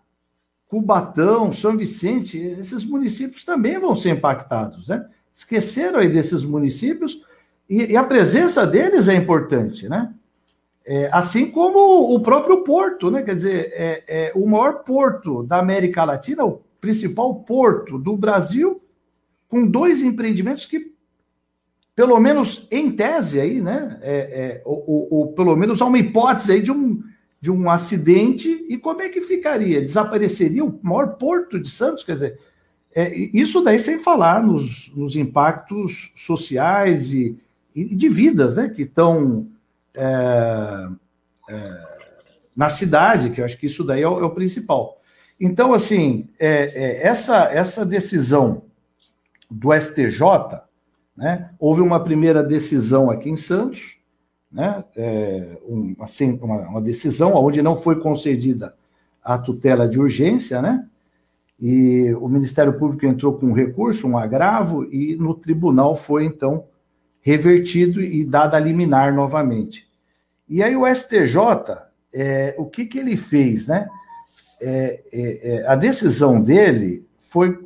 Cubatão, 0.67 1.53
São 1.53 1.77
Vicente, 1.77 2.39
esses 2.39 2.85
municípios 2.85 3.45
também 3.45 3.79
vão 3.79 3.97
ser 3.97 4.11
impactados, 4.11 4.89
né? 4.89 5.05
Esqueceram 5.35 5.99
aí 5.99 6.09
desses 6.09 6.45
municípios 6.45 7.23
e, 7.69 7.93
e 7.93 7.97
a 7.97 8.05
presença 8.05 8.67
deles 8.67 9.09
é 9.09 9.15
importante, 9.15 9.89
né? 9.89 10.13
É, 10.85 11.09
assim 11.13 11.51
como 11.51 12.15
o 12.15 12.21
próprio 12.21 12.65
porto, 12.65 13.11
né? 13.11 13.23
Quer 13.23 13.35
dizer, 13.35 13.73
é, 13.75 14.05
é, 14.07 14.33
o 14.35 14.47
maior 14.47 14.83
porto 14.85 15.43
da 15.43 15.59
América 15.59 16.05
Latina, 16.05 16.45
o 16.45 16.61
principal 16.81 17.35
porto 17.37 17.99
do 17.99 18.17
Brasil, 18.17 18.83
com 19.49 19.67
dois 19.67 20.03
empreendimentos 20.03 20.67
que, 20.67 20.93
pelo 22.01 22.19
menos 22.19 22.67
em 22.71 22.91
tese 22.91 23.39
aí, 23.39 23.61
né? 23.61 23.99
É, 24.01 24.17
é, 24.17 24.63
ou, 24.65 25.07
ou, 25.11 25.33
pelo 25.35 25.55
menos 25.55 25.83
há 25.83 25.85
uma 25.85 25.99
hipótese 25.99 26.51
aí 26.51 26.63
de 26.63 26.73
um, 26.73 27.03
de 27.39 27.51
um 27.51 27.71
acidente, 27.71 28.49
e 28.71 28.79
como 28.79 29.03
é 29.03 29.11
que 29.11 29.21
ficaria? 29.21 29.83
Desapareceria 29.83 30.65
o 30.65 30.81
maior 30.83 31.19
porto 31.19 31.61
de 31.61 31.69
Santos? 31.69 32.03
Quer 32.03 32.15
dizer, 32.15 32.39
é, 32.95 33.15
isso 33.15 33.61
daí 33.61 33.79
sem 33.79 33.99
falar 33.99 34.43
nos, 34.43 34.91
nos 34.97 35.15
impactos 35.15 36.11
sociais 36.17 37.13
e, 37.13 37.39
e 37.75 37.95
de 37.95 38.09
vidas 38.09 38.57
né, 38.57 38.71
que 38.71 38.85
estão 38.85 39.47
é, 39.93 40.89
é, 41.51 41.81
na 42.57 42.71
cidade, 42.71 43.29
que 43.29 43.43
eu 43.43 43.45
acho 43.45 43.59
que 43.59 43.67
isso 43.67 43.85
daí 43.85 44.01
é 44.01 44.09
o, 44.09 44.21
é 44.21 44.25
o 44.25 44.31
principal. 44.31 45.03
Então, 45.39 45.75
assim, 45.75 46.31
essa, 46.39 47.45
essa 47.53 47.85
decisão 47.85 48.63
do 49.51 49.79
STJ, 49.79 50.63
né, 51.21 51.51
houve 51.59 51.83
uma 51.83 52.03
primeira 52.03 52.43
decisão 52.43 53.11
aqui 53.11 53.29
em 53.29 53.37
Santos, 53.37 53.99
né, 54.51 54.83
é, 54.97 55.59
uma, 55.69 56.07
uma, 56.69 56.81
decisão 56.81 57.35
onde 57.35 57.61
não 57.61 57.77
foi 57.77 58.01
concedida 58.01 58.75
a 59.23 59.37
tutela 59.37 59.87
de 59.87 60.01
urgência, 60.01 60.63
né, 60.63 60.87
e 61.61 62.11
o 62.15 62.27
Ministério 62.27 62.73
Público 62.79 63.05
entrou 63.05 63.35
com 63.35 63.49
um 63.49 63.53
recurso, 63.53 64.09
um 64.09 64.17
agravo, 64.17 64.85
e 64.91 65.15
no 65.17 65.35
tribunal 65.35 65.95
foi, 65.95 66.25
então, 66.25 66.65
revertido 67.21 68.03
e 68.03 68.25
dada 68.25 68.57
a 68.57 68.61
liminar 68.61 69.15
novamente. 69.15 69.87
E 70.49 70.63
aí 70.63 70.75
o 70.75 70.87
STJ, 70.87 71.37
é, 72.15 72.55
o 72.57 72.65
que, 72.65 72.87
que 72.87 72.99
ele 72.99 73.15
fez, 73.15 73.67
né? 73.67 73.91
É, 74.59 75.03
é, 75.13 75.49
é 75.49 75.67
a 75.67 75.75
decisão 75.75 76.41
dele 76.41 77.07
foi 77.21 77.59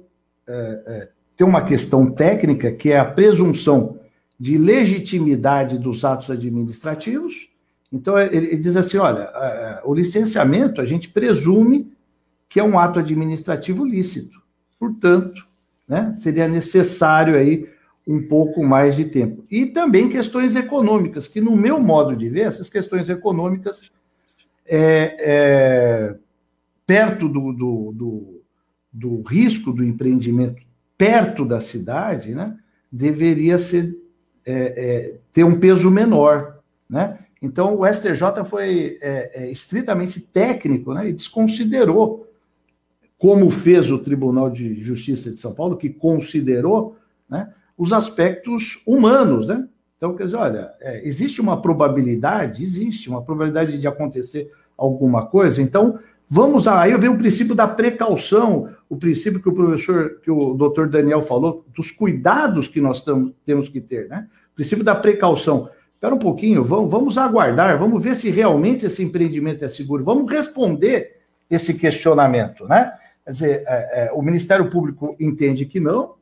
é, 1.35 1.43
é, 1.43 1.45
ter 1.45 1.45
uma 1.45 1.63
questão 1.63 2.07
técnica, 2.07 2.73
que 2.73 2.91
é 2.91 2.99
a 2.99 3.05
presunção 3.05 3.99
de 4.39 4.59
legitimidade 4.59 5.79
dos 5.79 6.05
atos 6.05 6.31
administrativos. 6.31 7.49
Então, 7.93 8.19
ele, 8.19 8.37
ele 8.37 8.57
diz 8.57 8.77
assim: 8.77 8.99
olha, 8.99 9.31
o 9.85 9.95
licenciamento 9.95 10.81
a 10.81 10.85
gente 10.85 11.09
presume 11.09 11.93
que 12.49 12.61
é 12.61 12.65
um 12.65 12.79
ato 12.79 13.01
administrativo 13.01 13.85
lícito. 13.85 14.41
Portanto, 14.79 15.47
né, 15.89 16.15
seria 16.17 16.47
necessário 16.47 17.37
aí 17.37 17.69
um 18.07 18.23
pouco 18.29 18.63
mais 18.63 18.97
de 18.97 19.07
tempo. 19.07 19.45
E 19.51 19.67
também 19.67 20.09
questões 20.09 20.55
econômicas, 20.55 21.27
que 21.27 21.41
no 21.41 21.57
meu 21.57 21.81
modo 21.81 22.15
de 22.15 22.29
ver, 22.29 22.43
essas 22.47 22.69
questões 22.69 23.09
econômicas, 23.09 23.91
é, 24.67 25.17
é 25.19 26.15
perto 26.87 27.29
do, 27.29 27.53
do, 27.53 27.93
do, 27.93 28.43
do, 28.93 29.23
risco 29.23 29.73
do 29.73 29.83
empreendimento, 29.83 30.63
perto 30.97 31.45
da 31.45 31.61
cidade, 31.61 32.35
né, 32.35 32.57
deveria 32.91 33.59
ser, 33.59 33.97
é, 34.47 34.55
é, 34.55 35.19
ter 35.33 35.45
um 35.45 35.59
peso 35.59 35.91
menor. 35.91 36.61
Né? 36.89 37.19
Então, 37.43 37.79
o 37.79 37.87
STJ 37.87 38.45
foi 38.45 38.99
é, 39.01 39.45
é, 39.45 39.51
estritamente 39.51 40.21
técnico 40.21 40.95
né, 40.95 41.09
e 41.09 41.13
desconsiderou, 41.13 42.29
como 43.19 43.51
fez 43.51 43.91
o 43.91 43.99
Tribunal 43.99 44.51
de 44.51 44.75
Justiça 44.81 45.31
de 45.31 45.39
São 45.39 45.55
Paulo, 45.55 45.77
que 45.77 45.89
considerou, 45.89 46.97
né, 47.29 47.53
os 47.77 47.93
aspectos 47.93 48.81
humanos, 48.87 49.49
né? 49.49 49.69
Então, 49.97 50.15
quer 50.15 50.25
dizer, 50.25 50.37
olha, 50.37 50.73
é, 50.81 51.07
existe 51.07 51.41
uma 51.41 51.61
probabilidade, 51.61 52.63
existe 52.63 53.09
uma 53.09 53.23
probabilidade 53.23 53.79
de 53.79 53.87
acontecer 53.87 54.51
alguma 54.77 55.27
coisa, 55.27 55.63
então 55.63 55.99
vamos 56.29 56.67
aí 56.67 56.97
venho 56.97 57.15
o 57.15 57.19
princípio 57.19 57.55
da 57.55 57.67
precaução, 57.67 58.69
o 58.89 58.97
princípio 58.97 59.41
que 59.41 59.49
o 59.49 59.55
professor, 59.55 60.21
que 60.21 60.31
o 60.31 60.55
doutor 60.55 60.89
Daniel 60.89 61.23
falou, 61.23 61.65
dos 61.75 61.91
cuidados 61.91 62.69
que 62.69 62.81
nós 62.81 63.03
tam, 63.03 63.33
temos 63.45 63.69
que 63.69 63.81
ter, 63.81 64.09
né? 64.09 64.29
O 64.53 64.55
princípio 64.55 64.85
da 64.85 64.95
precaução. 64.95 65.69
Espera 65.95 66.15
um 66.15 66.19
pouquinho, 66.19 66.63
vamos, 66.63 66.91
vamos 66.91 67.19
aguardar, 67.19 67.79
vamos 67.79 68.03
ver 68.03 68.15
se 68.15 68.31
realmente 68.31 68.85
esse 68.87 69.03
empreendimento 69.03 69.65
é 69.65 69.69
seguro, 69.69 70.05
vamos 70.05 70.31
responder 70.31 71.21
esse 71.51 71.75
questionamento, 71.75 72.67
né? 72.67 72.93
Quer 73.25 73.31
dizer, 73.31 73.65
é, 73.67 74.07
é, 74.07 74.13
o 74.13 74.21
Ministério 74.21 74.69
Público 74.69 75.17
entende 75.19 75.65
que 75.65 75.81
não, 75.81 76.15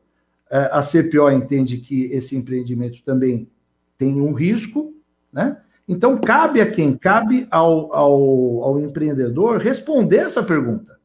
é, 0.50 0.68
a 0.70 0.82
CPO 0.82 1.30
entende 1.32 1.78
que 1.78 2.04
esse 2.12 2.36
empreendimento 2.36 3.02
também 3.02 3.50
tem 3.98 4.20
um 4.20 4.32
risco, 4.32 4.94
né? 5.32 5.56
Então, 5.92 6.16
cabe 6.16 6.58
a 6.62 6.70
quem? 6.70 6.96
Cabe 6.96 7.46
ao, 7.50 7.94
ao, 7.94 8.62
ao 8.62 8.80
empreendedor 8.80 9.58
responder 9.58 10.16
essa 10.16 10.42
pergunta. 10.42 10.98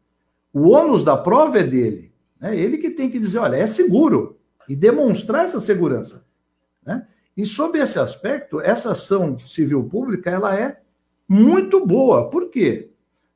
O 0.54 0.70
ônus 0.70 1.04
da 1.04 1.18
prova 1.18 1.60
é 1.60 1.64
dele. 1.64 2.14
Né? 2.40 2.58
Ele 2.58 2.78
que 2.78 2.90
tem 2.90 3.10
que 3.10 3.20
dizer, 3.20 3.40
olha, 3.40 3.58
é 3.58 3.68
seguro, 3.68 4.38
e 4.68 4.78
demonstrar 4.78 5.44
essa 5.44 5.60
segurança. 5.60 6.26
Né? 6.86 7.06
E 7.36 7.46
sob 7.46 7.78
esse 7.78 8.00
aspecto, 8.00 8.62
essa 8.62 8.92
ação 8.92 9.38
civil 9.40 9.84
pública 9.84 10.30
ela 10.30 10.58
é 10.58 10.80
muito 11.28 11.86
boa. 11.86 12.30
Por 12.30 12.50
quê? 12.50 12.90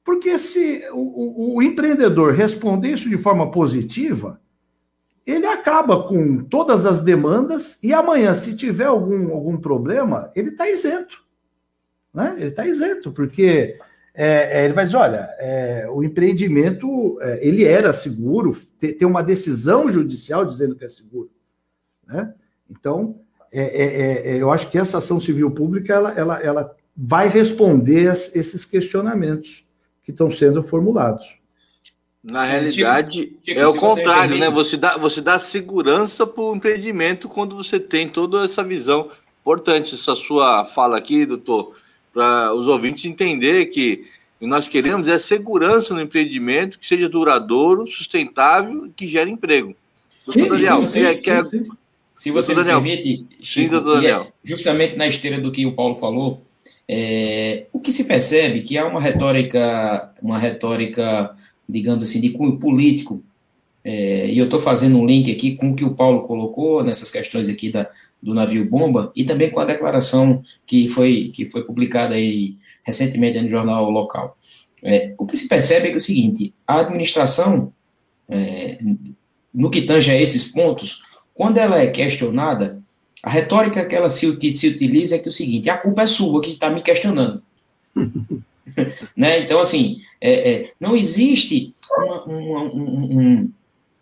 Porque 0.06 0.40
se 0.40 0.88
o, 0.94 1.00
o, 1.00 1.56
o 1.58 1.62
empreendedor 1.62 2.34
responder 2.34 2.94
isso 2.94 3.10
de 3.10 3.18
forma 3.18 3.52
positiva, 3.52 4.40
ele 5.26 5.48
acaba 5.48 6.08
com 6.08 6.46
todas 6.46 6.86
as 6.86 7.02
demandas 7.02 7.78
e 7.84 7.94
amanhã, 7.94 8.34
se 8.34 8.56
tiver 8.56 8.86
algum, 8.86 9.34
algum 9.34 9.58
problema, 9.58 10.32
ele 10.34 10.52
está 10.52 10.70
isento. 10.70 11.30
Né? 12.14 12.36
Ele 12.38 12.50
está 12.50 12.66
isento, 12.66 13.12
porque 13.12 13.78
é, 14.14 14.62
é, 14.62 14.66
ele 14.66 14.74
vai 14.74 14.86
dizer, 14.86 14.98
olha, 14.98 15.30
é, 15.40 15.88
o 15.90 16.04
empreendimento, 16.04 17.18
é, 17.22 17.48
ele 17.48 17.64
era 17.64 17.94
seguro, 17.94 18.56
tem, 18.78 18.94
tem, 18.94 19.08
uma 19.08 19.24
decisão 19.24 19.92
judicial 19.92 20.46
dizendo 20.46 20.76
que 20.76 20.84
é 20.84 20.90
seguro. 20.90 21.30
Né? 22.06 22.34
Então, 22.70 23.22
é, 23.52 24.34
é, 24.34 24.38
eu 24.38 24.52
acho 24.52 24.70
que 24.70 24.78
essa 24.78 24.98
ação 24.98 25.20
civil 25.20 25.52
pública, 25.52 25.94
ela, 25.94 26.12
ela, 26.14 26.40
ela 26.42 26.76
vai 26.96 27.28
responder 27.28 28.10
a 28.10 28.14
esses 28.14 28.66
questionamentos 28.66 29.66
que 30.04 30.12
estão 30.12 30.30
sendo 30.30 30.62
formulados. 30.62 31.40
Na 32.24 32.46
realidade, 32.46 33.36
é 33.48 33.66
o 33.66 33.76
contrário, 33.76 34.38
né? 34.38 34.48
Você 34.50 34.78
dá, 34.78 34.96
você 34.96 35.22
dá 35.22 35.40
segurança 35.40 36.28
para 36.28 36.44
o 36.44 36.56
empreendimento 36.56 37.28
quando 37.28 37.56
você 37.56 37.80
tem 37.80 38.08
toda 38.08 38.46
essa 38.46 38.64
visão. 38.64 39.10
Importante 39.42 39.96
essa 39.96 40.16
sua 40.16 40.64
fala 40.66 41.00
aqui, 41.00 41.26
doutor, 41.26 41.76
para 42.14 42.54
os 42.54 42.68
ouvintes 42.68 43.06
entender 43.06 43.66
que 43.68 44.06
nós 44.40 44.68
queremos 44.68 45.08
é 45.08 45.20
segurança 45.20 45.94
no 45.94 46.02
empreendimento 46.02 46.80
que 46.80 46.88
seja 46.88 47.08
duradouro, 47.08 47.86
sustentável 47.88 48.88
e 48.88 48.90
que 48.90 49.08
gere 49.08 49.30
emprego. 49.30 49.76
Doutor 50.26 50.42
sim, 50.44 50.50
Daniel, 50.50 50.88
sim, 50.88 51.06
sim, 51.06 51.18
quer... 51.20 51.44
Se 52.14 52.30
você 52.30 52.54
me 52.54 52.64
Daniel. 52.64 52.82
permite, 52.82 53.26
Chico, 53.42 53.46
sim, 53.46 53.68
doutor 53.68 53.96
Daniel. 53.96 54.22
É 54.22 54.32
justamente 54.44 54.96
na 54.96 55.08
esteira 55.08 55.40
do 55.40 55.52
que 55.52 55.66
o 55.66 55.74
Paulo 55.74 55.96
falou, 55.96 56.42
é, 56.88 57.68
o 57.72 57.80
que 57.80 57.92
se 57.92 58.04
percebe 58.04 58.62
que 58.62 58.78
há 58.78 58.86
uma 58.86 59.00
retórica, 59.00 60.14
uma 60.22 60.38
retórica, 60.38 61.36
digamos 61.68 62.04
assim, 62.04 62.20
de 62.20 62.30
cunho 62.30 62.58
político, 62.60 63.24
é, 63.84 64.28
e 64.28 64.38
eu 64.38 64.46
estou 64.46 64.60
fazendo 64.60 64.98
um 64.98 65.06
link 65.06 65.32
aqui 65.32 65.56
com 65.56 65.72
o 65.72 65.76
que 65.76 65.84
o 65.84 65.96
Paulo 65.96 66.24
colocou 66.24 66.84
nessas 66.84 67.10
questões 67.10 67.50
aqui 67.50 67.72
da, 67.72 67.90
do 68.22 68.34
navio 68.34 68.70
bomba 68.70 69.12
e 69.16 69.24
também 69.24 69.50
com 69.50 69.60
a 69.60 69.66
declaração 69.66 70.44
que 70.66 70.88
foi, 70.88 71.32
que 71.34 71.46
foi 71.46 71.64
publicada 71.64 72.16
aí 72.16 72.56
recentemente 72.84 73.42
no 73.42 73.50
jornal 73.50 73.90
local. 73.90 74.38
É, 74.84 75.14
o 75.18 75.26
que 75.26 75.38
se 75.38 75.48
percebe 75.48 75.88
é, 75.88 75.90
que 75.90 75.96
é 75.96 75.98
o 75.98 76.02
seguinte: 76.02 76.54
a 76.68 76.80
administração, 76.80 77.74
é, 78.30 78.80
no 79.54 79.70
que 79.70 79.82
tange 79.84 80.12
a 80.12 80.20
esses 80.20 80.44
pontos, 80.46 81.04
quando 81.34 81.58
ela 81.58 81.80
é 81.80 81.88
questionada, 81.88 82.82
a 83.22 83.30
retórica 83.30 83.86
que 83.86 83.96
ela 83.96 84.10
se, 84.10 84.36
que 84.38 84.52
se 84.52 84.68
utiliza 84.68 85.16
é 85.16 85.20
que 85.20 85.28
é 85.28 85.30
o 85.30 85.34
seguinte: 85.34 85.70
a 85.70 85.78
culpa 85.78 86.04
é 86.04 86.08
sua 86.08 86.42
que 86.42 86.52
está 86.52 86.70
me 86.70 86.82
questionando. 86.82 87.44
né? 89.16 89.40
Então, 89.40 89.60
assim, 89.60 90.02
é, 90.20 90.72
não 90.80 90.96
existe 90.96 91.74
uma, 91.98 92.24
uma, 92.26 92.64
um, 92.64 93.20
um, 93.20 93.52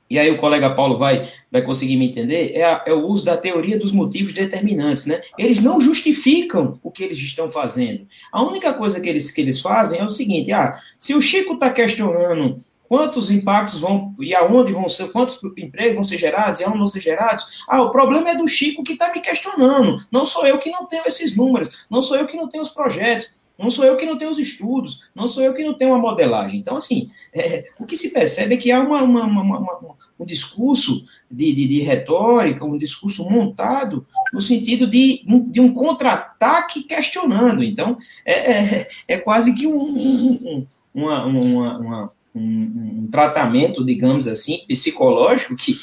e 0.10 0.18
aí 0.18 0.32
o 0.32 0.38
colega 0.38 0.72
Paulo 0.72 0.98
vai, 0.98 1.30
vai 1.52 1.62
conseguir 1.62 1.96
me 1.96 2.08
entender, 2.10 2.54
é, 2.56 2.64
a, 2.64 2.84
é, 2.88 2.94
o 2.94 3.06
uso 3.06 3.24
da 3.26 3.38
teoria 3.38 3.78
dos 3.78 3.92
motivos 3.92 4.34
determinantes, 4.34 5.06
né? 5.06 5.22
Eles 5.38 5.60
não 5.60 5.80
justificam 5.80 6.80
o 6.82 6.90
que 6.90 7.04
eles 7.04 7.18
estão 7.20 7.48
fazendo. 7.50 8.08
A 8.32 8.42
única 8.42 8.74
coisa 8.74 9.00
que 9.00 9.08
eles, 9.08 9.30
que 9.30 9.40
eles 9.40 9.62
fazem 9.62 10.00
é 10.00 10.04
o 10.04 10.10
seguinte, 10.10 10.52
ah, 10.52 10.74
se 10.98 11.14
o 11.14 11.22
Chico 11.22 11.54
está 11.54 11.70
questionando 11.70 12.58
quantos 12.88 13.30
impactos 13.30 13.80
vão 13.80 14.16
e 14.20 14.34
aonde 14.34 14.74
vão 14.74 14.90
ser, 14.90 15.12
quantos 15.12 15.40
empregos 15.56 15.94
vão 15.94 16.04
ser 16.04 16.18
gerados 16.18 16.60
e 16.60 16.64
aonde 16.64 16.80
vão 16.80 16.88
ser 16.88 17.02
gerados, 17.02 17.46
ah, 17.68 17.84
o 17.84 17.92
problema 17.92 18.32
é 18.32 18.36
do 18.36 18.48
Chico 18.48 18.84
que 18.84 18.94
está 18.94 19.12
me 19.14 19.22
questionando, 19.22 20.04
não 20.12 20.26
sou 20.26 20.48
eu 20.48 20.58
que 20.58 20.72
não 20.72 20.88
tenho 20.88 21.04
esses 21.06 21.36
números, 21.36 21.86
não 21.88 22.02
sou 22.02 22.18
eu 22.18 22.26
que 22.26 22.36
não 22.36 22.50
tenho 22.50 22.64
os 22.64 22.70
projetos, 22.70 23.30
não 23.60 23.70
sou 23.70 23.84
eu 23.84 23.98
que 23.98 24.06
não 24.06 24.18
tenho 24.18 24.32
os 24.32 24.40
estudos, 24.40 25.04
não 25.14 25.28
sou 25.28 25.44
eu 25.44 25.54
que 25.54 25.66
não 25.66 25.74
tenho 25.74 25.92
uma 25.92 26.00
modelagem. 26.00 26.60
Então, 26.60 26.78
assim, 26.78 27.12
é, 27.34 27.70
o 27.78 27.86
que 27.86 27.98
se 27.98 28.12
percebe 28.12 28.56
é 28.56 28.58
que 28.58 28.72
há 28.72 28.80
uma, 28.80 29.04
uma, 29.04 29.26
uma, 29.26 29.96
um 30.18 30.26
discurso 30.26 31.04
de, 31.30 31.54
de, 31.54 31.68
de, 31.68 31.82
retórica, 31.82 32.64
um 32.64 32.78
discurso 32.78 33.30
montado 33.30 34.06
no 34.32 34.42
sentido 34.42 34.88
de, 34.88 35.26
de 35.52 35.60
um 35.60 35.74
contra-ataque 35.74 36.84
questionando. 36.84 37.62
Então, 37.62 37.98
é, 38.26 38.52
é, 38.52 38.90
é 39.10 39.18
quase 39.18 39.54
que 39.54 39.68
um, 39.68 39.78
um, 39.78 40.68
uma, 40.94 41.26
uma, 41.26 42.12
um, 42.34 42.42
um, 42.42 43.08
tratamento, 43.12 43.84
digamos 43.84 44.26
assim, 44.26 44.64
psicológico 44.70 45.58
que 45.58 45.78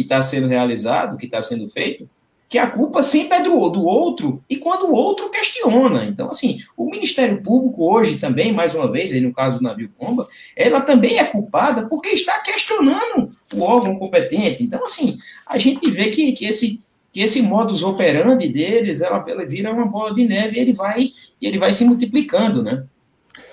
está 0.00 0.22
sendo 0.22 0.48
realizado, 0.48 1.18
que 1.18 1.26
está 1.26 1.42
sendo 1.42 1.68
feito, 1.68 2.08
que 2.48 2.56
a 2.56 2.66
culpa 2.66 3.02
sempre 3.02 3.38
é 3.38 3.42
do, 3.42 3.68
do 3.68 3.84
outro, 3.84 4.42
e 4.48 4.56
quando 4.56 4.86
o 4.86 4.94
outro 4.94 5.28
questiona. 5.28 6.06
Então, 6.06 6.30
assim, 6.30 6.60
o 6.76 6.90
Ministério 6.90 7.42
Público 7.42 7.92
hoje 7.92 8.18
também, 8.18 8.52
mais 8.52 8.74
uma 8.74 8.90
vez, 8.90 9.12
aí 9.12 9.20
no 9.20 9.32
caso 9.32 9.58
do 9.58 9.62
navio 9.62 9.90
Pomba, 9.98 10.26
ela 10.56 10.80
também 10.80 11.18
é 11.18 11.24
culpada 11.24 11.86
porque 11.86 12.08
está 12.08 12.38
questionando 12.40 13.30
o 13.52 13.60
órgão 13.60 13.98
competente. 13.98 14.62
Então, 14.62 14.82
assim, 14.84 15.18
a 15.46 15.58
gente 15.58 15.90
vê 15.90 16.10
que, 16.10 16.32
que 16.32 16.46
esse 16.46 16.80
que 17.10 17.20
esse 17.20 17.40
modus 17.40 17.82
operandi 17.82 18.48
deles, 18.48 19.00
ela, 19.00 19.24
ela 19.26 19.44
vira 19.44 19.72
uma 19.72 19.86
bola 19.86 20.14
de 20.14 20.24
neve 20.24 20.56
e 20.56 20.60
ele 20.60 20.72
vai, 20.74 21.10
e 21.40 21.46
ele 21.46 21.58
vai 21.58 21.72
se 21.72 21.84
multiplicando, 21.84 22.62
né? 22.62 22.84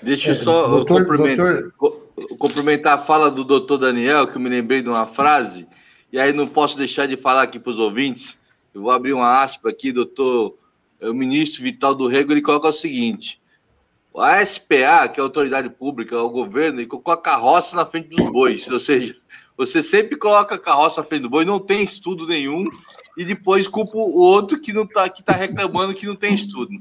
Deixa 0.02 0.32
eu 0.32 0.34
é, 0.34 0.38
só 0.38 0.68
doutor, 0.68 1.06
cumprimentar, 1.06 1.54
doutor... 1.80 2.38
cumprimentar 2.38 2.93
a 2.96 3.02
fala 3.02 3.32
do 3.32 3.43
doutor 3.43 3.78
Daniel, 3.78 4.28
que 4.28 4.36
eu 4.36 4.41
me 4.41 4.50
lembrei 4.50 4.82
de 4.82 4.89
uma 4.89 5.08
frase, 5.08 5.66
e 6.12 6.20
aí 6.20 6.34
não 6.34 6.48
posso 6.48 6.78
deixar 6.78 7.08
de 7.08 7.16
falar 7.16 7.43
aqui 7.43 7.58
para 7.58 7.72
os 7.72 7.80
ouvintes, 7.80 8.38
eu 8.76 8.82
vou 8.82 8.92
abrir 8.92 9.14
uma 9.14 9.42
aspa 9.42 9.70
aqui, 9.70 9.92
doutor, 9.92 10.58
o 11.02 11.14
ministro 11.14 11.64
Vital 11.64 11.96
do 11.96 12.08
Rego, 12.08 12.34
ele 12.34 12.42
coloca 12.42 12.68
o 12.68 12.74
seguinte: 12.74 13.42
a 14.16 14.46
SPA, 14.46 15.08
que 15.08 15.20
é 15.20 15.22
a 15.22 15.24
autoridade 15.24 15.70
pública, 15.70 16.22
o 16.22 16.30
governo, 16.30 16.82
ele 16.82 16.88
colocou 16.88 17.14
a 17.14 17.18
carroça 17.18 17.76
na 17.76 17.86
frente 17.86 18.10
dos 18.10 18.26
bois, 18.28 18.68
ou 18.68 18.80
seja, 18.80 19.16
você 19.58 19.82
sempre 19.82 20.18
coloca 20.18 20.56
a 20.56 20.60
carroça 20.60 21.02
na 21.02 21.08
frente 21.08 21.22
do 21.22 21.30
boi, 21.30 21.46
não 21.46 21.58
tem 21.58 21.84
estudo 21.84 22.28
nenhum, 22.28 22.66
e 23.18 23.24
depois 23.24 23.66
culpa 23.66 23.98
o 23.98 24.20
outro 24.20 24.60
que 24.60 24.74
não 24.74 24.86
tá, 24.86 25.08
que 25.08 25.24
tá 25.24 25.32
reclamando 25.32 25.94
que 25.94 26.06
não 26.06 26.16
tem 26.16 26.34
estudo. 26.34 26.72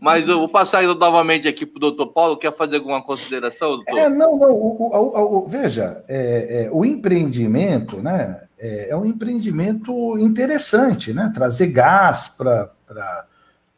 Mas 0.00 0.28
eu 0.28 0.38
vou 0.38 0.48
passar 0.48 0.82
novamente 0.84 1.48
aqui 1.48 1.66
para 1.66 1.78
o 1.78 1.80
doutor 1.80 2.06
Paulo. 2.08 2.36
Quer 2.36 2.54
fazer 2.54 2.76
alguma 2.76 3.02
consideração, 3.02 3.70
doutor? 3.70 3.98
É, 3.98 4.08
não, 4.08 4.38
não. 4.38 4.52
O, 4.52 4.76
o, 4.78 5.38
o, 5.38 5.48
veja, 5.48 6.04
é, 6.06 6.64
é, 6.64 6.70
o 6.70 6.84
empreendimento, 6.84 7.96
né? 7.96 8.45
É, 8.58 8.90
é 8.90 8.96
um 8.96 9.04
empreendimento 9.04 10.18
interessante, 10.18 11.12
né? 11.12 11.30
Trazer 11.34 11.68
gás 11.68 12.28
para 12.28 12.70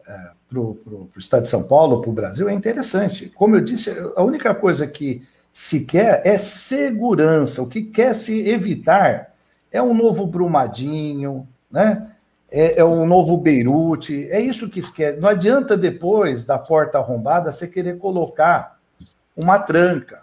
é, 0.06 0.30
o 0.54 1.08
estado 1.16 1.42
de 1.42 1.48
São 1.48 1.64
Paulo, 1.64 2.00
para 2.00 2.10
o 2.10 2.14
Brasil, 2.14 2.48
é 2.48 2.54
interessante. 2.54 3.30
Como 3.34 3.56
eu 3.56 3.60
disse, 3.60 3.90
a 4.16 4.22
única 4.22 4.54
coisa 4.54 4.86
que 4.86 5.22
se 5.52 5.84
quer 5.84 6.22
é 6.24 6.38
segurança. 6.38 7.62
O 7.62 7.68
que 7.68 7.82
quer 7.82 8.14
se 8.14 8.48
evitar 8.48 9.34
é 9.72 9.82
um 9.82 9.92
novo 9.94 10.26
Brumadinho, 10.26 11.46
né? 11.70 12.10
É, 12.50 12.80
é 12.80 12.84
um 12.84 13.04
novo 13.04 13.36
Beirute, 13.36 14.26
é 14.30 14.40
isso 14.40 14.70
que 14.70 14.80
se 14.80 14.90
quer. 14.90 15.18
Não 15.18 15.28
adianta 15.28 15.76
depois 15.76 16.44
da 16.44 16.58
porta 16.58 16.96
arrombada 16.96 17.52
você 17.52 17.68
querer 17.68 17.98
colocar 17.98 18.78
uma 19.36 19.58
tranca, 19.58 20.22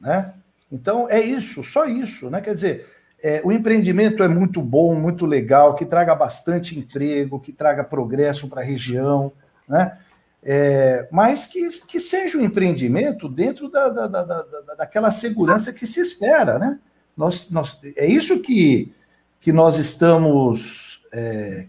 né? 0.00 0.32
Então 0.72 1.08
é 1.10 1.20
isso, 1.20 1.62
só 1.62 1.84
isso, 1.84 2.30
né? 2.30 2.40
Quer 2.40 2.54
dizer, 2.54 2.95
é, 3.26 3.40
o 3.42 3.50
empreendimento 3.50 4.22
é 4.22 4.28
muito 4.28 4.62
bom, 4.62 4.94
muito 4.94 5.26
legal, 5.26 5.74
que 5.74 5.84
traga 5.84 6.14
bastante 6.14 6.78
emprego, 6.78 7.40
que 7.40 7.52
traga 7.52 7.82
progresso 7.82 8.46
para 8.46 8.60
a 8.60 8.64
região, 8.64 9.32
né? 9.68 9.98
É, 10.44 11.08
mas 11.10 11.46
que, 11.46 11.68
que 11.88 11.98
seja 11.98 12.38
um 12.38 12.40
empreendimento 12.40 13.28
dentro 13.28 13.68
da, 13.68 13.88
da, 13.88 14.06
da, 14.06 14.22
da, 14.22 14.74
daquela 14.78 15.10
segurança 15.10 15.72
que 15.72 15.88
se 15.88 15.98
espera, 15.98 16.56
né? 16.56 16.78
Nós, 17.16 17.50
nós, 17.50 17.80
é 17.96 18.06
isso 18.06 18.38
que, 18.42 18.94
que 19.40 19.52
nós 19.52 19.76
estamos 19.76 21.04
é, 21.12 21.66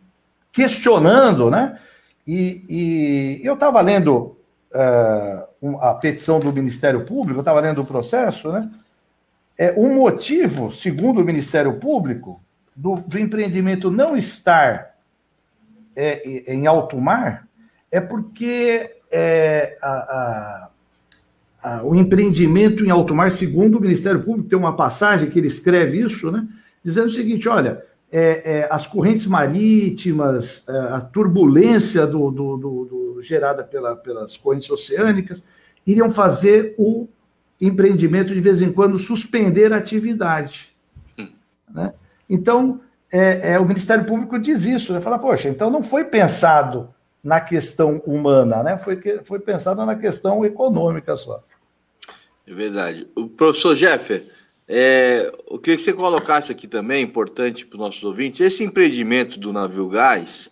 questionando, 0.51 1.49
né? 1.49 1.79
E, 2.27 2.63
e 2.69 3.41
eu 3.43 3.55
estava 3.55 3.81
lendo 3.81 4.37
uh, 4.75 5.77
a 5.79 5.95
petição 5.95 6.39
do 6.39 6.53
Ministério 6.53 7.03
Público, 7.03 7.39
eu 7.39 7.41
estava 7.41 7.61
lendo 7.61 7.81
o 7.81 7.85
processo, 7.85 8.51
né? 8.51 8.69
É, 9.57 9.73
um 9.75 9.95
motivo, 9.95 10.71
segundo 10.71 11.21
o 11.21 11.25
Ministério 11.25 11.79
Público, 11.79 12.41
do, 12.75 13.03
empreendimento 13.17 13.89
não 13.89 14.15
estar 14.15 14.95
é, 15.95 16.53
em 16.53 16.67
alto 16.67 17.01
mar 17.01 17.47
é 17.91 17.99
porque 17.99 18.87
é, 19.09 19.77
a, 19.81 19.89
a, 19.89 20.71
a, 21.63 21.83
o 21.83 21.95
empreendimento 21.95 22.85
em 22.85 22.91
alto 22.91 23.15
mar, 23.15 23.31
segundo 23.31 23.79
o 23.79 23.81
Ministério 23.81 24.21
Público, 24.21 24.47
tem 24.47 24.59
uma 24.59 24.75
passagem 24.75 25.29
que 25.29 25.39
ele 25.39 25.47
escreve 25.47 25.99
isso, 25.99 26.31
né, 26.31 26.47
dizendo 26.83 27.07
o 27.07 27.11
seguinte: 27.11 27.49
olha, 27.49 27.83
é, 28.11 28.59
é, 28.59 28.67
as 28.69 28.85
correntes 28.85 29.25
marítimas, 29.25 30.63
é, 30.69 30.77
a 30.93 31.01
turbulência 31.01 32.05
do, 32.05 32.29
do, 32.29 32.57
do, 32.57 32.85
do 32.85 33.21
gerada 33.23 33.63
pela, 33.63 33.95
pelas 33.95 34.37
correntes 34.37 34.69
oceânicas, 34.69 35.41
iriam 35.85 36.09
fazer 36.11 36.75
o 36.77 37.07
empreendimento, 37.59 38.33
de 38.33 38.39
vez 38.39 38.61
em 38.61 38.71
quando, 38.71 38.97
suspender 38.97 39.73
a 39.73 39.77
atividade. 39.77 40.75
Hum. 41.17 41.27
Né? 41.73 41.93
Então, 42.29 42.81
é, 43.11 43.53
é, 43.53 43.59
o 43.59 43.65
Ministério 43.65 44.05
Público 44.05 44.37
diz 44.37 44.63
isso, 44.65 44.93
né? 44.93 45.01
fala, 45.01 45.17
poxa, 45.17 45.49
então 45.49 45.69
não 45.69 45.81
foi 45.81 46.03
pensado 46.05 46.93
na 47.23 47.41
questão 47.41 48.01
humana, 48.05 48.63
né? 48.63 48.77
foi, 48.77 48.99
foi 49.23 49.39
pensado 49.39 49.85
na 49.85 49.95
questão 49.95 50.45
econômica 50.45 51.15
só. 51.15 51.43
É 52.45 52.53
verdade. 52.53 53.07
O 53.15 53.27
professor 53.27 53.75
Jeffer, 53.75 54.27
é, 54.67 55.31
eu 55.49 55.59
queria 55.59 55.77
que 55.77 55.83
você 55.83 55.93
colocasse 55.93 56.51
aqui 56.51 56.67
também, 56.67 57.03
importante 57.03 57.65
para 57.65 57.75
os 57.75 57.81
nossos 57.81 58.03
ouvintes, 58.03 58.41
esse 58.41 58.63
empreendimento 58.63 59.39
do 59.39 59.51
navio 59.51 59.87
gás, 59.89 60.49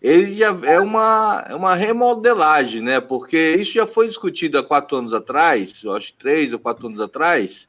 ele 0.00 0.32
já 0.32 0.56
é 0.64 0.80
uma, 0.80 1.44
é 1.48 1.54
uma 1.54 1.74
remodelagem, 1.74 2.80
né? 2.80 3.00
Porque 3.00 3.52
isso 3.52 3.74
já 3.74 3.86
foi 3.86 4.08
discutido 4.08 4.58
há 4.58 4.62
quatro 4.62 4.96
anos 4.96 5.12
atrás, 5.12 5.82
eu 5.84 5.92
acho 5.92 6.14
três 6.14 6.52
ou 6.52 6.58
quatro 6.58 6.86
anos 6.86 7.00
atrás, 7.00 7.68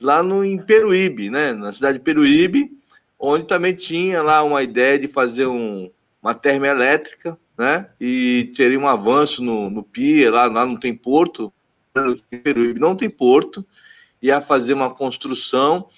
lá 0.00 0.22
no 0.22 0.44
em 0.44 0.56
Peruíbe, 0.56 1.30
né? 1.30 1.52
Na 1.52 1.72
cidade 1.72 1.98
de 1.98 2.04
Peruíbe, 2.04 2.70
onde 3.18 3.44
também 3.44 3.74
tinha 3.74 4.22
lá 4.22 4.42
uma 4.44 4.62
ideia 4.62 4.98
de 4.98 5.08
fazer 5.08 5.46
um, 5.46 5.90
uma 6.22 6.32
termoelétrica, 6.32 7.36
né? 7.58 7.88
E 8.00 8.52
teria 8.54 8.78
um 8.78 8.86
avanço 8.86 9.42
no, 9.42 9.68
no 9.68 9.82
PIA, 9.82 10.30
lá, 10.30 10.46
lá 10.46 10.64
não 10.64 10.76
tem 10.76 10.94
porto, 10.94 11.52
Peruíbe 12.30 12.78
não 12.78 12.94
tem 12.94 13.10
porto, 13.10 13.66
ia 14.22 14.40
fazer 14.40 14.74
uma 14.74 14.90
construção, 14.90 15.88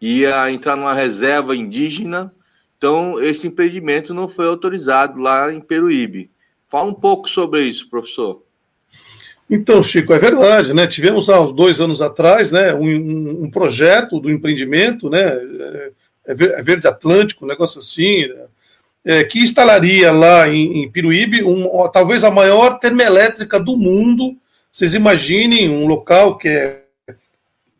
ia 0.00 0.50
entrar 0.50 0.74
numa 0.74 0.94
reserva 0.94 1.54
indígena 1.54 2.34
então, 2.76 3.20
esse 3.22 3.46
empreendimento 3.46 4.12
não 4.12 4.28
foi 4.28 4.46
autorizado 4.46 5.18
lá 5.18 5.52
em 5.52 5.60
Peruíbe. 5.60 6.30
Fala 6.68 6.90
um 6.90 6.94
pouco 6.94 7.28
sobre 7.28 7.62
isso, 7.62 7.88
professor. 7.88 8.42
Então, 9.48 9.82
Chico, 9.82 10.12
é 10.12 10.18
verdade, 10.18 10.74
né? 10.74 10.86
Tivemos 10.86 11.30
há 11.30 11.40
uns 11.40 11.52
dois 11.52 11.80
anos 11.80 12.02
atrás, 12.02 12.50
né, 12.50 12.74
um, 12.74 13.44
um 13.44 13.50
projeto 13.50 14.18
do 14.18 14.28
empreendimento, 14.28 15.08
né, 15.08 15.20
é, 15.24 15.92
é, 16.26 16.32
é 16.32 16.62
Verde 16.62 16.88
Atlântico, 16.88 17.44
um 17.44 17.48
negócio 17.48 17.78
assim, 17.78 18.26
né, 18.26 18.44
é, 19.04 19.24
que 19.24 19.38
instalaria 19.38 20.10
lá 20.10 20.48
em, 20.48 20.82
em 20.82 20.90
Piruíbe 20.90 21.44
um, 21.44 21.68
talvez 21.92 22.24
a 22.24 22.30
maior 22.30 22.80
termoelétrica 22.80 23.60
do 23.60 23.76
mundo. 23.76 24.36
Vocês 24.72 24.94
imaginem 24.94 25.70
um 25.70 25.86
local 25.86 26.36
que 26.36 26.48
é 26.48 26.82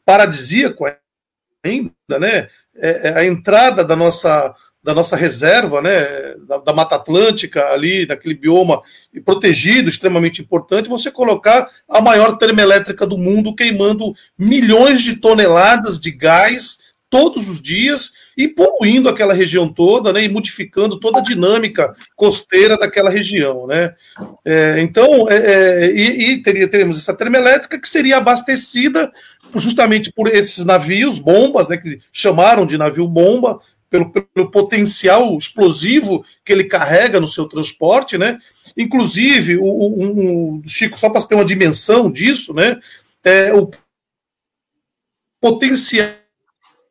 paradisíaco 0.05 0.85
ainda, 1.65 2.19
né? 2.21 2.49
É, 2.77 3.09
é 3.09 3.19
a 3.19 3.25
entrada 3.25 3.83
da 3.83 3.97
nossa 3.97 4.55
da 4.87 4.95
nossa 4.95 5.17
reserva, 5.17 5.83
né, 5.83 6.37
da, 6.47 6.59
da, 6.59 6.73
Mata 6.73 6.95
Atlântica, 6.95 7.73
ali, 7.73 8.07
naquele 8.07 8.37
bioma 8.37 8.81
protegido, 9.25 9.89
extremamente 9.89 10.41
importante, 10.41 10.89
você 10.89 11.11
colocar 11.11 11.69
a 11.89 12.01
maior 12.01 12.39
termoelétrica 12.39 13.05
do 13.05 13.19
mundo 13.19 13.53
queimando 13.53 14.15
milhões 14.39 15.01
de 15.01 15.17
toneladas 15.17 15.99
de 15.99 16.13
gás 16.13 16.79
todos 17.11 17.49
os 17.49 17.61
dias 17.61 18.13
e 18.37 18.47
poluindo 18.47 19.09
aquela 19.09 19.35
região 19.35 19.69
toda, 19.69 20.13
né, 20.13 20.23
e 20.23 20.29
modificando 20.29 21.01
toda 21.01 21.19
a 21.19 21.23
dinâmica 21.23 21.93
costeira 22.15 22.79
daquela 22.79 23.11
região, 23.11 23.67
né. 23.67 23.93
É, 24.45 24.81
então, 24.81 25.29
é, 25.29 25.37
é, 25.37 25.91
e, 25.91 26.31
e 26.31 26.43
teria, 26.45 26.69
teremos 26.69 26.97
essa 26.97 27.13
termoelétrica 27.13 27.81
que 27.81 27.89
seria 27.89 28.19
abastecida 28.19 29.11
justamente 29.57 30.13
por 30.13 30.29
esses 30.29 30.65
navios 30.65 31.19
bombas, 31.19 31.67
né, 31.67 31.77
que 31.77 31.99
chamaram 32.13 32.65
de 32.65 32.79
navio 32.79 33.09
bomba, 33.09 33.59
pelo, 33.97 34.11
pelo 34.11 34.51
potencial 34.51 35.37
explosivo 35.37 36.25
que 36.45 36.53
ele 36.53 36.65
carrega 36.65 37.21
no 37.21 37.27
seu 37.27 37.47
transporte, 37.47 38.19
né. 38.19 38.39
Inclusive, 38.77 39.57
o, 39.57 39.65
o, 39.65 40.59
o 40.59 40.63
Chico, 40.67 40.99
só 40.99 41.09
para 41.09 41.23
ter 41.23 41.35
uma 41.35 41.45
dimensão 41.45 42.11
disso, 42.11 42.53
né, 42.53 42.79
é, 43.25 43.53
o 43.55 43.71
potencial 45.41 46.15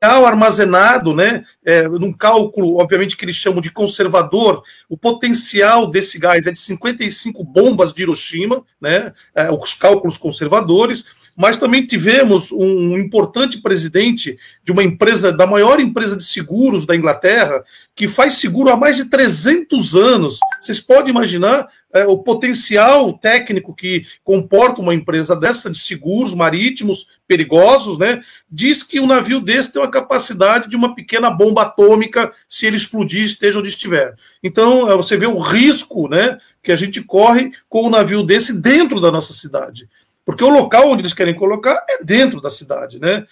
armazenado, 0.01 1.13
né, 1.15 1.43
é, 1.63 1.87
num 1.87 2.13
cálculo, 2.13 2.77
obviamente, 2.77 3.15
que 3.15 3.25
eles 3.25 3.35
chamam 3.35 3.61
de 3.61 3.71
conservador, 3.71 4.63
o 4.89 4.97
potencial 4.97 5.87
desse 5.87 6.19
gás 6.19 6.45
é 6.45 6.51
de 6.51 6.59
55 6.59 7.43
bombas 7.43 7.93
de 7.93 8.03
Hiroshima, 8.03 8.63
né, 8.79 9.13
é, 9.33 9.51
os 9.51 9.73
cálculos 9.73 10.17
conservadores, 10.17 11.05
mas 11.35 11.57
também 11.57 11.85
tivemos 11.85 12.51
um 12.51 12.97
importante 12.97 13.61
presidente 13.61 14.39
de 14.63 14.71
uma 14.71 14.83
empresa, 14.83 15.31
da 15.31 15.45
maior 15.45 15.79
empresa 15.79 16.15
de 16.15 16.23
seguros 16.23 16.85
da 16.85 16.95
Inglaterra, 16.95 17.63
que 17.93 18.07
faz 18.07 18.35
seguro 18.35 18.69
há 18.69 18.77
mais 18.77 18.95
de 18.95 19.09
300 19.09 19.95
anos. 19.95 20.39
Vocês 20.61 20.79
podem 20.79 21.09
imaginar 21.09 21.67
é, 21.93 22.05
o 22.05 22.17
potencial 22.17 23.13
técnico 23.13 23.73
que 23.73 24.05
comporta 24.23 24.81
uma 24.81 24.93
empresa 24.93 25.35
dessa 25.35 25.69
de 25.69 25.77
seguros 25.77 26.33
marítimos 26.33 27.07
perigosos, 27.27 27.97
né? 27.97 28.21
Diz 28.49 28.83
que 28.83 28.99
um 28.99 29.07
navio 29.07 29.39
desse 29.39 29.71
tem 29.71 29.81
uma 29.81 29.89
capacidade 29.89 30.69
de 30.69 30.75
uma 30.75 30.93
pequena 30.93 31.29
bomba 31.29 31.63
atômica 31.63 32.33
se 32.49 32.65
ele 32.65 32.77
explodir, 32.77 33.23
esteja 33.23 33.59
onde 33.59 33.69
estiver. 33.69 34.15
Então, 34.43 34.91
é, 34.91 34.95
você 34.95 35.17
vê 35.17 35.25
o 35.25 35.39
risco, 35.39 36.07
né, 36.07 36.37
que 36.61 36.71
a 36.71 36.75
gente 36.75 37.01
corre 37.01 37.51
com 37.67 37.87
um 37.87 37.89
navio 37.89 38.23
desse 38.23 38.61
dentro 38.61 38.99
da 38.99 39.11
nossa 39.11 39.33
cidade. 39.33 39.87
Porque 40.25 40.43
o 40.43 40.49
local 40.49 40.89
onde 40.89 41.03
eles 41.03 41.13
querem 41.13 41.35
colocar 41.35 41.85
é 41.87 42.03
dentro 42.03 42.41
da 42.41 42.49
cidade, 42.49 42.99
né? 42.99 43.27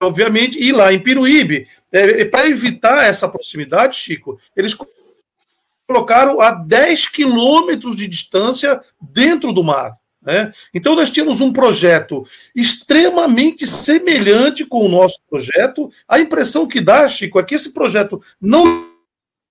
Obviamente, 0.00 0.62
e 0.62 0.70
lá 0.70 0.92
em 0.92 1.00
Piruíbe, 1.00 1.66
é, 1.90 2.20
é 2.20 2.24
para 2.26 2.48
evitar 2.48 3.04
essa 3.04 3.28
proximidade, 3.28 3.96
Chico, 3.96 4.38
eles 4.54 4.76
colocaram 5.88 6.40
a 6.40 6.50
10 6.50 7.08
quilômetros 7.08 7.96
de 7.96 8.06
distância 8.06 8.80
dentro 9.00 9.52
do 9.52 9.64
mar. 9.64 9.96
Né? 10.22 10.52
Então, 10.74 10.94
nós 10.94 11.10
tínhamos 11.10 11.40
um 11.40 11.52
projeto 11.52 12.26
extremamente 12.54 13.66
semelhante 13.66 14.66
com 14.66 14.84
o 14.84 14.88
nosso 14.88 15.20
projeto. 15.28 15.90
A 16.06 16.20
impressão 16.20 16.68
que 16.68 16.80
dá, 16.80 17.08
Chico, 17.08 17.40
é 17.40 17.42
que 17.42 17.54
esse 17.54 17.70
projeto 17.70 18.20
não 18.38 18.86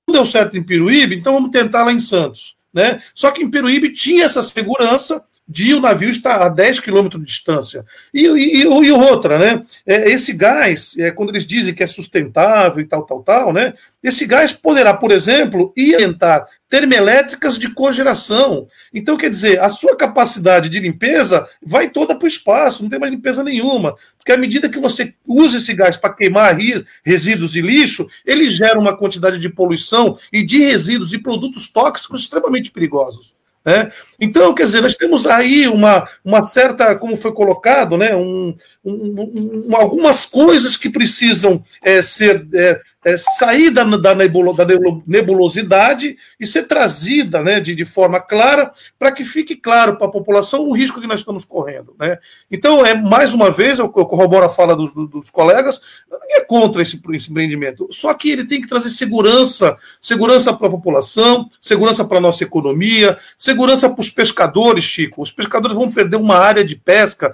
deu 0.09 0.25
certo 0.25 0.55
em 0.55 0.63
Piruíbe, 0.63 1.15
então 1.15 1.33
vamos 1.33 1.51
tentar 1.51 1.83
lá 1.83 1.91
em 1.91 1.99
Santos. 1.99 2.55
Né? 2.71 3.01
Só 3.15 3.31
que 3.31 3.41
em 3.41 3.49
Piruíbe 3.49 3.91
tinha 3.91 4.25
essa 4.25 4.43
segurança 4.43 5.25
de 5.47 5.73
o 5.73 5.79
navio 5.79 6.09
estar 6.09 6.41
a 6.41 6.49
10 6.49 6.81
quilômetros 6.81 7.21
de 7.21 7.27
distância. 7.27 7.85
E, 8.13 8.25
e, 8.25 8.61
e, 8.63 8.91
outra, 8.91 9.39
né? 9.39 9.63
É, 9.85 10.11
esse 10.11 10.33
gás, 10.33 10.95
é, 10.97 11.09
quando 11.09 11.29
eles 11.29 11.45
dizem 11.45 11.73
que 11.73 11.81
é 11.81 11.87
sustentável 11.87 12.81
e 12.81 12.85
tal, 12.85 13.03
tal, 13.03 13.23
tal, 13.23 13.53
né? 13.53 13.73
Esse 14.03 14.25
gás 14.25 14.51
poderá, 14.51 14.93
por 14.93 15.11
exemplo, 15.11 15.73
orientar 15.77 16.45
termoelétricas 16.69 17.57
de 17.57 17.73
cogeração. 17.73 18.67
Então, 18.93 19.15
quer 19.15 19.29
dizer, 19.29 19.61
a 19.61 19.69
sua 19.69 19.95
capacidade 19.95 20.69
de 20.69 20.79
limpeza 20.79 21.47
vai 21.63 21.89
toda 21.89 22.13
para 22.13 22.25
o 22.25 22.27
espaço, 22.27 22.83
não 22.83 22.89
tem 22.89 22.99
mais 22.99 23.11
limpeza 23.11 23.43
nenhuma. 23.43 23.95
Porque 24.17 24.33
à 24.33 24.37
medida 24.37 24.69
que 24.69 24.79
você 24.79 25.13
usa 25.25 25.57
esse 25.57 25.73
gás 25.73 25.95
para 25.95 26.13
queimar 26.13 26.57
resíduos 27.05 27.55
e 27.55 27.61
lixo, 27.61 28.07
ele 28.25 28.49
gera 28.49 28.77
uma 28.77 28.97
quantidade 28.97 29.39
de 29.39 29.49
poluição 29.49 30.19
e 30.31 30.43
de 30.43 30.59
resíduos 30.59 31.13
e 31.13 31.17
produtos 31.17 31.69
tóxicos 31.69 32.23
extremamente 32.23 32.69
perigosos. 32.69 33.36
Né? 33.67 33.91
Então, 34.17 34.55
quer 34.55 34.63
dizer, 34.63 34.81
nós 34.81 34.95
temos 34.95 35.27
aí 35.27 35.67
uma, 35.67 36.07
uma 36.23 36.41
certa, 36.41 36.95
como 36.95 37.17
foi 37.17 37.33
colocado, 37.33 37.97
né, 37.97 38.15
um, 38.15 38.55
um, 38.81 39.65
um, 39.67 39.75
algumas 39.75 40.25
coisas 40.25 40.77
que 40.77 40.89
precisam 40.89 41.61
é, 41.83 42.01
ser 42.01 42.47
é, 42.53 42.79
é, 43.07 43.15
sair 43.15 43.69
da, 43.69 43.85
da, 43.85 44.13
nebulo, 44.13 44.53
da, 44.53 44.65
nebulosidade 45.07 46.17
e 46.37 46.45
ser 46.45 46.63
trazida 46.63 47.41
né, 47.41 47.61
de, 47.61 47.73
de 47.73 47.85
forma 47.85 48.19
clara 48.19 48.69
para 48.99 49.13
que 49.13 49.23
fique 49.23 49.55
claro 49.55 49.95
para 49.95 50.07
a 50.07 50.11
população 50.11 50.67
o 50.67 50.75
risco 50.75 50.99
que 50.99 51.07
nós 51.07 51.21
estamos 51.21 51.45
correndo. 51.45 51.95
Né? 51.97 52.19
Então, 52.51 52.85
é 52.85 52.93
mais 52.93 53.33
uma 53.33 53.49
vez, 53.49 53.79
eu, 53.79 53.87
corroboro 53.87 54.45
a 54.45 54.49
fala 54.49 54.75
dos, 54.75 54.93
dos 54.93 55.29
colegas, 55.29 55.79
ninguém 56.11 56.35
é 56.35 56.41
contra 56.41 56.81
esse, 56.81 57.01
esse 57.13 57.31
empreendimento, 57.31 57.87
só 57.91 58.13
que 58.13 58.29
ele 58.29 58.43
tem 58.43 58.59
que 58.59 58.67
trazer 58.67 58.89
segurança, 58.89 59.77
segurança 60.01 60.53
para 60.53 60.67
a 60.67 60.71
população, 60.71 61.49
segurança 61.61 62.03
para 62.03 62.17
a 62.17 62.21
nossa 62.21 62.43
economia, 62.43 63.17
segurança 63.37 63.89
para 63.89 64.01
os 64.01 64.09
pescadores, 64.09 64.83
Chico. 64.83 65.21
Os 65.21 65.31
pescadores 65.31 65.77
vão 65.77 65.89
perder 65.89 66.17
uma 66.17 66.35
área 66.35 66.63
de 66.65 66.75
pesca, 66.75 67.33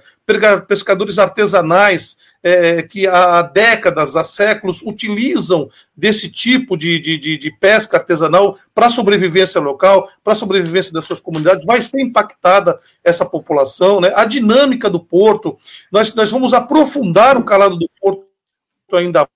pescadores 0.68 1.18
artesanais, 1.18 2.22
é, 2.44 2.84
que 2.84 3.08
há 3.08 3.42
décadas, 3.42 4.16
há 4.16 4.24
séculos, 4.24 4.82
utilizam 4.82 5.70
desse 5.96 6.30
tipo 6.30 6.76
de, 6.76 7.00
de, 7.00 7.18
de, 7.18 7.38
de 7.38 7.52
pesca 7.52 7.98
artesanal 7.98 8.58
para 8.76 8.88
a 8.88 8.90
sobrevivência 8.90 9.62
local, 9.62 10.10
para 10.22 10.34
a 10.34 10.36
sobrevivência 10.36 10.92
das 10.92 11.06
suas 11.06 11.22
comunidades, 11.22 11.66
vai 11.66 11.82
ser 11.82 12.02
impactada 12.02 12.80
essa 13.04 13.26
população, 13.26 14.02
né? 14.02 14.12
a 14.14 14.26
dinâmica 14.26 14.90
do 14.90 15.00
porto. 15.00 15.56
Nós, 15.92 16.14
nós 16.14 16.30
vamos 16.30 16.54
aprofundar 16.54 17.38
o 17.38 17.46
calado 17.46 17.78
do 17.78 17.90
porto 18.02 18.28
ainda 18.92 19.28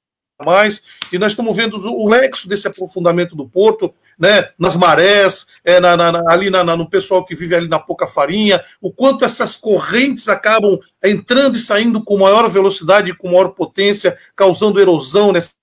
mais, 0.46 0.84
e 1.12 1.18
nós 1.18 1.32
estamos 1.32 1.56
vendo 1.56 1.78
o 1.78 2.08
lexo 2.08 2.48
desse 2.48 2.68
aprofundamento 2.68 3.36
do 3.36 3.48
porto, 3.48 3.94
né, 4.18 4.50
nas 4.58 4.76
marés, 4.76 5.48
é, 5.64 5.80
na, 5.80 5.96
na, 5.96 6.24
ali 6.32 6.50
na, 6.50 6.64
no 6.64 6.90
pessoal 6.90 7.26
que 7.26 7.36
vive 7.36 7.56
ali 7.56 7.68
na 7.68 7.80
pouca 7.80 8.08
farinha, 8.08 8.64
o 8.82 8.92
quanto 8.92 9.26
essas 9.26 9.56
correntes 9.56 10.28
acabam 10.28 10.80
entrando 11.04 11.56
e 11.56 11.60
saindo 11.60 12.04
com 12.04 12.18
maior 12.18 12.50
velocidade, 12.50 13.16
com 13.16 13.30
maior 13.30 13.50
potência, 13.50 14.18
causando 14.36 14.80
erosão 14.80 15.32
nessa 15.32 15.54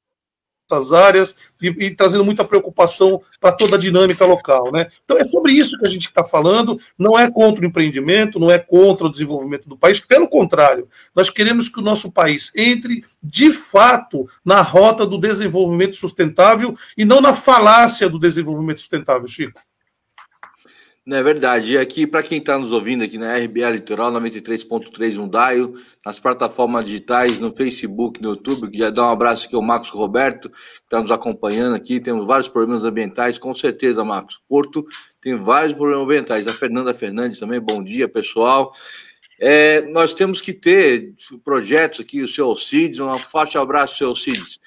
essas 0.70 0.92
áreas 0.92 1.36
e, 1.60 1.68
e, 1.86 1.90
trazendo 1.90 2.24
muita 2.24 2.44
preocupação 2.44 3.20
para 3.40 3.52
toda 3.52 3.76
a 3.76 3.78
dinâmica 3.78 4.24
local. 4.24 4.72
Né? 4.72 4.88
Então 5.04 5.18
é 5.18 5.24
sobre 5.24 5.52
isso 5.52 5.78
que 5.78 5.86
a 5.86 5.90
gente 5.90 6.06
está 6.06 6.24
falando, 6.24 6.78
não 6.98 7.18
é 7.18 7.30
contra 7.30 7.62
o 7.62 7.66
empreendimento, 7.66 8.40
não 8.40 8.50
é 8.50 8.58
contra 8.58 9.06
o 9.06 9.10
desenvolvimento 9.10 9.68
do 9.68 9.76
país, 9.76 10.00
pelo 10.00 10.28
contrário, 10.28 10.88
nós 11.14 11.30
queremos 11.30 11.68
que 11.68 11.78
o 11.78 11.82
nosso 11.82 12.10
país 12.10 12.52
entre 12.56 13.04
de 13.22 13.50
fato 13.50 14.26
na 14.44 14.60
rota 14.60 15.06
do 15.06 15.18
desenvolvimento 15.18 15.96
sustentável 15.96 16.76
e 16.96 17.04
não 17.04 17.20
na 17.20 17.34
falácia 17.34 18.08
do 18.08 18.18
desenvolvimento 18.18 18.80
sustentável, 18.80 19.26
Chico. 19.26 19.60
Não 21.06 21.18
é 21.18 21.22
verdade. 21.22 21.72
E 21.72 21.78
aqui, 21.78 22.06
para 22.06 22.22
quem 22.22 22.38
está 22.38 22.58
nos 22.58 22.72
ouvindo 22.72 23.04
aqui 23.04 23.18
na 23.18 23.36
RBA 23.36 23.68
Litoral 23.68 24.10
93.3 24.10 25.16
no 25.16 25.28
Daio, 25.28 25.74
nas 26.04 26.18
plataformas 26.18 26.86
digitais, 26.86 27.38
no 27.38 27.52
Facebook, 27.52 28.22
no 28.22 28.30
YouTube, 28.30 28.70
já 28.72 28.88
dá 28.88 29.04
um 29.04 29.10
abraço 29.10 29.44
aqui 29.46 29.54
ao 29.54 29.60
Marcos 29.60 29.90
Roberto, 29.90 30.48
que 30.48 30.56
está 30.84 31.02
nos 31.02 31.10
acompanhando 31.10 31.74
aqui. 31.74 32.00
Temos 32.00 32.26
vários 32.26 32.48
problemas 32.48 32.84
ambientais, 32.84 33.36
com 33.36 33.54
certeza, 33.54 34.02
Marcos. 34.02 34.40
Porto 34.48 34.82
tem 35.20 35.36
vários 35.36 35.74
problemas 35.74 36.04
ambientais. 36.04 36.48
A 36.48 36.54
Fernanda 36.54 36.94
Fernandes 36.94 37.38
também, 37.38 37.60
bom 37.60 37.84
dia, 37.84 38.08
pessoal. 38.08 38.72
É, 39.38 39.82
nós 39.82 40.14
temos 40.14 40.40
que 40.40 40.54
ter 40.54 41.12
projetos 41.44 42.00
aqui, 42.00 42.22
o 42.22 42.28
seu 42.28 42.46
Alcides, 42.46 42.98
um 42.98 43.18
forte 43.18 43.58
abraço, 43.58 43.98
seu 43.98 44.08
Alcides 44.08 44.58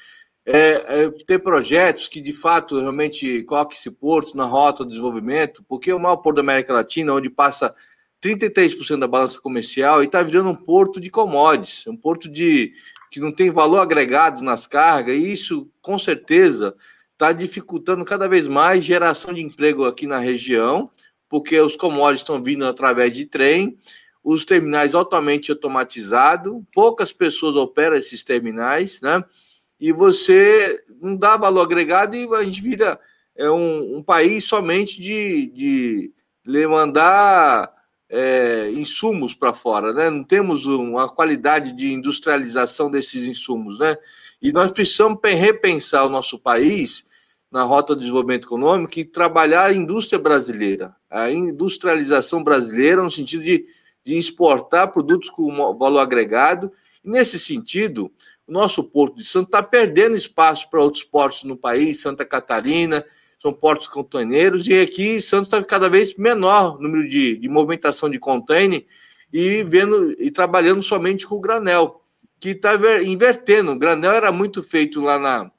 é, 0.49 1.03
é, 1.03 1.09
ter 1.25 1.39
projetos 1.39 2.07
que 2.07 2.21
de 2.21 2.31
fato 2.31 2.79
realmente 2.79 3.43
coloquem 3.43 3.77
esse 3.77 3.91
porto 3.91 4.37
na 4.37 4.45
rota 4.45 4.85
do 4.85 4.89
desenvolvimento, 4.89 5.61
porque 5.67 5.91
o 5.91 5.99
maior 5.99 6.15
porto 6.15 6.37
da 6.37 6.41
América 6.41 6.71
Latina, 6.71 7.13
onde 7.13 7.29
passa 7.29 7.75
33% 8.23 8.97
da 8.97 9.07
balança 9.07 9.41
comercial, 9.41 10.01
e 10.01 10.05
está 10.05 10.23
virando 10.23 10.49
um 10.49 10.55
porto 10.55 11.01
de 11.01 11.09
commodities, 11.09 11.85
um 11.85 11.97
porto 11.97 12.29
de 12.29 12.71
que 13.11 13.19
não 13.19 13.31
tem 13.31 13.51
valor 13.51 13.79
agregado 13.79 14.41
nas 14.41 14.65
cargas, 14.65 15.17
e 15.17 15.33
isso 15.33 15.69
com 15.81 15.99
certeza 15.99 16.73
está 17.11 17.33
dificultando 17.33 18.05
cada 18.05 18.27
vez 18.27 18.47
mais 18.47 18.85
geração 18.85 19.33
de 19.33 19.41
emprego 19.41 19.83
aqui 19.83 20.07
na 20.07 20.19
região, 20.19 20.89
porque 21.27 21.59
os 21.59 21.75
commodities 21.75 22.21
estão 22.21 22.41
vindo 22.41 22.65
através 22.65 23.11
de 23.11 23.25
trem, 23.25 23.77
os 24.23 24.45
terminais 24.45 24.95
altamente 24.95 25.51
automatizados, 25.51 26.53
poucas 26.73 27.11
pessoas 27.11 27.55
operam 27.55 27.97
esses 27.97 28.23
terminais, 28.23 29.01
né? 29.01 29.21
E 29.79 29.91
você 29.91 30.83
não 31.01 31.15
dá 31.15 31.37
valor 31.37 31.61
agregado 31.61 32.15
e 32.15 32.27
a 32.35 32.43
gente 32.43 32.61
vira 32.61 32.99
é, 33.35 33.49
um, 33.49 33.97
um 33.97 34.03
país 34.03 34.43
somente 34.43 34.99
de, 35.01 36.11
de 36.43 36.67
mandar 36.67 37.71
é, 38.09 38.71
insumos 38.71 39.33
para 39.33 39.53
fora, 39.53 39.91
né? 39.93 40.09
Não 40.09 40.23
temos 40.23 40.65
uma 40.65 41.09
qualidade 41.09 41.73
de 41.73 41.93
industrialização 41.93 42.89
desses 42.89 43.25
insumos, 43.25 43.77
né? 43.79 43.97
E 44.41 44.51
nós 44.51 44.71
precisamos 44.71 45.19
repensar 45.23 46.05
o 46.05 46.09
nosso 46.09 46.39
país 46.39 47.07
na 47.51 47.63
rota 47.63 47.93
de 47.93 48.01
desenvolvimento 48.01 48.45
econômico 48.45 48.99
e 48.99 49.05
trabalhar 49.05 49.65
a 49.65 49.73
indústria 49.73 50.19
brasileira, 50.19 50.95
a 51.09 51.31
industrialização 51.31 52.43
brasileira 52.43 53.01
no 53.01 53.11
sentido 53.11 53.43
de, 53.43 53.65
de 54.05 54.17
exportar 54.17 54.91
produtos 54.91 55.29
com 55.29 55.77
valor 55.77 55.99
agregado. 55.99 56.71
E 57.03 57.09
nesse 57.09 57.39
sentido, 57.39 58.11
o 58.47 58.51
nosso 58.51 58.83
Porto 58.83 59.17
de 59.17 59.25
Santos 59.25 59.49
está 59.49 59.61
perdendo 59.61 60.15
espaço 60.15 60.69
para 60.69 60.81
outros 60.81 61.03
portos 61.03 61.43
no 61.43 61.57
país, 61.57 61.99
Santa 61.99 62.25
Catarina, 62.25 63.05
são 63.41 63.53
portos 63.53 63.87
containeiros, 63.87 64.67
e 64.67 64.79
aqui 64.79 65.21
Santos 65.21 65.47
está 65.47 65.63
cada 65.63 65.89
vez 65.89 66.15
menor 66.15 66.77
o 66.77 66.81
número 66.81 67.07
de, 67.07 67.35
de 67.35 67.49
movimentação 67.49 68.09
de 68.09 68.17
container 68.17 68.85
e 69.31 69.63
vendo 69.63 70.15
e 70.17 70.31
trabalhando 70.31 70.81
somente 70.81 71.27
com 71.27 71.35
o 71.35 71.41
granel, 71.41 72.01
que 72.39 72.49
está 72.49 72.73
invertendo. 73.03 73.71
O 73.71 73.77
granel 73.77 74.11
era 74.11 74.31
muito 74.31 74.63
feito 74.63 75.01
lá 75.01 75.19
na 75.19 75.51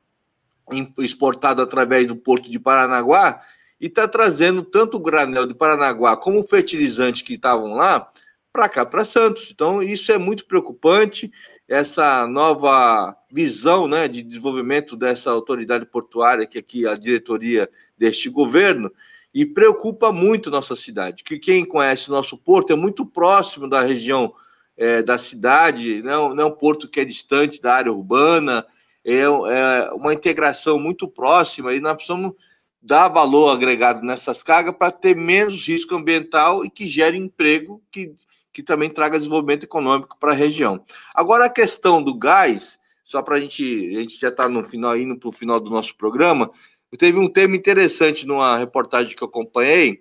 exportado 0.98 1.62
através 1.62 2.06
do 2.06 2.16
porto 2.16 2.50
de 2.50 2.58
Paranaguá 2.58 3.40
e 3.80 3.86
está 3.86 4.06
trazendo 4.06 4.62
tanto 4.62 4.96
o 4.96 5.00
granel 5.00 5.46
de 5.46 5.54
Paranaguá 5.54 6.16
como 6.16 6.40
o 6.40 6.46
fertilizante 6.46 7.24
que 7.24 7.34
estavam 7.34 7.74
lá 7.74 8.08
para 8.52 8.68
cá, 8.68 8.84
para 8.84 9.04
Santos. 9.04 9.50
Então, 9.50 9.82
isso 9.82 10.12
é 10.12 10.18
muito 10.18 10.46
preocupante 10.46 11.30
essa 11.68 12.26
nova 12.26 13.14
visão 13.30 13.86
né, 13.86 14.08
de 14.08 14.22
desenvolvimento 14.22 14.96
dessa 14.96 15.30
autoridade 15.30 15.84
portuária, 15.84 16.46
que 16.46 16.58
aqui 16.58 16.86
é 16.86 16.88
a 16.88 16.96
diretoria 16.96 17.68
deste 17.96 18.30
governo, 18.30 18.90
e 19.34 19.44
preocupa 19.44 20.10
muito 20.10 20.50
nossa 20.50 20.74
cidade. 20.74 21.22
Que 21.22 21.38
quem 21.38 21.66
conhece 21.66 22.10
nosso 22.10 22.38
porto 22.38 22.72
é 22.72 22.76
muito 22.76 23.04
próximo 23.04 23.68
da 23.68 23.82
região 23.82 24.32
é, 24.78 25.02
da 25.02 25.18
cidade, 25.18 26.02
não, 26.02 26.34
não 26.34 26.44
é 26.44 26.46
um 26.46 26.54
porto 26.54 26.88
que 26.88 27.00
é 27.00 27.04
distante 27.04 27.60
da 27.60 27.74
área 27.74 27.92
urbana, 27.92 28.64
é, 29.04 29.20
é 29.20 29.90
uma 29.92 30.14
integração 30.14 30.78
muito 30.78 31.06
próxima 31.06 31.74
e 31.74 31.80
nós 31.80 31.94
precisamos 31.94 32.32
dar 32.80 33.08
valor 33.08 33.50
agregado 33.50 34.02
nessas 34.02 34.42
cargas 34.42 34.74
para 34.76 34.92
ter 34.92 35.16
menos 35.16 35.66
risco 35.66 35.94
ambiental 35.94 36.64
e 36.64 36.70
que 36.70 36.88
gere 36.88 37.18
emprego, 37.18 37.82
que 37.90 38.14
que 38.58 38.62
também 38.64 38.90
traga 38.90 39.16
desenvolvimento 39.16 39.62
econômico 39.62 40.16
para 40.18 40.32
a 40.32 40.34
região. 40.34 40.84
Agora, 41.14 41.44
a 41.44 41.48
questão 41.48 42.02
do 42.02 42.12
gás, 42.12 42.80
só 43.04 43.22
para 43.22 43.36
a 43.36 43.40
gente, 43.40 43.62
a 43.62 44.00
gente 44.00 44.18
já 44.18 44.30
está 44.30 44.48
no 44.48 44.64
final, 44.64 44.96
indo 44.96 45.16
para 45.16 45.28
o 45.28 45.32
final 45.32 45.60
do 45.60 45.70
nosso 45.70 45.96
programa, 45.96 46.50
teve 46.98 47.20
um 47.20 47.28
tema 47.28 47.54
interessante 47.54 48.26
numa 48.26 48.58
reportagem 48.58 49.14
que 49.14 49.22
eu 49.22 49.28
acompanhei, 49.28 50.00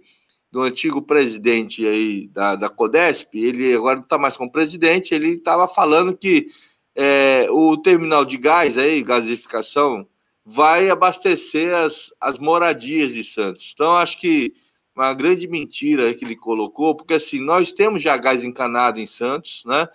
do 0.51 0.63
antigo 0.63 1.03
presidente 1.03 1.85
aí 1.85 2.27
da, 2.29 2.55
da 2.55 2.67
Codesp, 2.67 3.35
ele 3.35 3.75
agora 3.75 3.97
não 3.97 4.03
está 4.03 4.17
mais 4.17 4.35
como 4.35 4.51
presidente, 4.51 5.13
ele 5.13 5.33
estava 5.33 5.67
falando 5.67 6.17
que 6.17 6.47
é, 6.95 7.45
o 7.51 7.77
terminal 7.77 8.25
de 8.25 8.37
gás 8.37 8.75
aí, 8.75 9.03
gasificação, 9.03 10.07
vai 10.43 10.89
abastecer 10.89 11.75
as, 11.75 12.11
as 12.19 12.39
moradias 12.39 13.13
de 13.13 13.23
Santos. 13.23 13.71
Então, 13.75 13.95
acho 13.95 14.19
que 14.19 14.55
uma 15.03 15.13
grande 15.13 15.47
mentira 15.47 16.13
que 16.13 16.25
ele 16.25 16.35
colocou, 16.35 16.95
porque 16.95 17.13
assim, 17.13 17.39
nós 17.39 17.71
temos 17.71 18.01
já 18.01 18.17
gás 18.17 18.43
encanado 18.43 18.99
em 18.99 19.05
Santos, 19.05 19.63
né? 19.65 19.87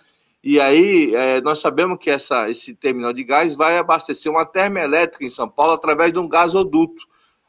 E 0.43 0.59
aí 0.59 1.15
é, 1.15 1.39
nós 1.41 1.59
sabemos 1.59 1.97
que 1.97 2.09
essa, 2.09 2.49
esse 2.49 2.73
terminal 2.73 3.13
de 3.13 3.23
gás 3.23 3.55
vai 3.55 3.77
abastecer 3.77 4.31
uma 4.31 4.45
termoelétrica 4.45 5.23
em 5.23 5.29
São 5.29 5.47
Paulo 5.47 5.73
através 5.73 6.11
de 6.11 6.19
um 6.19 6.27
gasoduto. 6.27 7.01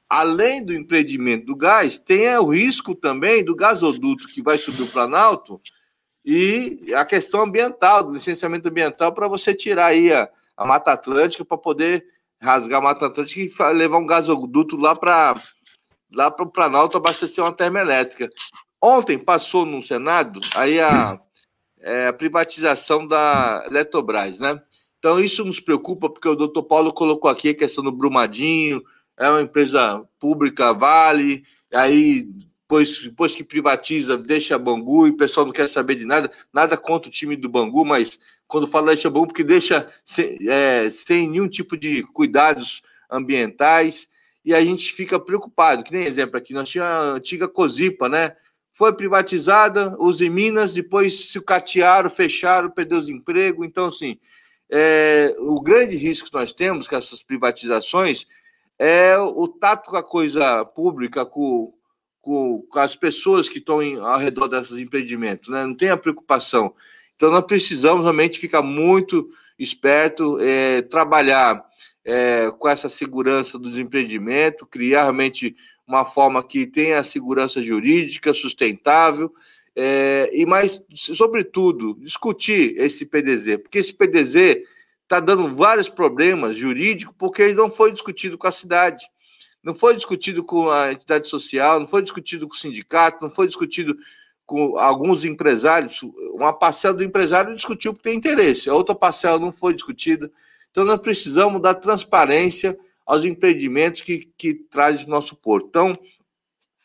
Além 0.09 0.65
do 0.65 0.73
empreendimento 0.73 1.47
do 1.47 1.57
gás, 1.57 1.99
tem 1.99 2.29
o 2.37 2.47
risco 2.47 2.95
também 2.95 3.45
do 3.45 3.57
gasoduto 3.57 4.29
que 4.29 4.43
vai 4.43 4.59
subir 4.59 4.83
o 4.83 4.91
Planalto 4.91 5.61
e 6.25 6.95
a 6.95 7.05
questão 7.05 7.43
ambiental, 7.43 8.05
do 8.05 8.15
licenciamento 8.15 8.69
ambiental, 8.69 9.13
para 9.13 9.27
você 9.27 9.53
tirar 9.53 9.87
aí 9.87 10.13
a, 10.13 10.29
a 10.57 10.67
Mata 10.67 10.93
Atlântica 10.93 11.45
para 11.45 11.59
poder 11.59 12.07
rasgar 12.41 12.79
a 12.79 12.85
Mata 12.85 13.07
Atlântica 13.07 13.41
e 13.41 13.73
levar 13.75 13.99
um 13.99 14.07
gasoduto 14.07 14.77
lá 14.77 14.95
para 14.95 15.43
lá 16.15 16.31
para 16.31 16.45
o 16.45 16.51
Planalto 16.51 16.97
abastecer 16.97 17.43
uma 17.43 17.53
termoelétrica. 17.53 18.31
Ontem 18.83 19.19
passou 19.19 19.65
no 19.65 19.83
Senado 19.83 20.41
aí 20.55 20.81
a, 20.81 21.19
é, 21.81 22.09
a 22.09 22.13
privatização 22.13 23.07
da 23.07 23.65
Eletrobras, 23.67 24.39
né? 24.39 24.61
Então 24.99 25.21
isso 25.21 25.45
nos 25.45 25.61
preocupa 25.61 26.09
porque 26.09 26.29
o 26.29 26.35
doutor 26.35 26.63
Paulo 26.63 26.93
colocou 26.93 27.31
aqui 27.31 27.51
a 27.51 27.55
questão 27.55 27.85
do 27.85 27.93
Brumadinho, 27.93 28.83
é 29.19 29.29
uma 29.29 29.43
empresa 29.43 30.03
pública, 30.19 30.73
vale, 30.73 31.45
aí 31.73 32.27
depois, 32.75 32.99
depois 32.99 33.35
que 33.35 33.45
privatiza, 33.45 34.17
deixa 34.17 34.59
Bangu 34.59 35.07
e 35.07 35.11
o 35.11 35.17
pessoal 35.17 35.47
não 35.47 35.53
quer 35.53 35.69
saber 35.69 35.97
de 35.97 36.05
nada, 36.05 36.31
nada 36.53 36.77
contra 36.77 37.09
o 37.09 37.13
time 37.13 37.37
do 37.37 37.49
Bangu, 37.49 37.85
mas 37.85 38.19
quando 38.49 38.67
fala 38.67 38.89
deixa 38.89 39.11
Bangu, 39.11 39.29
porque 39.29 39.45
deixa 39.45 39.89
sem, 40.05 40.39
é, 40.49 40.91
sem 40.91 41.29
nenhum 41.29 41.49
tipo 41.49 41.77
de 41.77 42.03
cuidados 42.05 42.83
ambientais, 43.11 44.09
e 44.45 44.55
a 44.55 44.61
gente 44.61 44.93
fica 44.93 45.19
preocupado. 45.19 45.83
Que 45.83 45.93
nem 45.93 46.07
exemplo 46.07 46.37
aqui, 46.37 46.53
nós 46.53 46.69
tínhamos 46.69 46.93
a 46.93 47.17
antiga 47.17 47.49
Cosipa, 47.49 48.09
né? 48.09 48.37
Foi 48.73 48.93
privatizada, 48.93 49.97
os 49.99 50.21
em 50.21 50.29
Minas, 50.29 50.75
depois 50.75 51.31
se 51.31 51.41
catearam, 51.41 52.11
fecharam, 52.11 52.71
perdeu 52.71 52.99
os 52.99 53.09
empregos. 53.09 53.67
Então, 53.67 53.87
assim, 53.87 54.19
é, 54.71 55.35
o 55.39 55.61
grande 55.61 55.97
risco 55.97 56.29
que 56.29 56.35
nós 56.35 56.53
temos 56.53 56.89
com 56.89 56.97
essas 56.97 57.23
privatizações 57.23 58.27
é 58.79 59.17
o 59.17 59.47
tato 59.47 59.91
com 59.91 59.97
a 59.97 60.03
coisa 60.03 60.65
pública, 60.65 61.25
com, 61.25 61.73
com, 62.21 62.67
com 62.69 62.79
as 62.81 62.97
pessoas 62.97 63.49
que 63.49 63.59
estão 63.59 63.81
em, 63.81 63.97
ao 63.99 64.19
redor 64.19 64.49
desses 64.49 64.77
empreendimentos, 64.77 65.49
né? 65.49 65.65
Não 65.65 65.75
tem 65.75 65.91
a 65.91 65.97
preocupação. 65.97 66.75
Então, 67.15 67.31
nós 67.31 67.47
precisamos 67.47 68.03
realmente 68.03 68.41
ficar 68.41 68.63
muito 68.63 69.31
esperto, 69.57 70.39
é, 70.41 70.83
trabalhar 70.83 71.65
é, 72.05 72.51
com 72.51 72.69
essa 72.69 72.89
segurança 72.89 73.59
do 73.59 73.69
desempreendimento, 73.69 74.67
criar 74.67 75.03
realmente 75.03 75.57
uma 75.87 76.05
forma 76.05 76.43
que 76.43 76.67
tenha 76.67 77.03
segurança 77.03 77.63
jurídica 77.63 78.35
sustentável, 78.35 79.33
é, 79.77 80.31
e 80.33 80.47
mais, 80.47 80.83
sobretudo, 80.95 81.99
discutir 82.01 82.77
esse 82.79 83.05
PDZ, 83.05 83.57
porque 83.63 83.79
esse 83.79 83.93
PDZ 83.93 84.63
está 85.03 85.19
dando 85.19 85.49
vários 85.49 85.89
problemas 85.89 86.57
jurídicos, 86.57 87.15
porque 87.19 87.43
ele 87.43 87.55
não 87.55 87.71
foi 87.71 87.91
discutido 87.91 88.39
com 88.39 88.47
a 88.47 88.53
cidade, 88.53 89.05
não 89.63 89.75
foi 89.75 89.97
discutido 89.97 90.45
com 90.45 90.71
a 90.71 90.93
entidade 90.93 91.27
social, 91.27 91.81
não 91.81 91.87
foi 91.87 92.03
discutido 92.03 92.47
com 92.47 92.55
o 92.55 92.59
sindicato, 92.59 93.23
não 93.23 93.35
foi 93.35 93.47
discutido 93.47 93.99
com 94.47 94.79
alguns 94.79 95.25
empresários. 95.25 96.03
Uma 96.35 96.53
parcela 96.53 96.95
do 96.95 97.05
empresário 97.05 97.55
discutiu 97.55 97.93
porque 97.93 98.11
tem 98.11 98.19
interesse, 98.19 98.69
a 98.69 98.75
outra 98.75 98.95
parcela 98.95 99.39
não 99.39 99.53
foi 99.53 99.75
discutida. 99.75 100.31
Então, 100.75 100.85
nós 100.85 100.99
precisamos 100.99 101.63
dar 101.63 101.75
transparência 101.75 102.77
aos 103.07 103.25
empreendimentos 103.25 104.01
que, 104.01 104.29
que 104.37 104.55
traz 104.55 105.05
o 105.05 105.09
nosso 105.09 105.37
porto. 105.37 105.69
Então, 105.69 105.93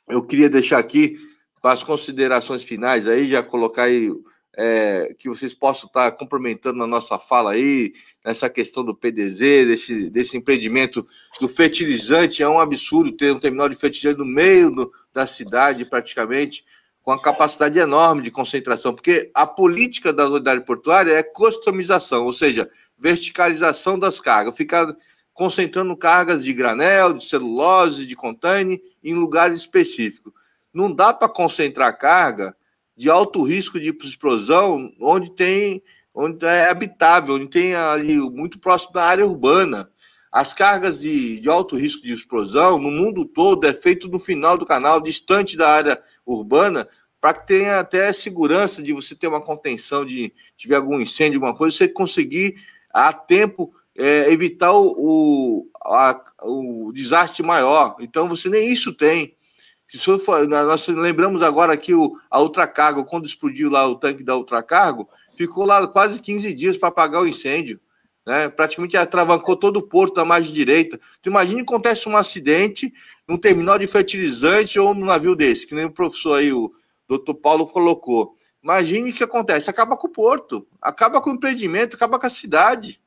eu 0.08 0.22
queria 0.22 0.48
deixar 0.48 0.78
aqui 0.78 1.18
para 1.60 1.72
as 1.72 1.82
considerações 1.82 2.62
finais 2.62 3.08
aí, 3.08 3.28
já 3.28 3.42
colocar 3.42 3.86
aí 3.86 4.12
é, 4.56 5.16
que 5.18 5.28
vocês 5.28 5.56
possam 5.56 5.88
estar 5.88 6.12
complementando 6.12 6.78
na 6.78 6.86
nossa 6.86 7.18
fala 7.18 7.54
aí, 7.54 7.92
nessa 8.24 8.48
questão 8.48 8.86
do 8.86 8.94
PDZ, 8.94 9.40
desse, 9.66 10.10
desse 10.12 10.38
empreendimento 10.38 11.04
do 11.42 11.50
fertilizante. 11.50 12.44
É 12.44 12.48
um 12.48 12.60
absurdo 12.60 13.12
ter 13.12 13.34
um 13.34 13.40
terminal 13.40 13.70
de 13.70 13.76
fertilizante 13.76 14.20
no 14.20 14.26
meio 14.26 14.70
do, 14.70 14.92
da 15.12 15.26
cidade, 15.26 15.84
praticamente, 15.84 16.64
com 17.02 17.14
a 17.14 17.20
capacidade 17.20 17.80
enorme 17.80 18.22
de 18.22 18.30
concentração, 18.30 18.94
porque 18.94 19.32
a 19.34 19.48
política 19.48 20.14
da 20.14 20.28
unidade 20.28 20.64
portuária 20.64 21.14
é 21.14 21.24
customização, 21.24 22.26
ou 22.26 22.34
seja, 22.34 22.70
verticalização 23.00 23.98
das 23.98 24.20
cargas, 24.20 24.56
ficar 24.56 24.96
concentrando 25.34 25.96
cargas 25.96 26.44
de 26.44 26.52
granel, 26.52 27.14
de 27.14 27.24
celulose, 27.24 28.06
de 28.06 28.16
container 28.16 28.82
em 29.04 29.14
lugares 29.14 29.60
específicos. 29.60 30.34
Não 30.74 30.94
dá 30.94 31.14
para 31.14 31.30
concentrar 31.30 31.98
carga 31.98 32.56
de 32.96 33.10
alto 33.10 33.42
risco 33.44 33.80
de 33.80 33.90
explosão 34.04 34.92
onde 35.00 35.32
tem 35.32 35.82
onde 36.14 36.46
é 36.46 36.70
habitável, 36.70 37.36
onde 37.36 37.48
tem 37.48 37.74
ali 37.74 38.18
muito 38.18 38.60
próximo 38.60 38.92
da 38.92 39.06
área 39.06 39.26
urbana. 39.26 39.90
As 40.30 40.54
cargas 40.54 41.00
de, 41.00 41.40
de 41.40 41.50
alto 41.50 41.78
risco 41.78 42.04
de 42.04 42.12
explosão 42.12 42.78
no 42.78 42.92
mundo 42.92 43.24
todo 43.24 43.66
é 43.66 43.74
feito 43.74 44.10
no 44.10 44.20
final 44.20 44.58
do 44.58 44.66
canal, 44.66 45.00
distante 45.00 45.56
da 45.56 45.70
área 45.70 46.02
urbana, 46.26 46.88
para 47.22 47.34
que 47.34 47.48
tenha 47.48 47.80
até 47.80 48.12
segurança 48.12 48.84
de 48.84 48.94
você 48.94 49.16
ter 49.16 49.28
uma 49.28 49.42
contenção 49.42 50.06
de 50.06 50.34
tiver 50.58 50.76
algum 50.76 51.00
incêndio, 51.00 51.38
alguma 51.38 51.56
coisa, 51.56 51.78
você 51.78 51.88
conseguir 51.88 52.56
a 52.94 53.14
tempo 53.14 53.74
é, 53.98 54.32
evitar 54.32 54.72
o, 54.72 54.94
o, 54.98 55.70
a, 55.86 56.24
o 56.44 56.92
desastre 56.94 57.44
maior. 57.44 57.96
Então 58.00 58.28
você 58.28 58.50
nem 58.50 58.72
isso 58.72 58.94
tem. 58.94 59.36
Nós 60.48 60.88
lembramos 60.88 61.42
agora 61.42 61.76
que 61.76 61.94
o, 61.94 62.16
a 62.30 62.40
Ultracargo, 62.40 63.04
quando 63.04 63.26
explodiu 63.26 63.70
lá 63.70 63.88
o 63.88 63.96
tanque 63.96 64.24
da 64.24 64.38
Ultracargo, 64.38 65.10
ficou 65.36 65.66
lá 65.66 65.88
quase 65.88 66.20
15 66.20 66.54
dias 66.54 66.78
para 66.78 66.90
apagar 66.90 67.24
o 67.24 67.28
incêndio. 67.28 67.80
Né? 68.26 68.48
Praticamente 68.48 68.96
atravancou 68.96 69.56
todo 69.56 69.78
o 69.78 69.82
porto 69.82 70.16
da 70.16 70.26
margem 70.26 70.54
direita. 70.54 71.00
Tu 71.22 71.30
imagina 71.30 71.58
que 71.58 71.74
acontece 71.74 72.08
um 72.08 72.16
acidente 72.16 72.94
num 73.28 73.38
terminal 73.38 73.80
de 73.80 73.88
fertilizante 73.88 74.80
ou 74.80 74.94
num 74.94 75.06
navio 75.06 75.36
desse, 75.36 75.66
que 75.66 75.74
nem 75.74 75.86
o 75.86 75.92
professor 75.92 76.36
aí, 76.36 76.54
o 76.54 76.72
doutor 77.08 77.34
Paulo, 77.34 77.66
colocou. 77.66 78.36
Imagine 78.64 79.12
o 79.12 79.14
que 79.14 79.24
acontece. 79.24 79.70
Acaba 79.70 79.96
com 79.96 80.08
o 80.08 80.12
porto, 80.12 80.68
acaba 80.82 81.22
com 81.22 81.32
o 81.32 81.34
empreendimento, 81.34 81.96
acaba 81.96 82.20
com 82.20 82.28
a 82.28 82.30
cidade. 82.30 83.02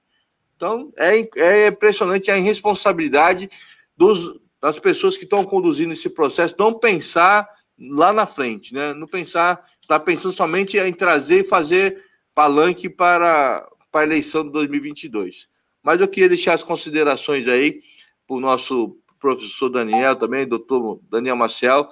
Então, 0.56 0.92
é, 0.96 1.28
é 1.36 1.66
impressionante 1.68 2.30
a 2.30 2.38
irresponsabilidade 2.38 3.50
dos, 3.96 4.40
das 4.60 4.78
pessoas 4.78 5.16
que 5.16 5.24
estão 5.24 5.44
conduzindo 5.44 5.92
esse 5.92 6.08
processo, 6.08 6.54
não 6.58 6.72
pensar 6.72 7.48
lá 7.78 8.12
na 8.12 8.26
frente, 8.26 8.72
né? 8.72 8.94
Não 8.94 9.06
pensar, 9.06 9.64
está 9.80 9.98
pensando 9.98 10.32
somente 10.32 10.78
em 10.78 10.92
trazer 10.92 11.44
e 11.44 11.48
fazer 11.48 12.04
palanque 12.34 12.88
para, 12.88 13.68
para 13.90 14.02
a 14.02 14.04
eleição 14.04 14.44
de 14.44 14.52
2022. 14.52 15.48
Mas 15.82 16.00
eu 16.00 16.08
queria 16.08 16.28
deixar 16.28 16.54
as 16.54 16.62
considerações 16.62 17.48
aí 17.48 17.82
para 18.26 18.36
o 18.36 18.40
nosso 18.40 18.96
professor 19.18 19.68
Daniel 19.68 20.16
também, 20.16 20.46
doutor 20.46 21.00
Daniel 21.10 21.36
Marcel, 21.36 21.88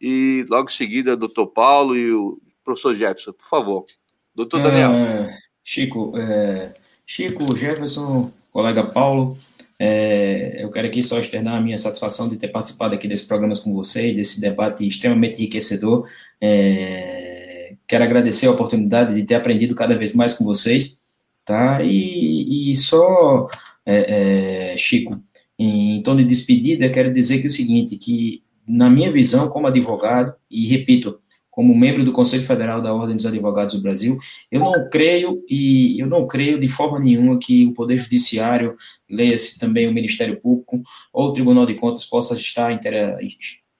e 0.00 0.44
logo 0.48 0.68
em 0.68 0.72
seguida, 0.72 1.16
doutor 1.16 1.46
Paulo 1.48 1.96
e 1.96 2.12
o 2.12 2.40
professor 2.64 2.94
Jefferson, 2.94 3.32
por 3.32 3.46
favor. 3.46 3.86
Doutor 4.34 4.62
Daniel. 4.62 4.92
É, 4.92 5.38
Chico, 5.62 6.12
é, 6.18 6.74
Chico, 7.06 7.56
Jefferson, 7.56 8.32
colega 8.50 8.84
Paulo, 8.84 9.38
é, 9.78 10.62
eu 10.62 10.70
quero 10.70 10.86
aqui 10.86 11.02
só 11.02 11.18
externar 11.18 11.56
a 11.56 11.60
minha 11.60 11.78
satisfação 11.78 12.28
de 12.28 12.36
ter 12.36 12.48
participado 12.48 12.94
aqui 12.94 13.08
desses 13.08 13.26
programas 13.26 13.58
com 13.58 13.72
vocês, 13.72 14.14
desse 14.14 14.40
debate 14.40 14.86
extremamente 14.86 15.36
enriquecedor. 15.36 16.08
É, 16.40 17.74
quero 17.86 18.04
agradecer 18.04 18.46
a 18.46 18.52
oportunidade 18.52 19.14
de 19.14 19.22
ter 19.24 19.34
aprendido 19.34 19.74
cada 19.74 19.96
vez 19.96 20.12
mais 20.12 20.32
com 20.34 20.44
vocês, 20.44 20.98
tá? 21.44 21.82
E, 21.82 22.70
e 22.70 22.76
só, 22.76 23.48
é, 23.84 24.72
é 24.72 24.76
Chico, 24.76 25.20
em 25.58 26.02
tom 26.02 26.16
de 26.16 26.24
despedida, 26.24 26.88
quero 26.88 27.12
dizer 27.12 27.40
que 27.40 27.46
o 27.46 27.50
seguinte, 27.50 27.96
que 27.96 28.42
na 28.66 28.88
minha 28.88 29.12
visão 29.12 29.48
como 29.48 29.66
advogado, 29.66 30.34
e 30.50 30.66
repito, 30.66 31.20
como 31.54 31.72
membro 31.72 32.04
do 32.04 32.12
Conselho 32.12 32.42
Federal 32.42 32.82
da 32.82 32.92
Ordem 32.92 33.14
dos 33.14 33.24
Advogados 33.24 33.76
do 33.76 33.80
Brasil, 33.80 34.18
eu 34.50 34.58
não 34.58 34.90
creio 34.90 35.40
e 35.48 36.00
eu 36.00 36.08
não 36.08 36.26
creio 36.26 36.58
de 36.58 36.66
forma 36.66 36.98
nenhuma 36.98 37.38
que 37.38 37.64
o 37.64 37.72
Poder 37.72 37.96
Judiciário, 37.96 38.74
leia-se 39.08 39.56
também 39.56 39.86
o 39.86 39.92
Ministério 39.92 40.40
Público 40.40 40.80
ou 41.12 41.28
o 41.28 41.32
Tribunal 41.32 41.64
de 41.64 41.74
Contas 41.74 42.04
possa 42.04 42.34
estar 42.34 42.76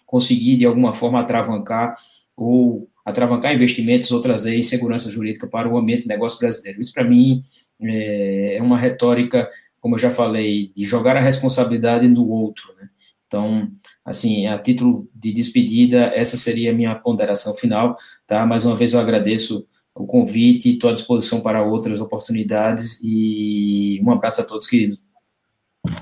conseguir 0.06 0.56
de 0.56 0.64
alguma 0.64 0.92
forma 0.92 1.18
atravancar 1.18 1.96
ou 2.36 2.88
atravancar 3.04 3.52
investimentos 3.52 4.12
ou 4.12 4.20
trazer 4.20 4.56
insegurança 4.56 5.10
jurídica 5.10 5.48
para 5.48 5.68
o 5.68 5.76
ambiente 5.76 6.02
de 6.02 6.08
negócio 6.08 6.38
brasileiro. 6.38 6.80
Isso 6.80 6.92
para 6.92 7.02
mim 7.02 7.42
é, 7.82 8.54
é 8.56 8.62
uma 8.62 8.78
retórica, 8.78 9.50
como 9.80 9.96
eu 9.96 9.98
já 9.98 10.10
falei, 10.10 10.70
de 10.76 10.84
jogar 10.84 11.16
a 11.16 11.20
responsabilidade 11.20 12.06
no 12.06 12.28
outro, 12.28 12.72
né? 12.80 12.88
Então, 13.34 13.68
assim, 14.04 14.46
a 14.46 14.56
título 14.56 15.08
de 15.12 15.32
despedida, 15.32 16.12
essa 16.14 16.36
seria 16.36 16.70
a 16.70 16.74
minha 16.74 16.94
ponderação 16.94 17.52
final, 17.54 17.96
tá? 18.28 18.46
Mais 18.46 18.64
uma 18.64 18.76
vez 18.76 18.92
eu 18.92 19.00
agradeço 19.00 19.66
o 19.92 20.06
convite, 20.06 20.74
estou 20.74 20.88
à 20.88 20.92
disposição 20.92 21.40
para 21.40 21.64
outras 21.64 22.00
oportunidades 22.00 23.00
e 23.02 24.00
um 24.04 24.12
abraço 24.12 24.40
a 24.40 24.44
todos 24.44 24.68
que 24.68 24.96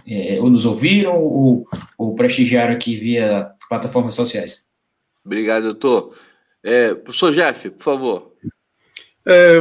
é, 0.07 0.39
ou 0.41 0.51
nos 0.51 0.66
ouviram 0.66 1.18
ou, 1.22 1.64
ou 1.97 2.14
prestigiaram 2.14 2.74
aqui 2.74 2.97
via 2.97 3.51
plataformas 3.66 4.14
sociais. 4.14 4.68
Obrigado, 5.24 5.62
doutor. 5.64 6.14
É, 6.62 6.95
professor 6.95 7.33
Jeff, 7.33 7.70
por 7.70 7.83
favor. 7.83 8.33
É, 9.24 9.59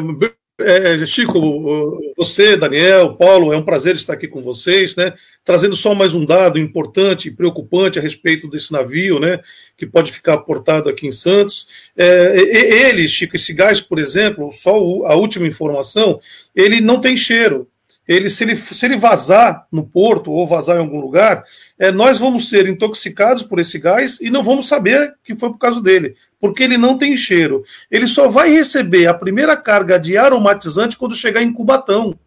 é, 0.63 1.05
Chico, 1.05 1.99
você, 2.15 2.57
Daniel, 2.57 3.15
Paulo, 3.15 3.53
é 3.53 3.57
um 3.57 3.63
prazer 3.63 3.95
estar 3.95 4.13
aqui 4.13 4.27
com 4.27 4.41
vocês, 4.41 4.95
né? 4.95 5.13
Trazendo 5.43 5.75
só 5.75 5.95
mais 5.95 6.13
um 6.13 6.25
dado 6.25 6.59
importante 6.59 7.27
e 7.27 7.31
preocupante 7.31 7.97
a 7.97 8.01
respeito 8.01 8.49
desse 8.49 8.71
navio, 8.71 9.19
né? 9.19 9.39
Que 9.77 9.85
pode 9.85 10.11
ficar 10.11 10.37
portado 10.39 10.89
aqui 10.89 11.07
em 11.07 11.11
Santos. 11.11 11.67
É, 11.97 12.35
ele, 12.89 13.07
Chico, 13.07 13.35
esse 13.35 13.53
gás, 13.53 13.79
por 13.79 13.99
exemplo, 13.99 14.51
só 14.51 14.75
a 15.05 15.15
última 15.15 15.47
informação, 15.47 16.19
ele 16.55 16.81
não 16.81 16.99
tem 16.99 17.15
cheiro 17.15 17.70
ele 18.11 18.29
se, 18.29 18.43
ele, 18.43 18.55
se 18.57 18.85
ele 18.85 18.97
vazar 18.97 19.65
no 19.71 19.85
porto 19.85 20.31
ou 20.31 20.45
vazar 20.45 20.75
em 20.75 20.79
algum 20.79 20.99
lugar, 20.99 21.45
é, 21.79 21.91
nós 21.91 22.19
vamos 22.19 22.49
ser 22.49 22.67
intoxicados 22.67 23.41
por 23.41 23.57
esse 23.57 23.79
gás 23.79 24.19
e 24.19 24.29
não 24.29 24.43
vamos 24.43 24.67
saber 24.67 25.15
que 25.23 25.33
foi 25.33 25.49
por 25.49 25.57
causa 25.57 25.81
dele, 25.81 26.15
porque 26.39 26.63
ele 26.63 26.77
não 26.77 26.97
tem 26.97 27.15
cheiro. 27.15 27.63
Ele 27.89 28.05
só 28.05 28.27
vai 28.27 28.51
receber 28.51 29.07
a 29.07 29.13
primeira 29.13 29.55
carga 29.55 29.97
de 29.97 30.17
aromatizante 30.17 30.97
quando 30.97 31.15
chegar 31.15 31.41
em 31.41 31.53
Cubatão. 31.53 32.17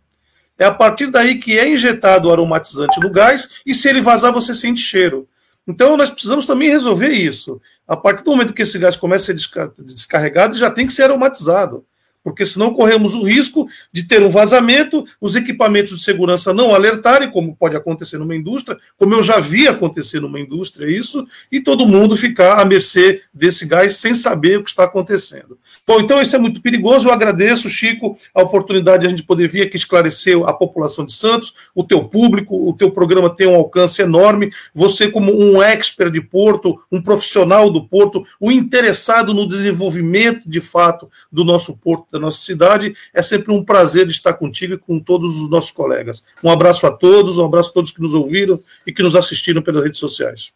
É 0.59 0.65
a 0.65 0.73
partir 0.73 1.11
daí 1.11 1.39
que 1.39 1.59
é 1.59 1.69
injetado 1.69 2.29
o 2.29 2.33
aromatizante 2.33 2.99
no 3.01 3.11
gás 3.11 3.51
e 3.67 3.75
se 3.75 3.89
ele 3.89 4.01
vazar 4.01 4.33
você 4.33 4.55
sente 4.55 4.81
cheiro. 4.81 5.29
Então 5.69 5.97
nós 5.99 6.09
precisamos 6.09 6.47
também 6.47 6.71
resolver 6.71 7.11
isso. 7.11 7.61
A 7.87 7.97
partir 7.97 8.25
do 8.25 8.31
momento 8.31 8.55
que 8.55 8.63
esse 8.63 8.79
gás 8.79 8.97
começa 8.97 9.33
a 9.33 9.37
ser 9.37 9.83
descarregado, 9.85 10.57
já 10.57 10.71
tem 10.71 10.87
que 10.87 10.93
ser 10.95 11.05
aromatizado 11.05 11.85
porque 12.25 12.47
senão 12.47 12.73
corremos 12.73 13.15
o 13.15 13.23
risco 13.23 13.69
de 13.93 14.05
ter 14.05 14.23
um 14.23 14.31
vazamento, 14.31 15.05
os 15.21 15.37
equipamentos 15.37 15.99
de 15.99 16.05
segurança 16.05 16.55
não 16.55 16.75
alertarem, 16.75 17.31
como 17.31 17.55
pode 17.55 17.77
acontecer 17.77 18.17
numa 18.17 18.35
indústria, 18.35 18.79
como 18.97 19.15
eu 19.15 19.23
já 19.23 19.39
vi 19.39 19.69
acontecer 19.69 20.21
numa 20.21 20.41
indústria 20.41 20.87
isso, 20.87 21.27
e 21.53 21.61
todo 21.61 21.87
mundo 21.87 22.17
ficar 22.17 22.59
à 22.59 22.65
mercê 22.65 23.21
desse 23.33 23.67
gás 23.67 23.97
sem 23.97 24.15
saber 24.15 24.59
o 24.59 24.65
que 24.65 24.71
está 24.71 24.85
acontecendo. 24.85 25.59
Bom, 25.87 26.01
então 26.01 26.21
isso 26.23 26.35
é 26.35 26.39
muito 26.39 26.63
perigoso. 26.63 27.09
Eu 27.09 27.13
agradeço, 27.13 27.69
Chico, 27.69 28.17
a 28.35 28.41
oportunidade 28.41 29.03
de 29.03 29.07
a 29.07 29.11
gente 29.11 29.23
poder 29.23 29.49
vir 29.49 29.63
aqui 29.63 29.77
esclarecer 29.77 30.39
a 30.47 30.53
população 30.53 31.05
de 31.05 31.13
Santos, 31.13 31.55
o 31.75 31.85
teu 31.85 32.05
público, 32.05 32.69
o 32.69 32.73
teu 32.73 32.91
programa 32.91 33.29
tem 33.29 33.47
um 33.47 33.55
alcance 33.55 34.01
enorme. 34.01 34.51
Você, 34.75 35.11
como 35.11 35.31
um 35.31 35.63
expert 35.63 36.11
de 36.11 36.23
Porto, 36.23 36.81
um 36.91 37.03
profissional 37.03 37.69
do 37.69 37.87
Porto, 37.87 38.25
o 38.41 38.51
interessado 38.51 39.35
no 39.35 39.47
desenvolvimento 39.47 40.49
de 40.49 40.61
fato 40.61 41.11
do 41.31 41.45
nosso 41.45 41.77
Porto 41.77 42.14
da 42.15 42.21
nossa 42.21 42.39
cidade. 42.39 42.97
É 43.13 43.21
sempre 43.21 43.53
um 43.53 43.65
prazer 43.65 44.07
estar 44.07 44.35
contigo 44.35 44.75
e 44.75 44.79
com 44.79 45.01
todos 45.01 45.39
os 45.41 45.51
nossos 45.51 45.73
colegas. 45.73 46.23
Um 46.43 46.51
abraço 46.51 46.87
a 46.87 46.93
todos, 46.93 47.37
um 47.37 47.45
abraço 47.45 47.71
a 47.71 47.73
todos 47.75 47.91
que 47.91 48.01
nos 48.01 48.15
ouviram 48.15 48.63
e 48.87 48.93
que 48.93 49.03
nos 49.03 49.17
assistiram 49.17 49.61
pelas 49.61 49.83
redes 49.83 49.99
sociais. 49.99 50.53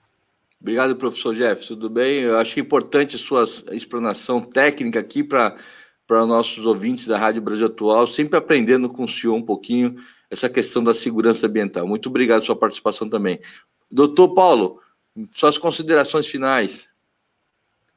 Obrigado, 0.60 0.96
professor 0.96 1.34
Jeff. 1.34 1.66
Tudo 1.66 1.90
bem? 1.90 2.20
Eu 2.20 2.38
acho 2.38 2.58
importante 2.58 3.16
a 3.16 3.18
sua 3.18 3.44
explanação 3.72 4.40
técnica 4.40 4.98
aqui 5.00 5.22
para 5.22 5.56
para 6.06 6.24
nossos 6.24 6.64
ouvintes 6.64 7.06
da 7.06 7.18
Rádio 7.18 7.42
Brasil 7.42 7.66
Atual, 7.66 8.06
sempre 8.06 8.38
aprendendo 8.38 8.88
com 8.88 9.04
o 9.04 9.08
senhor 9.08 9.34
um 9.34 9.42
pouquinho 9.42 9.94
essa 10.30 10.48
questão 10.48 10.82
da 10.82 10.94
segurança 10.94 11.46
ambiental. 11.46 11.86
Muito 11.86 12.08
obrigado 12.08 12.38
pela 12.38 12.46
sua 12.46 12.56
participação 12.56 13.10
também. 13.10 13.38
Doutor 13.90 14.32
Paulo, 14.32 14.80
suas 15.32 15.58
considerações 15.58 16.26
finais. 16.26 16.88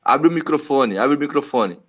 Abre 0.01 0.28
o 0.28 0.32
microfone, 0.32 0.97
abre 0.97 1.16
o 1.16 1.20
microfone. 1.20 1.80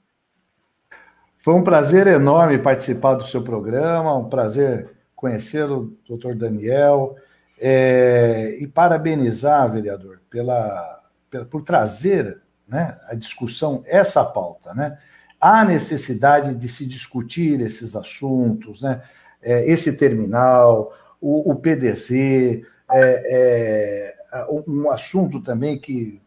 Foi 1.43 1.55
um 1.55 1.65
prazer 1.65 2.07
enorme 2.07 2.57
participar 2.57 3.15
do 3.15 3.27
seu 3.27 3.43
programa, 3.43 4.17
um 4.17 4.29
prazer 4.29 4.91
conhecer 5.17 5.69
o 5.69 5.93
doutor 6.07 6.37
Daniel 6.37 7.17
é, 7.61 8.57
e 8.61 8.67
parabenizar, 8.69 9.71
vereador, 9.73 10.21
pela, 10.31 11.03
pela, 11.29 11.45
por 11.45 11.63
trazer 11.63 12.41
né, 12.67 12.97
a 13.09 13.17
discussão, 13.17 13.83
essa 13.87 14.25
pauta. 14.25 14.73
Né? 14.73 14.97
Há 15.41 15.65
necessidade 15.65 16.55
de 16.55 16.69
se 16.69 16.87
discutir 16.87 17.61
esses 17.61 17.97
assuntos, 17.97 18.81
né? 18.81 19.03
É, 19.43 19.69
esse 19.69 19.97
terminal, 19.97 20.97
o, 21.21 21.51
o 21.51 21.57
PDC, 21.57 22.65
é, 22.89 24.15
é, 24.33 24.47
um 24.69 24.89
assunto 24.89 25.43
também 25.43 25.77
que 25.77 26.22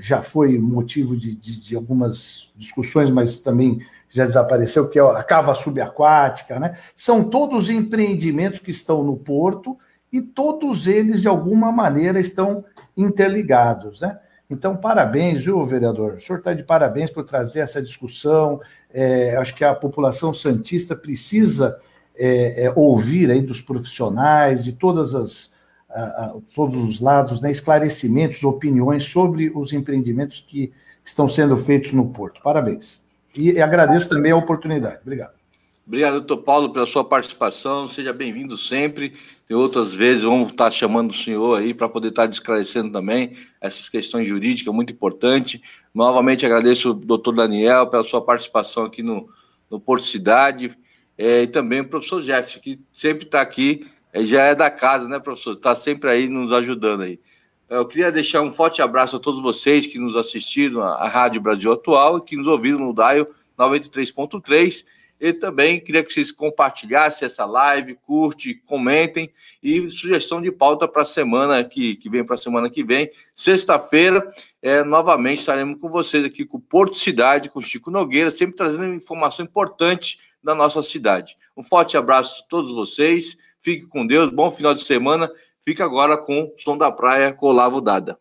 já 0.00 0.22
foi 0.22 0.58
motivo 0.58 1.16
de, 1.16 1.34
de, 1.34 1.60
de 1.60 1.76
algumas 1.76 2.50
discussões, 2.56 3.10
mas 3.10 3.40
também 3.40 3.80
já 4.10 4.24
desapareceu, 4.24 4.88
que 4.88 4.98
é 4.98 5.02
a 5.02 5.22
cava 5.22 5.54
subaquática, 5.54 6.58
né? 6.58 6.78
São 6.94 7.24
todos 7.24 7.68
empreendimentos 7.68 8.60
que 8.60 8.70
estão 8.70 9.02
no 9.02 9.16
porto 9.16 9.76
e 10.12 10.22
todos 10.22 10.86
eles, 10.86 11.20
de 11.20 11.28
alguma 11.28 11.70
maneira, 11.70 12.18
estão 12.18 12.64
interligados, 12.96 14.00
né? 14.00 14.18
Então, 14.50 14.74
parabéns, 14.74 15.44
viu, 15.44 15.64
vereador? 15.66 16.14
O 16.14 16.20
senhor 16.20 16.38
está 16.38 16.54
de 16.54 16.62
parabéns 16.62 17.10
por 17.10 17.22
trazer 17.22 17.60
essa 17.60 17.82
discussão. 17.82 18.58
É, 18.90 19.36
acho 19.36 19.54
que 19.54 19.62
a 19.62 19.74
população 19.74 20.32
santista 20.32 20.96
precisa 20.96 21.78
é, 22.16 22.64
é, 22.64 22.72
ouvir 22.74 23.30
aí 23.30 23.42
dos 23.42 23.60
profissionais, 23.60 24.64
de 24.64 24.72
todas 24.72 25.14
as, 25.14 25.52
a, 25.88 26.02
a, 26.02 26.36
todos 26.54 26.76
os 26.76 27.00
lados, 27.00 27.40
né, 27.40 27.50
esclarecimentos, 27.50 28.42
opiniões 28.44 29.04
sobre 29.04 29.50
os 29.54 29.72
empreendimentos 29.72 30.44
que 30.46 30.72
estão 31.04 31.26
sendo 31.26 31.56
feitos 31.56 31.92
no 31.92 32.10
Porto. 32.10 32.40
Parabéns. 32.42 33.02
E 33.36 33.60
agradeço 33.60 34.08
também 34.08 34.32
a 34.32 34.36
oportunidade. 34.36 34.98
Obrigado. 35.02 35.38
Obrigado, 35.86 36.20
doutor 36.20 36.36
Paulo, 36.38 36.70
pela 36.70 36.86
sua 36.86 37.02
participação. 37.02 37.88
Seja 37.88 38.12
bem-vindo 38.12 38.58
sempre. 38.58 39.14
Tem 39.46 39.56
outras 39.56 39.94
vezes, 39.94 40.22
vamos 40.22 40.50
estar 40.50 40.70
chamando 40.70 41.12
o 41.12 41.14
senhor 41.14 41.58
aí 41.58 41.72
para 41.72 41.88
poder 41.88 42.08
estar 42.08 42.28
esclarecendo 42.28 42.92
também 42.92 43.32
essas 43.58 43.88
questões 43.88 44.28
jurídicas, 44.28 44.74
muito 44.74 44.92
importante. 44.92 45.62
Novamente 45.94 46.44
agradeço 46.44 46.90
o 46.90 46.94
doutor 46.94 47.34
Daniel 47.34 47.86
pela 47.86 48.04
sua 48.04 48.20
participação 48.20 48.84
aqui 48.84 49.02
no, 49.02 49.30
no 49.70 49.80
Porto 49.80 50.04
Cidade. 50.04 50.76
É, 51.16 51.44
e 51.44 51.46
também 51.46 51.80
o 51.80 51.88
professor 51.88 52.20
Jeff, 52.20 52.60
que 52.60 52.78
sempre 52.92 53.24
está 53.24 53.40
aqui, 53.40 53.86
já 54.26 54.44
é 54.44 54.54
da 54.54 54.70
casa, 54.70 55.08
né, 55.08 55.18
professor? 55.18 55.54
Está 55.54 55.74
sempre 55.74 56.10
aí 56.10 56.28
nos 56.28 56.52
ajudando 56.52 57.02
aí. 57.02 57.20
Eu 57.68 57.86
queria 57.86 58.10
deixar 58.10 58.40
um 58.40 58.52
forte 58.52 58.80
abraço 58.80 59.16
a 59.16 59.20
todos 59.20 59.42
vocês 59.42 59.86
que 59.86 59.98
nos 59.98 60.16
assistiram 60.16 60.82
à 60.82 61.06
Rádio 61.06 61.40
Brasil 61.40 61.70
Atual 61.70 62.18
e 62.18 62.22
que 62.22 62.36
nos 62.36 62.46
ouviram 62.46 62.78
no 62.78 62.94
DAIO 62.94 63.26
93.3 63.58 64.84
e 65.20 65.32
também 65.32 65.80
queria 65.80 66.04
que 66.04 66.12
vocês 66.12 66.30
compartilhassem 66.30 67.26
essa 67.26 67.44
live, 67.44 67.96
curte, 67.96 68.54
comentem 68.66 69.30
e 69.62 69.90
sugestão 69.90 70.40
de 70.40 70.52
pauta 70.52 70.86
para 70.86 71.02
a 71.02 71.04
semana 71.04 71.64
que, 71.64 71.96
que 71.96 72.08
vem, 72.08 72.24
para 72.24 72.36
a 72.36 72.38
semana 72.38 72.70
que 72.70 72.84
vem. 72.84 73.10
Sexta-feira, 73.34 74.28
é, 74.62 74.84
novamente 74.84 75.40
estaremos 75.40 75.78
com 75.80 75.88
vocês 75.88 76.24
aqui 76.24 76.44
com 76.44 76.58
o 76.58 76.60
Porto 76.60 76.96
Cidade, 76.96 77.50
com 77.50 77.58
o 77.58 77.62
Chico 77.62 77.90
Nogueira, 77.90 78.30
sempre 78.30 78.56
trazendo 78.56 78.94
informação 78.94 79.44
importante 79.44 80.18
da 80.42 80.54
nossa 80.54 80.82
cidade. 80.82 81.36
Um 81.56 81.64
forte 81.64 81.96
abraço 81.96 82.42
a 82.44 82.48
todos 82.48 82.72
vocês, 82.72 83.36
fique 83.60 83.86
com 83.86 84.06
Deus, 84.06 84.30
bom 84.30 84.50
final 84.50 84.74
de 84.74 84.84
semana. 84.84 85.30
Fica 85.64 85.84
agora 85.84 86.16
com 86.16 86.42
o 86.42 86.54
Som 86.58 86.78
da 86.78 86.90
Praia 86.90 87.32
com 87.32 87.80
Dada. 87.80 88.18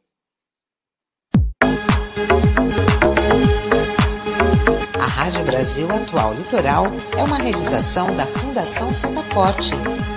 Rádio 5.28 5.44
Brasil 5.44 5.92
Atual 5.92 6.34
Litoral 6.36 6.86
é 7.18 7.22
uma 7.22 7.36
realização 7.36 8.16
da 8.16 8.26
Fundação 8.28 8.94
Setaporte, 8.94 9.74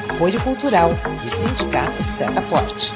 apoio 0.08 0.40
cultural 0.42 0.90
do 0.90 1.28
Sindicato 1.28 2.00
Setaporte. 2.04 2.92